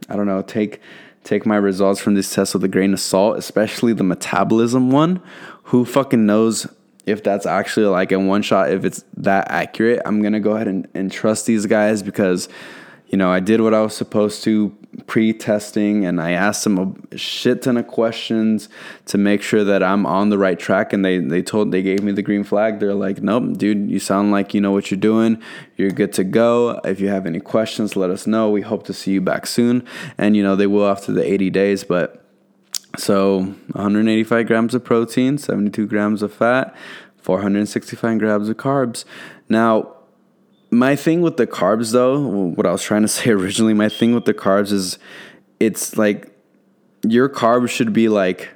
I 0.10 0.16
don't 0.16 0.28
know 0.28 0.42
take 0.42 0.82
take 1.24 1.46
my 1.46 1.58
results 1.58 2.00
from 2.00 2.16
these 2.16 2.32
tests 2.32 2.54
with 2.54 2.64
a 2.64 2.70
grain 2.70 2.94
of 2.94 3.00
salt, 3.00 3.38
especially 3.38 3.94
the 3.94 4.04
metabolism 4.04 4.92
one. 4.92 5.22
Who 5.64 5.84
fucking 5.84 6.26
knows 6.26 6.68
if 7.06 7.24
that's 7.24 7.46
actually 7.46 7.88
like 7.88 8.12
in 8.12 8.28
one 8.28 8.42
shot 8.42 8.72
if 8.72 8.86
it's 8.86 9.04
that 9.18 9.52
accurate? 9.52 10.02
I'm 10.06 10.22
gonna 10.22 10.40
go 10.40 10.52
ahead 10.52 10.68
and, 10.68 10.88
and 10.94 11.12
trust 11.12 11.46
these 11.46 11.66
guys 11.66 12.02
because 12.02 12.48
you 13.08 13.18
know, 13.18 13.32
I 13.32 13.40
did 13.40 13.62
what 13.62 13.74
I 13.74 13.82
was 13.82 13.96
supposed 13.96 14.44
to 14.44 14.76
pre-testing 15.06 16.06
and 16.06 16.20
I 16.20 16.32
asked 16.32 16.64
them 16.64 17.08
a 17.12 17.18
shit 17.18 17.62
ton 17.62 17.78
of 17.78 17.88
questions 17.88 18.68
to 19.06 19.18
make 19.18 19.42
sure 19.42 19.64
that 19.64 19.82
I'm 19.82 20.06
on 20.06 20.30
the 20.30 20.38
right 20.38 20.60
track 20.60 20.92
and 20.92 21.06
they 21.06 21.20
they 21.20 21.42
told 21.42 21.72
they 21.72 21.82
gave 21.82 22.04
me 22.04 22.12
the 22.12 22.22
green 22.22 22.44
flag. 22.44 22.80
They're 22.80 22.94
like, 22.94 23.22
"Nope, 23.22 23.58
dude, 23.58 23.90
you 23.90 24.00
sound 24.00 24.32
like 24.32 24.54
you 24.54 24.60
know 24.60 24.72
what 24.72 24.92
you're 24.92 25.00
doing. 25.00 25.42
You're 25.78 25.92
good 25.92 26.12
to 26.14 26.24
go. 26.24 26.82
If 26.84 27.00
you 27.00 27.08
have 27.08 27.26
any 27.26 27.40
questions, 27.40 27.96
let 27.96 28.10
us 28.10 28.28
know. 28.28 28.50
We 28.50 28.62
hope 28.62 28.84
to 28.88 28.94
see 28.94 29.12
you 29.12 29.22
back 29.22 29.48
soon." 29.48 29.84
And 30.18 30.36
you 30.36 30.44
know, 30.44 30.56
they 30.56 30.68
will 30.68 30.88
after 30.88 31.12
the 31.12 31.24
80 31.24 31.50
days, 31.50 31.84
but 31.84 32.24
so 32.98 33.40
185 33.74 34.48
grams 34.48 34.74
of 34.74 34.84
protein, 34.84 35.38
72 35.38 35.88
grams 35.88 36.22
of 36.22 36.34
fat, 36.34 36.76
465 37.22 38.20
grams 38.20 38.50
of 38.50 38.58
carbs. 38.58 39.06
Now, 39.50 39.97
my 40.70 40.96
thing 40.96 41.22
with 41.22 41.38
the 41.38 41.48
carbs 41.48 41.92
though 41.94 42.20
what 42.20 42.66
i 42.66 42.72
was 42.72 42.84
trying 42.84 43.02
to 43.02 43.08
say 43.18 43.30
originally 43.32 43.74
my 43.74 43.90
thing 43.90 44.14
with 44.14 44.26
the 44.26 44.34
carbs 44.34 44.72
is 44.72 45.00
it's 45.60 45.98
like 45.98 46.32
your 47.04 47.30
carbs 47.30 47.70
should 47.70 47.94
be 47.94 48.10
like 48.10 48.50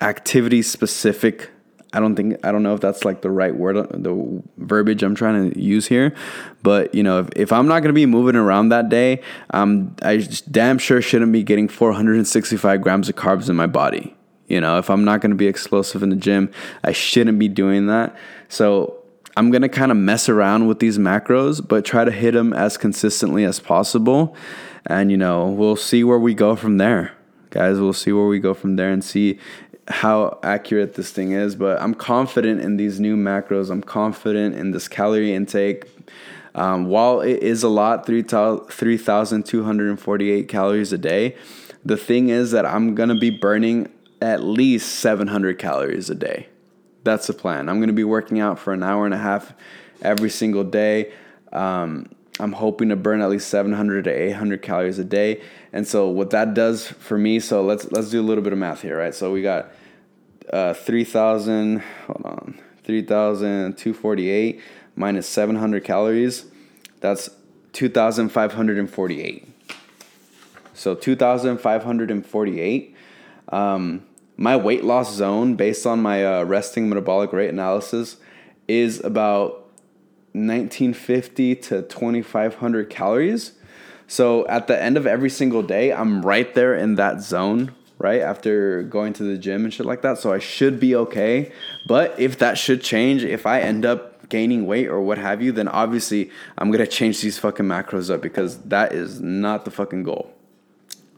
activity 0.00 0.62
specific. 0.62 1.50
I 1.94 2.00
don't 2.00 2.16
think 2.16 2.42
i 2.42 2.50
don't 2.50 2.62
know 2.62 2.72
if 2.72 2.80
that's 2.80 3.04
like 3.04 3.20
the 3.20 3.30
right 3.30 3.54
word 3.54 3.76
the 3.76 4.42
verbiage 4.56 5.02
i'm 5.02 5.14
trying 5.14 5.52
to 5.52 5.60
use 5.60 5.86
here 5.86 6.14
but 6.62 6.94
you 6.94 7.02
know 7.02 7.20
if, 7.20 7.28
if 7.36 7.52
i'm 7.52 7.68
not 7.68 7.80
going 7.80 7.90
to 7.90 7.92
be 7.92 8.06
moving 8.06 8.34
around 8.34 8.70
that 8.70 8.88
day 8.88 9.20
um, 9.50 9.94
i 10.00 10.16
damn 10.50 10.78
sure 10.78 11.02
shouldn't 11.02 11.32
be 11.32 11.42
getting 11.42 11.68
465 11.68 12.80
grams 12.80 13.10
of 13.10 13.16
carbs 13.16 13.50
in 13.50 13.56
my 13.56 13.66
body. 13.66 14.16
You 14.46 14.62
know 14.62 14.78
if 14.78 14.88
i'm 14.88 15.04
not 15.04 15.20
going 15.20 15.32
to 15.32 15.36
be 15.36 15.46
explosive 15.46 16.02
in 16.02 16.08
the 16.08 16.16
gym 16.16 16.50
i 16.82 16.92
shouldn't 16.92 17.38
be 17.38 17.48
doing 17.48 17.88
that. 17.88 18.16
So 18.48 19.01
I'm 19.36 19.50
going 19.50 19.62
to 19.62 19.68
kind 19.68 19.90
of 19.90 19.96
mess 19.96 20.28
around 20.28 20.66
with 20.66 20.78
these 20.78 20.98
macros, 20.98 21.66
but 21.66 21.86
try 21.86 22.04
to 22.04 22.10
hit 22.10 22.32
them 22.32 22.52
as 22.52 22.76
consistently 22.76 23.44
as 23.44 23.60
possible. 23.60 24.36
And, 24.86 25.10
you 25.10 25.16
know, 25.16 25.46
we'll 25.46 25.76
see 25.76 26.04
where 26.04 26.18
we 26.18 26.34
go 26.34 26.54
from 26.54 26.76
there. 26.76 27.12
Guys, 27.50 27.78
we'll 27.78 27.94
see 27.94 28.12
where 28.12 28.26
we 28.26 28.40
go 28.40 28.52
from 28.52 28.76
there 28.76 28.90
and 28.90 29.02
see 29.02 29.38
how 29.88 30.38
accurate 30.42 30.94
this 30.94 31.12
thing 31.12 31.32
is. 31.32 31.56
But 31.56 31.80
I'm 31.80 31.94
confident 31.94 32.60
in 32.60 32.76
these 32.76 33.00
new 33.00 33.16
macros. 33.16 33.70
I'm 33.70 33.82
confident 33.82 34.54
in 34.54 34.72
this 34.72 34.86
calorie 34.86 35.34
intake. 35.34 35.86
Um, 36.54 36.84
while 36.86 37.22
it 37.22 37.42
is 37.42 37.62
a 37.62 37.68
lot, 37.68 38.04
3,248 38.06 40.48
calories 40.48 40.92
a 40.92 40.98
day, 40.98 41.36
the 41.84 41.96
thing 41.96 42.28
is 42.28 42.50
that 42.50 42.66
I'm 42.66 42.94
going 42.94 43.08
to 43.08 43.14
be 43.14 43.30
burning 43.30 43.90
at 44.20 44.44
least 44.44 44.96
700 44.96 45.58
calories 45.58 46.10
a 46.10 46.14
day. 46.14 46.48
That's 47.04 47.26
the 47.26 47.34
plan. 47.34 47.68
I'm 47.68 47.78
going 47.78 47.88
to 47.88 47.94
be 47.94 48.04
working 48.04 48.40
out 48.40 48.58
for 48.58 48.72
an 48.72 48.82
hour 48.82 49.04
and 49.04 49.14
a 49.14 49.18
half 49.18 49.52
every 50.02 50.30
single 50.30 50.64
day. 50.64 51.12
Um, 51.52 52.06
I'm 52.40 52.52
hoping 52.52 52.88
to 52.88 52.96
burn 52.96 53.20
at 53.20 53.30
least 53.30 53.48
700 53.48 54.04
to 54.04 54.10
800 54.10 54.62
calories 54.62 54.98
a 54.98 55.04
day. 55.04 55.42
And 55.72 55.86
so 55.86 56.08
what 56.08 56.30
that 56.30 56.54
does 56.54 56.86
for 56.86 57.18
me, 57.18 57.40
so 57.40 57.62
let's 57.62 57.90
let's 57.92 58.10
do 58.10 58.20
a 58.20 58.24
little 58.24 58.42
bit 58.42 58.52
of 58.52 58.58
math 58.58 58.82
here, 58.82 58.98
right? 58.98 59.14
So 59.14 59.32
we 59.32 59.42
got 59.42 59.70
uh, 60.52 60.74
3,000, 60.74 61.78
hold 62.06 62.22
on, 62.24 62.60
3,248 62.84 64.60
minus 64.96 65.28
700 65.28 65.84
calories. 65.84 66.46
That's 67.00 67.30
2,548. 67.72 69.48
So 70.74 70.94
2,548. 70.94 72.96
Um, 73.48 74.06
my 74.36 74.56
weight 74.56 74.84
loss 74.84 75.14
zone 75.14 75.54
based 75.54 75.86
on 75.86 76.00
my 76.00 76.24
uh, 76.24 76.44
resting 76.44 76.88
metabolic 76.88 77.32
rate 77.32 77.50
analysis 77.50 78.16
is 78.68 79.02
about 79.04 79.62
1950 80.34 81.56
to 81.56 81.82
2500 81.82 82.90
calories. 82.90 83.52
So 84.06 84.46
at 84.46 84.66
the 84.66 84.80
end 84.80 84.96
of 84.96 85.06
every 85.06 85.30
single 85.30 85.62
day, 85.62 85.92
I'm 85.92 86.22
right 86.22 86.52
there 86.54 86.74
in 86.74 86.96
that 86.96 87.22
zone, 87.22 87.72
right? 87.98 88.20
After 88.20 88.82
going 88.82 89.12
to 89.14 89.22
the 89.22 89.38
gym 89.38 89.64
and 89.64 89.72
shit 89.72 89.86
like 89.86 90.02
that. 90.02 90.18
So 90.18 90.32
I 90.32 90.38
should 90.38 90.80
be 90.80 90.94
okay. 90.96 91.52
But 91.86 92.18
if 92.18 92.38
that 92.38 92.58
should 92.58 92.82
change, 92.82 93.24
if 93.24 93.46
I 93.46 93.60
end 93.60 93.84
up 93.84 94.28
gaining 94.28 94.66
weight 94.66 94.88
or 94.88 95.00
what 95.00 95.18
have 95.18 95.42
you, 95.42 95.52
then 95.52 95.68
obviously 95.68 96.30
I'm 96.56 96.70
gonna 96.70 96.86
change 96.86 97.20
these 97.20 97.38
fucking 97.38 97.66
macros 97.66 98.12
up 98.12 98.22
because 98.22 98.58
that 98.62 98.92
is 98.92 99.20
not 99.20 99.66
the 99.66 99.70
fucking 99.70 100.04
goal, 100.04 100.34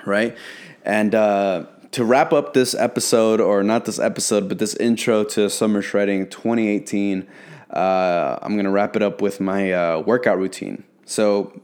right? 0.04 0.36
And 0.84 1.14
uh, 1.14 1.66
to 1.94 2.04
wrap 2.04 2.32
up 2.32 2.54
this 2.54 2.74
episode, 2.74 3.40
or 3.40 3.62
not 3.62 3.84
this 3.84 4.00
episode, 4.00 4.48
but 4.48 4.58
this 4.58 4.74
intro 4.74 5.22
to 5.22 5.48
Summer 5.48 5.80
Shredding 5.80 6.28
2018, 6.28 7.24
uh, 7.70 8.36
I'm 8.42 8.54
going 8.54 8.64
to 8.64 8.70
wrap 8.72 8.96
it 8.96 9.02
up 9.02 9.22
with 9.22 9.40
my 9.40 9.72
uh, 9.72 10.00
workout 10.00 10.38
routine. 10.38 10.82
So, 11.04 11.60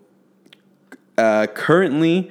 uh, 1.18 1.48
currently, 1.48 2.30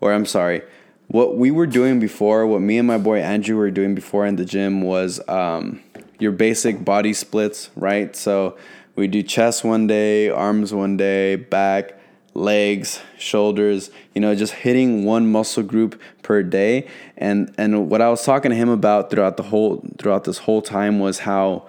or 0.00 0.12
I'm 0.12 0.26
sorry, 0.26 0.62
what 1.06 1.36
we 1.36 1.52
were 1.52 1.68
doing 1.68 2.00
before, 2.00 2.48
what 2.48 2.62
me 2.62 2.78
and 2.78 2.86
my 2.88 2.98
boy 2.98 3.20
Andrew 3.20 3.56
were 3.56 3.70
doing 3.70 3.94
before 3.94 4.26
in 4.26 4.34
the 4.34 4.44
gym 4.44 4.82
was 4.82 5.20
um, 5.28 5.80
your 6.18 6.32
basic 6.32 6.84
body 6.84 7.12
splits, 7.12 7.70
right? 7.76 8.16
So, 8.16 8.58
we 8.96 9.06
do 9.06 9.22
chest 9.22 9.62
one 9.62 9.86
day, 9.86 10.30
arms 10.30 10.74
one 10.74 10.96
day, 10.96 11.36
back, 11.36 11.96
legs, 12.36 13.00
shoulders, 13.18 13.90
you 14.14 14.20
know, 14.20 14.34
just 14.34 14.52
hitting 14.52 15.04
one 15.04 15.30
muscle 15.30 15.62
group 15.62 16.00
per 16.22 16.42
day. 16.42 16.86
And 17.16 17.52
and 17.58 17.88
what 17.88 18.00
I 18.00 18.10
was 18.10 18.24
talking 18.24 18.50
to 18.50 18.56
him 18.56 18.68
about 18.68 19.10
throughout 19.10 19.36
the 19.36 19.44
whole 19.44 19.84
throughout 19.98 20.24
this 20.24 20.38
whole 20.38 20.62
time 20.62 20.98
was 20.98 21.20
how 21.20 21.66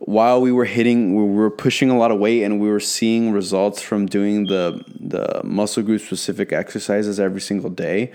while 0.00 0.40
we 0.40 0.52
were 0.52 0.66
hitting 0.66 1.14
we 1.14 1.24
were 1.34 1.50
pushing 1.50 1.90
a 1.90 1.96
lot 1.96 2.10
of 2.10 2.18
weight 2.18 2.42
and 2.42 2.60
we 2.60 2.68
were 2.68 2.80
seeing 2.80 3.32
results 3.32 3.80
from 3.80 4.06
doing 4.06 4.44
the 4.44 4.84
the 5.00 5.40
muscle 5.44 5.82
group 5.82 6.00
specific 6.00 6.52
exercises 6.52 7.18
every 7.18 7.40
single 7.40 7.70
day. 7.70 8.12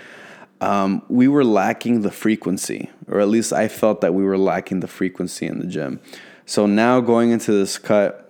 Um, 0.61 1.01
we 1.09 1.27
were 1.27 1.43
lacking 1.43 2.03
the 2.03 2.11
frequency, 2.11 2.91
or 3.07 3.19
at 3.19 3.29
least 3.29 3.51
I 3.51 3.67
felt 3.67 4.01
that 4.01 4.13
we 4.13 4.23
were 4.23 4.37
lacking 4.37 4.81
the 4.81 4.87
frequency 4.87 5.47
in 5.47 5.57
the 5.57 5.65
gym. 5.65 5.99
So 6.45 6.67
now 6.67 7.01
going 7.01 7.31
into 7.31 7.51
this 7.51 7.79
cut, 7.79 8.20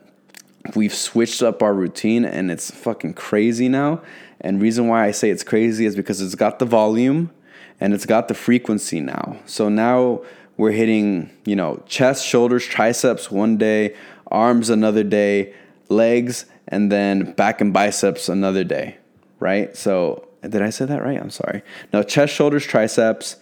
we've 0.76 0.94
switched 0.94 1.42
up 1.42 1.62
our 1.64 1.74
routine 1.74 2.26
and 2.26 2.52
it's 2.52 2.72
fucking 2.72 3.14
crazy 3.14 3.70
now. 3.70 4.02
And 4.40 4.62
reason 4.62 4.88
why 4.88 5.06
I 5.06 5.12
say 5.12 5.30
it's 5.30 5.44
crazy 5.44 5.86
is 5.86 5.96
because 5.96 6.22
it's 6.22 6.36
got 6.36 6.60
the 6.60 6.66
volume 6.66 7.32
and 7.80 7.94
it's 7.94 8.06
got 8.06 8.28
the 8.28 8.34
frequency 8.34 9.00
now. 9.00 9.38
So 9.46 9.70
now 9.70 10.22
we're 10.58 10.72
hitting, 10.72 11.30
you 11.46 11.56
know, 11.56 11.82
chest, 11.86 12.26
shoulders, 12.26 12.66
triceps 12.66 13.32
one 13.32 13.58
day, 13.58 13.96
arms 14.28 14.70
another 14.70 15.04
day, 15.04 15.54
legs, 15.90 16.46
and 16.68 16.92
then 16.92 17.34
back 17.34 17.62
and 17.62 17.74
biceps 17.74 18.30
another 18.30 18.64
day, 18.64 18.98
right? 19.40 19.76
So 19.76 20.28
did 20.42 20.62
I 20.62 20.70
say 20.70 20.86
that 20.86 21.04
right? 21.04 21.20
I'm 21.20 21.30
sorry. 21.30 21.62
Now 21.92 22.04
chest, 22.04 22.34
shoulders, 22.34 22.66
triceps, 22.66 23.38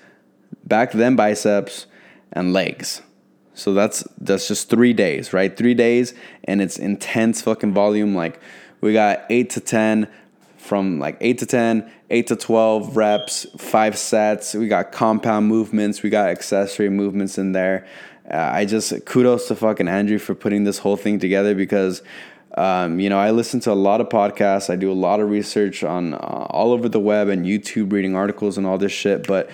back 0.65 0.91
then 0.91 1.15
biceps, 1.15 1.85
and 2.31 2.53
legs. 2.53 3.01
So 3.59 3.73
that's 3.73 4.03
that's 4.19 4.47
just 4.47 4.69
three 4.69 4.93
days, 4.93 5.33
right? 5.33 5.55
Three 5.55 5.73
days, 5.73 6.13
and 6.45 6.61
it's 6.61 6.77
intense 6.77 7.41
fucking 7.41 7.73
volume. 7.73 8.15
Like 8.15 8.39
we 8.81 8.93
got 8.93 9.25
eight 9.29 9.49
to 9.51 9.59
ten 9.59 10.07
from 10.69 10.99
like 10.99 11.17
eight 11.19 11.39
to 11.39 11.45
10, 11.47 11.89
8 12.11 12.27
to 12.27 12.35
12 12.35 12.95
reps, 12.95 13.47
five 13.57 13.97
sets. 13.97 14.53
We 14.53 14.67
got 14.67 14.91
compound 14.91 15.47
movements, 15.47 16.03
we 16.03 16.11
got 16.11 16.29
accessory 16.29 16.89
movements 16.89 17.37
in 17.39 17.53
there. 17.53 17.87
Uh, 18.31 18.37
I 18.37 18.65
just 18.65 19.05
kudos 19.05 19.47
to 19.47 19.55
fucking 19.55 19.87
Andrew 19.87 20.19
for 20.19 20.35
putting 20.35 20.65
this 20.65 20.77
whole 20.77 20.97
thing 20.97 21.17
together 21.17 21.55
because, 21.55 22.03
um, 22.55 22.99
you 22.99 23.09
know, 23.09 23.17
I 23.17 23.31
listen 23.31 23.59
to 23.61 23.71
a 23.71 23.73
lot 23.73 23.99
of 23.99 24.09
podcasts, 24.09 24.69
I 24.69 24.75
do 24.75 24.91
a 24.91 24.93
lot 24.93 25.19
of 25.19 25.29
research 25.29 25.83
on 25.83 26.13
uh, 26.13 26.17
all 26.17 26.71
over 26.71 26.87
the 26.87 26.99
web 26.99 27.29
and 27.29 27.45
YouTube, 27.45 27.91
reading 27.91 28.15
articles 28.15 28.55
and 28.55 28.67
all 28.67 28.77
this 28.77 28.91
shit, 28.91 29.25
but 29.25 29.49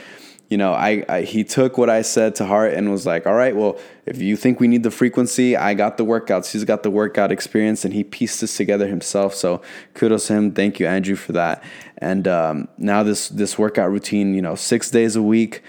you 0.49 0.57
know, 0.57 0.73
I, 0.73 1.03
I, 1.09 1.21
he 1.23 1.43
took 1.43 1.77
what 1.77 1.89
I 1.89 2.03
said 2.03 2.35
to 2.35 2.45
heart 2.45 2.73
and 2.73 2.91
was 2.91 3.05
like, 3.05 3.25
"All 3.25 3.33
right, 3.33 3.55
well, 3.55 3.79
if 4.05 4.21
you 4.21 4.35
think 4.35 4.59
we 4.59 4.67
need 4.67 4.83
the 4.83 4.91
frequency, 4.91 5.57
I 5.57 5.73
got 5.73 5.97
the 5.97 6.05
workouts. 6.05 6.51
He's 6.51 6.63
got 6.63 6.83
the 6.83 6.91
workout 6.91 7.31
experience, 7.31 7.83
and 7.83 7.93
he 7.93 8.03
pieced 8.03 8.41
this 8.41 8.55
together 8.55 8.87
himself. 8.87 9.33
So 9.33 9.61
kudos 9.95 10.27
to 10.27 10.33
him. 10.33 10.51
Thank 10.51 10.79
you, 10.79 10.85
Andrew, 10.85 11.15
for 11.15 11.31
that. 11.31 11.63
And 11.97 12.27
um, 12.27 12.67
now 12.77 13.01
this 13.01 13.29
this 13.29 13.57
workout 13.57 13.89
routine, 13.89 14.35
you 14.35 14.41
know, 14.41 14.55
six 14.55 14.91
days 14.91 15.15
a 15.15 15.21
week, 15.21 15.63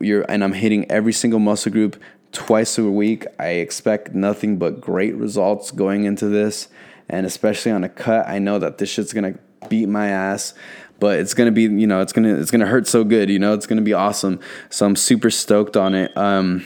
you're 0.00 0.24
and 0.30 0.42
I'm 0.42 0.54
hitting 0.54 0.90
every 0.90 1.12
single 1.12 1.40
muscle 1.40 1.72
group 1.72 2.00
twice 2.32 2.78
a 2.78 2.84
week. 2.84 3.26
I 3.38 3.48
expect 3.48 4.14
nothing 4.14 4.56
but 4.56 4.80
great 4.80 5.14
results 5.16 5.70
going 5.70 6.04
into 6.04 6.28
this, 6.28 6.68
and 7.10 7.26
especially 7.26 7.72
on 7.72 7.84
a 7.84 7.90
cut, 7.90 8.26
I 8.26 8.38
know 8.38 8.58
that 8.58 8.78
this 8.78 8.88
shit's 8.88 9.12
gonna 9.12 9.34
beat 9.68 9.88
my 9.88 10.08
ass 10.08 10.54
but 11.00 11.18
it's 11.18 11.34
gonna 11.34 11.52
be 11.52 11.62
you 11.62 11.86
know 11.86 12.00
it's 12.00 12.12
gonna 12.12 12.34
it's 12.34 12.50
gonna 12.50 12.66
hurt 12.66 12.86
so 12.86 13.04
good 13.04 13.28
you 13.30 13.38
know 13.38 13.54
it's 13.54 13.66
gonna 13.66 13.82
be 13.82 13.92
awesome 13.92 14.40
so 14.70 14.86
i'm 14.86 14.96
super 14.96 15.30
stoked 15.30 15.76
on 15.76 15.94
it 15.94 16.16
um 16.16 16.64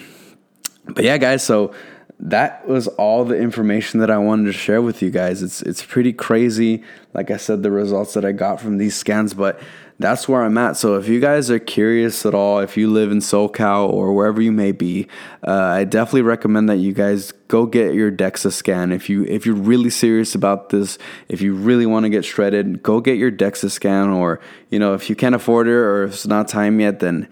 but 0.87 1.05
yeah 1.05 1.19
guys 1.19 1.43
so 1.43 1.73
that 2.21 2.67
was 2.67 2.89
all 2.89 3.25
the 3.25 3.37
information 3.37 4.01
that 4.01 4.11
I 4.11 4.19
wanted 4.19 4.47
to 4.47 4.53
share 4.53 4.83
with 4.83 5.03
you 5.03 5.11
guys. 5.11 5.43
It's 5.43 5.63
it's 5.63 5.85
pretty 5.85 6.13
crazy, 6.13 6.83
like 7.15 7.31
I 7.31 7.37
said, 7.37 7.63
the 7.63 7.71
results 7.71 8.15
that 8.15 8.25
I 8.25 8.33
got 8.33 8.61
from 8.61 8.79
these 8.79 8.97
scans. 8.97 9.35
But 9.35 9.61
that's 10.01 10.29
where 10.29 10.43
I'm 10.43 10.57
at. 10.59 10.77
So 10.77 10.95
if 10.95 11.09
you 11.09 11.19
guys 11.19 11.51
are 11.51 11.59
curious 11.59 12.25
at 12.25 12.35
all, 12.35 12.61
if 12.61 12.77
you 12.77 12.89
live 12.89 13.11
in 13.11 13.19
SoCal 13.19 13.89
or 13.89 14.13
wherever 14.13 14.41
you 14.41 14.53
may 14.53 14.71
be, 14.71 15.09
uh, 15.47 15.53
I 15.53 15.85
definitely 15.85 16.23
recommend 16.23 16.69
that 16.69 16.77
you 16.77 16.93
guys 16.93 17.33
go 17.49 17.67
get 17.67 17.95
your 17.95 18.13
DEXA 18.13 18.53
scan. 18.53 18.93
If 18.93 19.11
you 19.11 19.25
if 19.25 19.45
you're 19.45 19.57
really 19.57 19.91
serious 19.91 20.37
about 20.37 20.69
this, 20.69 20.99
if 21.29 21.41
you 21.41 21.55
really 21.55 21.87
want 21.87 22.05
to 22.05 22.11
get 22.11 22.25
shredded, 22.25 22.83
go 22.83 23.01
get 23.01 23.19
your 23.19 23.33
DEXA 23.33 23.71
scan. 23.71 24.11
Or 24.11 24.41
you 24.71 24.79
know 24.79 24.95
if 24.95 25.11
you 25.11 25.17
can't 25.17 25.35
afford 25.35 25.67
it 25.67 25.73
or 25.73 26.05
if 26.05 26.13
it's 26.13 26.27
not 26.27 26.47
time 26.47 26.79
yet, 26.79 27.01
then 27.01 27.29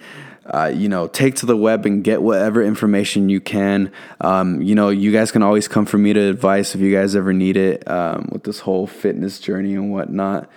uh, 0.47 0.71
you 0.73 0.89
know, 0.89 1.09
take 1.09 1.35
to 1.35 1.47
the 1.47 1.57
web 1.57 1.87
and 1.87 2.05
get 2.05 2.23
whatever 2.23 2.63
information 2.63 3.29
you 3.29 3.41
can. 3.41 3.91
Um, 4.21 4.63
you 4.63 4.77
know, 4.77 4.91
you 4.91 5.11
guys 5.11 5.33
can 5.33 5.43
always 5.43 5.67
come 5.67 5.87
for 5.87 5.99
me 5.99 6.13
to 6.13 6.21
advice 6.21 6.75
if 6.75 6.81
you 6.81 6.95
guys 6.95 7.17
ever 7.17 7.33
need 7.33 7.57
it 7.57 7.89
um, 7.91 8.29
with 8.31 8.45
this 8.45 8.61
whole 8.61 8.87
fitness 8.87 9.41
journey 9.41 9.75
and 9.75 9.91
whatnot. 9.91 10.49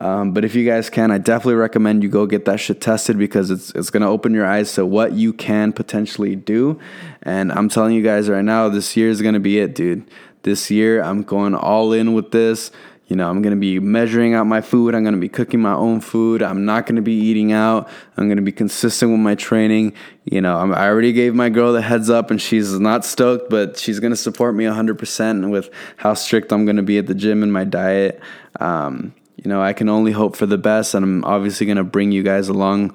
Um, 0.00 0.32
but 0.32 0.44
if 0.44 0.54
you 0.54 0.64
guys 0.64 0.88
can, 0.90 1.10
I 1.10 1.18
definitely 1.18 1.56
recommend 1.56 2.02
you 2.02 2.08
go 2.08 2.26
get 2.26 2.44
that 2.44 2.60
shit 2.60 2.80
tested 2.80 3.18
because 3.18 3.50
it's 3.50 3.70
it's 3.72 3.90
gonna 3.90 4.08
open 4.08 4.32
your 4.32 4.46
eyes 4.46 4.72
to 4.74 4.86
what 4.86 5.12
you 5.12 5.32
can 5.32 5.72
potentially 5.72 6.36
do. 6.36 6.78
And 7.22 7.50
I'm 7.50 7.68
telling 7.68 7.94
you 7.94 8.02
guys 8.02 8.28
right 8.28 8.44
now, 8.44 8.68
this 8.68 8.96
year 8.96 9.08
is 9.08 9.20
gonna 9.22 9.40
be 9.40 9.58
it, 9.58 9.74
dude. 9.74 10.08
This 10.42 10.70
year, 10.70 11.02
I'm 11.02 11.22
going 11.24 11.54
all 11.54 11.92
in 11.92 12.14
with 12.14 12.30
this. 12.30 12.70
You 13.08 13.16
know, 13.16 13.28
I'm 13.28 13.42
gonna 13.42 13.56
be 13.56 13.80
measuring 13.80 14.34
out 14.34 14.46
my 14.46 14.60
food. 14.60 14.94
I'm 14.94 15.02
gonna 15.02 15.16
be 15.16 15.30
cooking 15.30 15.60
my 15.60 15.72
own 15.72 16.00
food. 16.00 16.42
I'm 16.42 16.64
not 16.64 16.86
gonna 16.86 17.02
be 17.02 17.14
eating 17.14 17.52
out. 17.52 17.88
I'm 18.16 18.28
gonna 18.28 18.42
be 18.42 18.52
consistent 18.52 19.10
with 19.10 19.20
my 19.20 19.34
training. 19.34 19.94
You 20.24 20.42
know, 20.42 20.58
I'm, 20.58 20.72
i 20.74 20.86
already 20.86 21.12
gave 21.12 21.34
my 21.34 21.48
girl 21.48 21.72
the 21.72 21.82
heads 21.82 22.08
up, 22.08 22.30
and 22.30 22.40
she's 22.40 22.78
not 22.78 23.04
stoked, 23.04 23.50
but 23.50 23.78
she's 23.78 23.98
gonna 23.98 24.14
support 24.14 24.54
me 24.54 24.64
100% 24.64 25.50
with 25.50 25.70
how 25.96 26.14
strict 26.14 26.52
I'm 26.52 26.66
gonna 26.66 26.82
be 26.84 26.98
at 26.98 27.06
the 27.06 27.14
gym 27.14 27.42
and 27.42 27.52
my 27.52 27.64
diet. 27.64 28.20
Um, 28.60 29.14
you 29.42 29.48
know, 29.48 29.62
I 29.62 29.72
can 29.72 29.88
only 29.88 30.12
hope 30.12 30.36
for 30.36 30.46
the 30.46 30.58
best, 30.58 30.94
and 30.94 31.04
I'm 31.04 31.24
obviously 31.24 31.66
going 31.66 31.76
to 31.76 31.84
bring 31.84 32.12
you 32.12 32.22
guys 32.22 32.48
along 32.48 32.94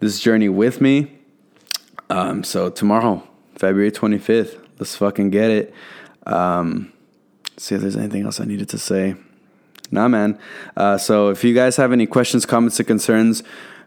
this 0.00 0.20
journey 0.20 0.48
with 0.48 0.80
me. 0.80 1.12
Um, 2.10 2.44
so 2.44 2.68
tomorrow, 2.70 3.26
February 3.54 3.90
25th, 3.90 4.60
let's 4.78 4.96
fucking 4.96 5.30
get 5.30 5.50
it. 5.50 5.74
Um, 6.26 6.92
see 7.56 7.74
if 7.74 7.80
there's 7.80 7.96
anything 7.96 8.24
else 8.24 8.40
I 8.40 8.44
needed 8.44 8.68
to 8.70 8.78
say. 8.78 9.14
Nah, 9.90 10.08
man. 10.08 10.38
Uh, 10.76 10.98
so 10.98 11.28
if 11.28 11.44
you 11.44 11.54
guys 11.54 11.76
have 11.76 11.92
any 11.92 12.06
questions, 12.06 12.44
comments, 12.44 12.78
or 12.80 12.84
concerns, 12.84 13.42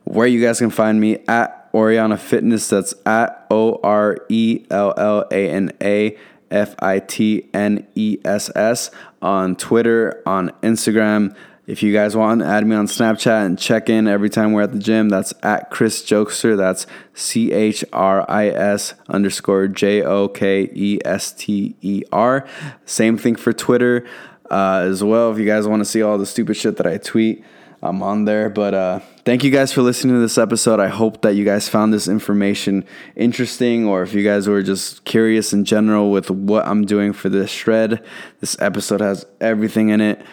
where 0.05 0.27
you 0.27 0.41
guys 0.41 0.59
can 0.59 0.69
find 0.69 0.99
me 0.99 1.19
at 1.27 1.71
Orellana 1.73 2.17
Fitness. 2.17 2.69
That's 2.69 2.93
at 3.05 3.45
O 3.51 3.79
R 3.83 4.17
E 4.29 4.65
L 4.69 4.93
L 4.97 5.25
A 5.31 5.49
N 5.49 5.71
A 5.81 6.17
F 6.51 6.75
I 6.79 6.99
T 6.99 7.49
N 7.53 7.87
E 7.95 8.17
S 8.25 8.49
S 8.55 8.91
on 9.21 9.55
Twitter, 9.55 10.21
on 10.25 10.49
Instagram. 10.63 11.35
If 11.69 11.83
you 11.83 11.93
guys 11.93 12.15
want, 12.15 12.41
to 12.41 12.47
add 12.47 12.65
me 12.65 12.75
on 12.75 12.87
Snapchat 12.87 13.45
and 13.45 13.59
check 13.59 13.89
in 13.89 14.07
every 14.07 14.31
time 14.31 14.53
we're 14.53 14.63
at 14.63 14.71
the 14.71 14.79
gym. 14.79 15.07
That's 15.07 15.35
at 15.43 15.69
Chris 15.69 16.03
Jokester. 16.03 16.57
That's 16.57 16.87
C 17.13 17.51
H 17.51 17.85
R 17.93 18.25
I 18.27 18.47
S 18.47 18.95
underscore 19.07 19.67
J 19.67 20.01
O 20.01 20.27
K 20.29 20.67
E 20.73 20.97
S 21.05 21.31
T 21.31 21.75
E 21.81 22.01
R. 22.11 22.47
Same 22.85 23.19
thing 23.19 23.35
for 23.35 23.53
Twitter 23.53 24.07
uh, 24.49 24.81
as 24.83 25.03
well. 25.03 25.31
If 25.31 25.37
you 25.37 25.45
guys 25.45 25.67
want 25.67 25.81
to 25.81 25.85
see 25.85 26.01
all 26.01 26.17
the 26.17 26.25
stupid 26.25 26.57
shit 26.57 26.77
that 26.77 26.87
I 26.87 26.97
tweet, 26.97 27.43
I'm 27.83 28.01
on 28.01 28.25
there. 28.25 28.49
But 28.49 28.73
uh, 28.73 28.99
thank 29.23 29.43
you 29.43 29.51
guys 29.51 29.71
for 29.71 29.83
listening 29.83 30.15
to 30.15 30.21
this 30.21 30.39
episode. 30.39 30.79
I 30.79 30.87
hope 30.87 31.21
that 31.21 31.35
you 31.35 31.45
guys 31.45 31.69
found 31.69 31.93
this 31.93 32.07
information 32.07 32.83
interesting, 33.15 33.85
or 33.85 34.01
if 34.01 34.15
you 34.15 34.23
guys 34.23 34.47
were 34.47 34.63
just 34.63 35.05
curious 35.05 35.53
in 35.53 35.65
general 35.65 36.09
with 36.09 36.31
what 36.31 36.65
I'm 36.65 36.85
doing 36.87 37.13
for 37.13 37.29
this 37.29 37.51
shred. 37.51 38.03
This 38.39 38.59
episode 38.59 39.01
has 39.01 39.23
everything 39.39 39.89
in 39.89 40.01
it. 40.01 40.25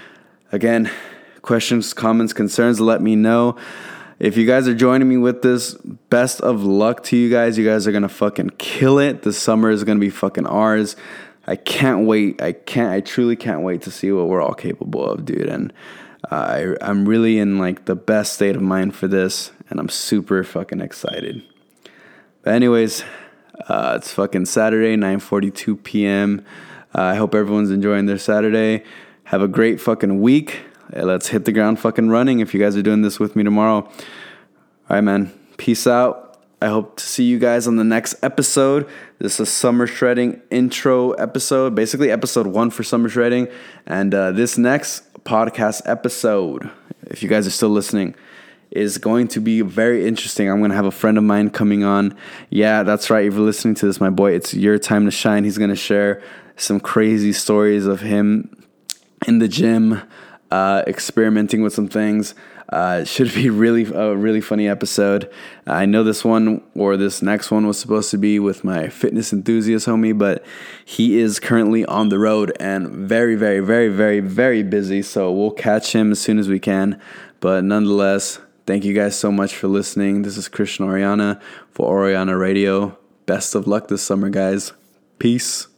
Again, 0.50 0.90
questions, 1.46 1.94
comments, 1.94 2.32
concerns, 2.32 2.80
let 2.80 3.00
me 3.00 3.14
know. 3.14 3.56
If 4.18 4.36
you 4.36 4.46
guys 4.46 4.66
are 4.66 4.74
joining 4.74 5.08
me 5.08 5.16
with 5.16 5.42
this, 5.42 5.74
best 6.10 6.40
of 6.40 6.64
luck 6.64 7.04
to 7.04 7.16
you 7.16 7.30
guys. 7.30 7.56
You 7.56 7.64
guys 7.64 7.86
are 7.86 7.92
gonna 7.92 8.08
fucking 8.08 8.50
kill 8.58 8.98
it. 8.98 9.22
The 9.22 9.32
summer 9.32 9.70
is 9.70 9.84
gonna 9.84 10.00
be 10.00 10.10
fucking 10.10 10.46
ours. 10.46 10.96
I 11.46 11.54
can't 11.54 12.04
wait. 12.04 12.42
I 12.42 12.52
can't. 12.52 12.92
I 12.92 13.00
truly 13.00 13.36
can't 13.36 13.62
wait 13.62 13.82
to 13.82 13.90
see 13.90 14.10
what 14.10 14.26
we're 14.26 14.42
all 14.42 14.54
capable 14.54 15.08
of, 15.08 15.24
dude. 15.24 15.46
And 15.46 15.72
I, 16.30 16.74
I'm 16.80 17.06
really 17.06 17.38
in 17.38 17.58
like 17.58 17.84
the 17.84 17.94
best 17.94 18.32
state 18.32 18.56
of 18.56 18.62
mind 18.62 18.96
for 18.96 19.06
this, 19.06 19.52
and 19.70 19.78
I'm 19.78 19.88
super 19.88 20.42
fucking 20.42 20.80
excited. 20.80 21.44
But 22.42 22.54
anyways, 22.54 23.04
uh, 23.68 23.94
it's 23.98 24.12
fucking 24.12 24.46
Saturday, 24.46 24.96
9:42 24.96 25.84
p.m. 25.84 26.44
Uh, 26.92 27.02
I 27.02 27.14
hope 27.14 27.34
everyone's 27.34 27.70
enjoying 27.70 28.06
their 28.06 28.18
Saturday. 28.18 28.82
Have 29.24 29.42
a 29.42 29.48
great 29.48 29.80
fucking 29.80 30.20
week 30.20 30.62
let's 30.92 31.28
hit 31.28 31.44
the 31.44 31.52
ground 31.52 31.80
fucking 31.80 32.08
running 32.08 32.40
if 32.40 32.54
you 32.54 32.60
guys 32.60 32.76
are 32.76 32.82
doing 32.82 33.02
this 33.02 33.18
with 33.18 33.36
me 33.36 33.44
tomorrow. 33.44 33.82
All 33.84 33.92
right, 34.90 35.00
man. 35.00 35.32
Peace 35.56 35.86
out. 35.86 36.38
I 36.62 36.68
hope 36.68 36.96
to 36.96 37.04
see 37.04 37.24
you 37.24 37.38
guys 37.38 37.66
on 37.66 37.76
the 37.76 37.84
next 37.84 38.14
episode. 38.22 38.88
This 39.18 39.34
is 39.34 39.40
a 39.40 39.46
summer 39.46 39.86
shredding 39.86 40.40
intro 40.50 41.12
episode, 41.12 41.74
basically 41.74 42.10
episode 42.10 42.46
one 42.46 42.70
for 42.70 42.82
summer 42.82 43.08
shredding. 43.08 43.48
And 43.86 44.14
uh, 44.14 44.32
this 44.32 44.56
next 44.56 45.12
podcast 45.24 45.82
episode, 45.84 46.70
if 47.08 47.22
you 47.22 47.28
guys 47.28 47.46
are 47.46 47.50
still 47.50 47.68
listening, 47.68 48.14
is 48.70 48.96
going 48.98 49.28
to 49.28 49.40
be 49.40 49.60
very 49.60 50.06
interesting. 50.06 50.50
I'm 50.50 50.58
going 50.58 50.70
to 50.70 50.76
have 50.76 50.86
a 50.86 50.90
friend 50.90 51.18
of 51.18 51.24
mine 51.24 51.50
coming 51.50 51.84
on. 51.84 52.16
Yeah, 52.48 52.82
that's 52.84 53.10
right. 53.10 53.26
If 53.26 53.34
you're 53.34 53.42
listening 53.42 53.74
to 53.76 53.86
this, 53.86 54.00
my 54.00 54.10
boy, 54.10 54.32
it's 54.32 54.54
your 54.54 54.78
time 54.78 55.04
to 55.04 55.10
shine. 55.10 55.44
He's 55.44 55.58
going 55.58 55.70
to 55.70 55.76
share 55.76 56.22
some 56.56 56.80
crazy 56.80 57.32
stories 57.32 57.86
of 57.86 58.00
him 58.00 58.64
in 59.26 59.40
the 59.40 59.48
gym 59.48 60.00
uh, 60.50 60.82
experimenting 60.86 61.62
with 61.62 61.72
some 61.72 61.88
things. 61.88 62.34
Uh, 62.68 63.04
should 63.04 63.32
be 63.32 63.48
really 63.64 63.84
a 63.84 64.16
really 64.16 64.40
funny 64.40 64.68
episode. 64.68 65.30
I 65.66 65.86
know 65.86 66.02
this 66.02 66.24
one 66.24 66.62
or 66.74 66.96
this 66.96 67.22
next 67.22 67.50
one 67.50 67.66
was 67.66 67.78
supposed 67.78 68.10
to 68.10 68.18
be 68.18 68.38
with 68.38 68.64
my 68.64 68.88
fitness 68.88 69.32
enthusiast 69.32 69.86
homie, 69.86 70.16
but 70.16 70.44
he 70.84 71.18
is 71.18 71.38
currently 71.38 71.84
on 71.86 72.08
the 72.08 72.18
road 72.18 72.52
and 72.58 72.88
very, 73.08 73.36
very, 73.36 73.60
very, 73.60 73.88
very, 73.88 74.20
very 74.20 74.62
busy. 74.62 75.02
So 75.02 75.30
we'll 75.32 75.52
catch 75.52 75.94
him 75.94 76.10
as 76.10 76.18
soon 76.18 76.38
as 76.38 76.48
we 76.48 76.58
can. 76.58 77.00
But 77.40 77.62
nonetheless, 77.62 78.40
thank 78.66 78.84
you 78.84 78.94
guys 78.94 79.16
so 79.16 79.30
much 79.30 79.54
for 79.54 79.68
listening. 79.68 80.22
This 80.22 80.36
is 80.36 80.48
Christian 80.48 80.86
Orellana 80.86 81.40
for 81.70 81.94
Orellana 81.94 82.38
Radio. 82.38 82.98
Best 83.26 83.54
of 83.54 83.66
luck 83.66 83.88
this 83.88 84.02
summer, 84.02 84.28
guys. 84.28 84.72
Peace. 85.18 85.68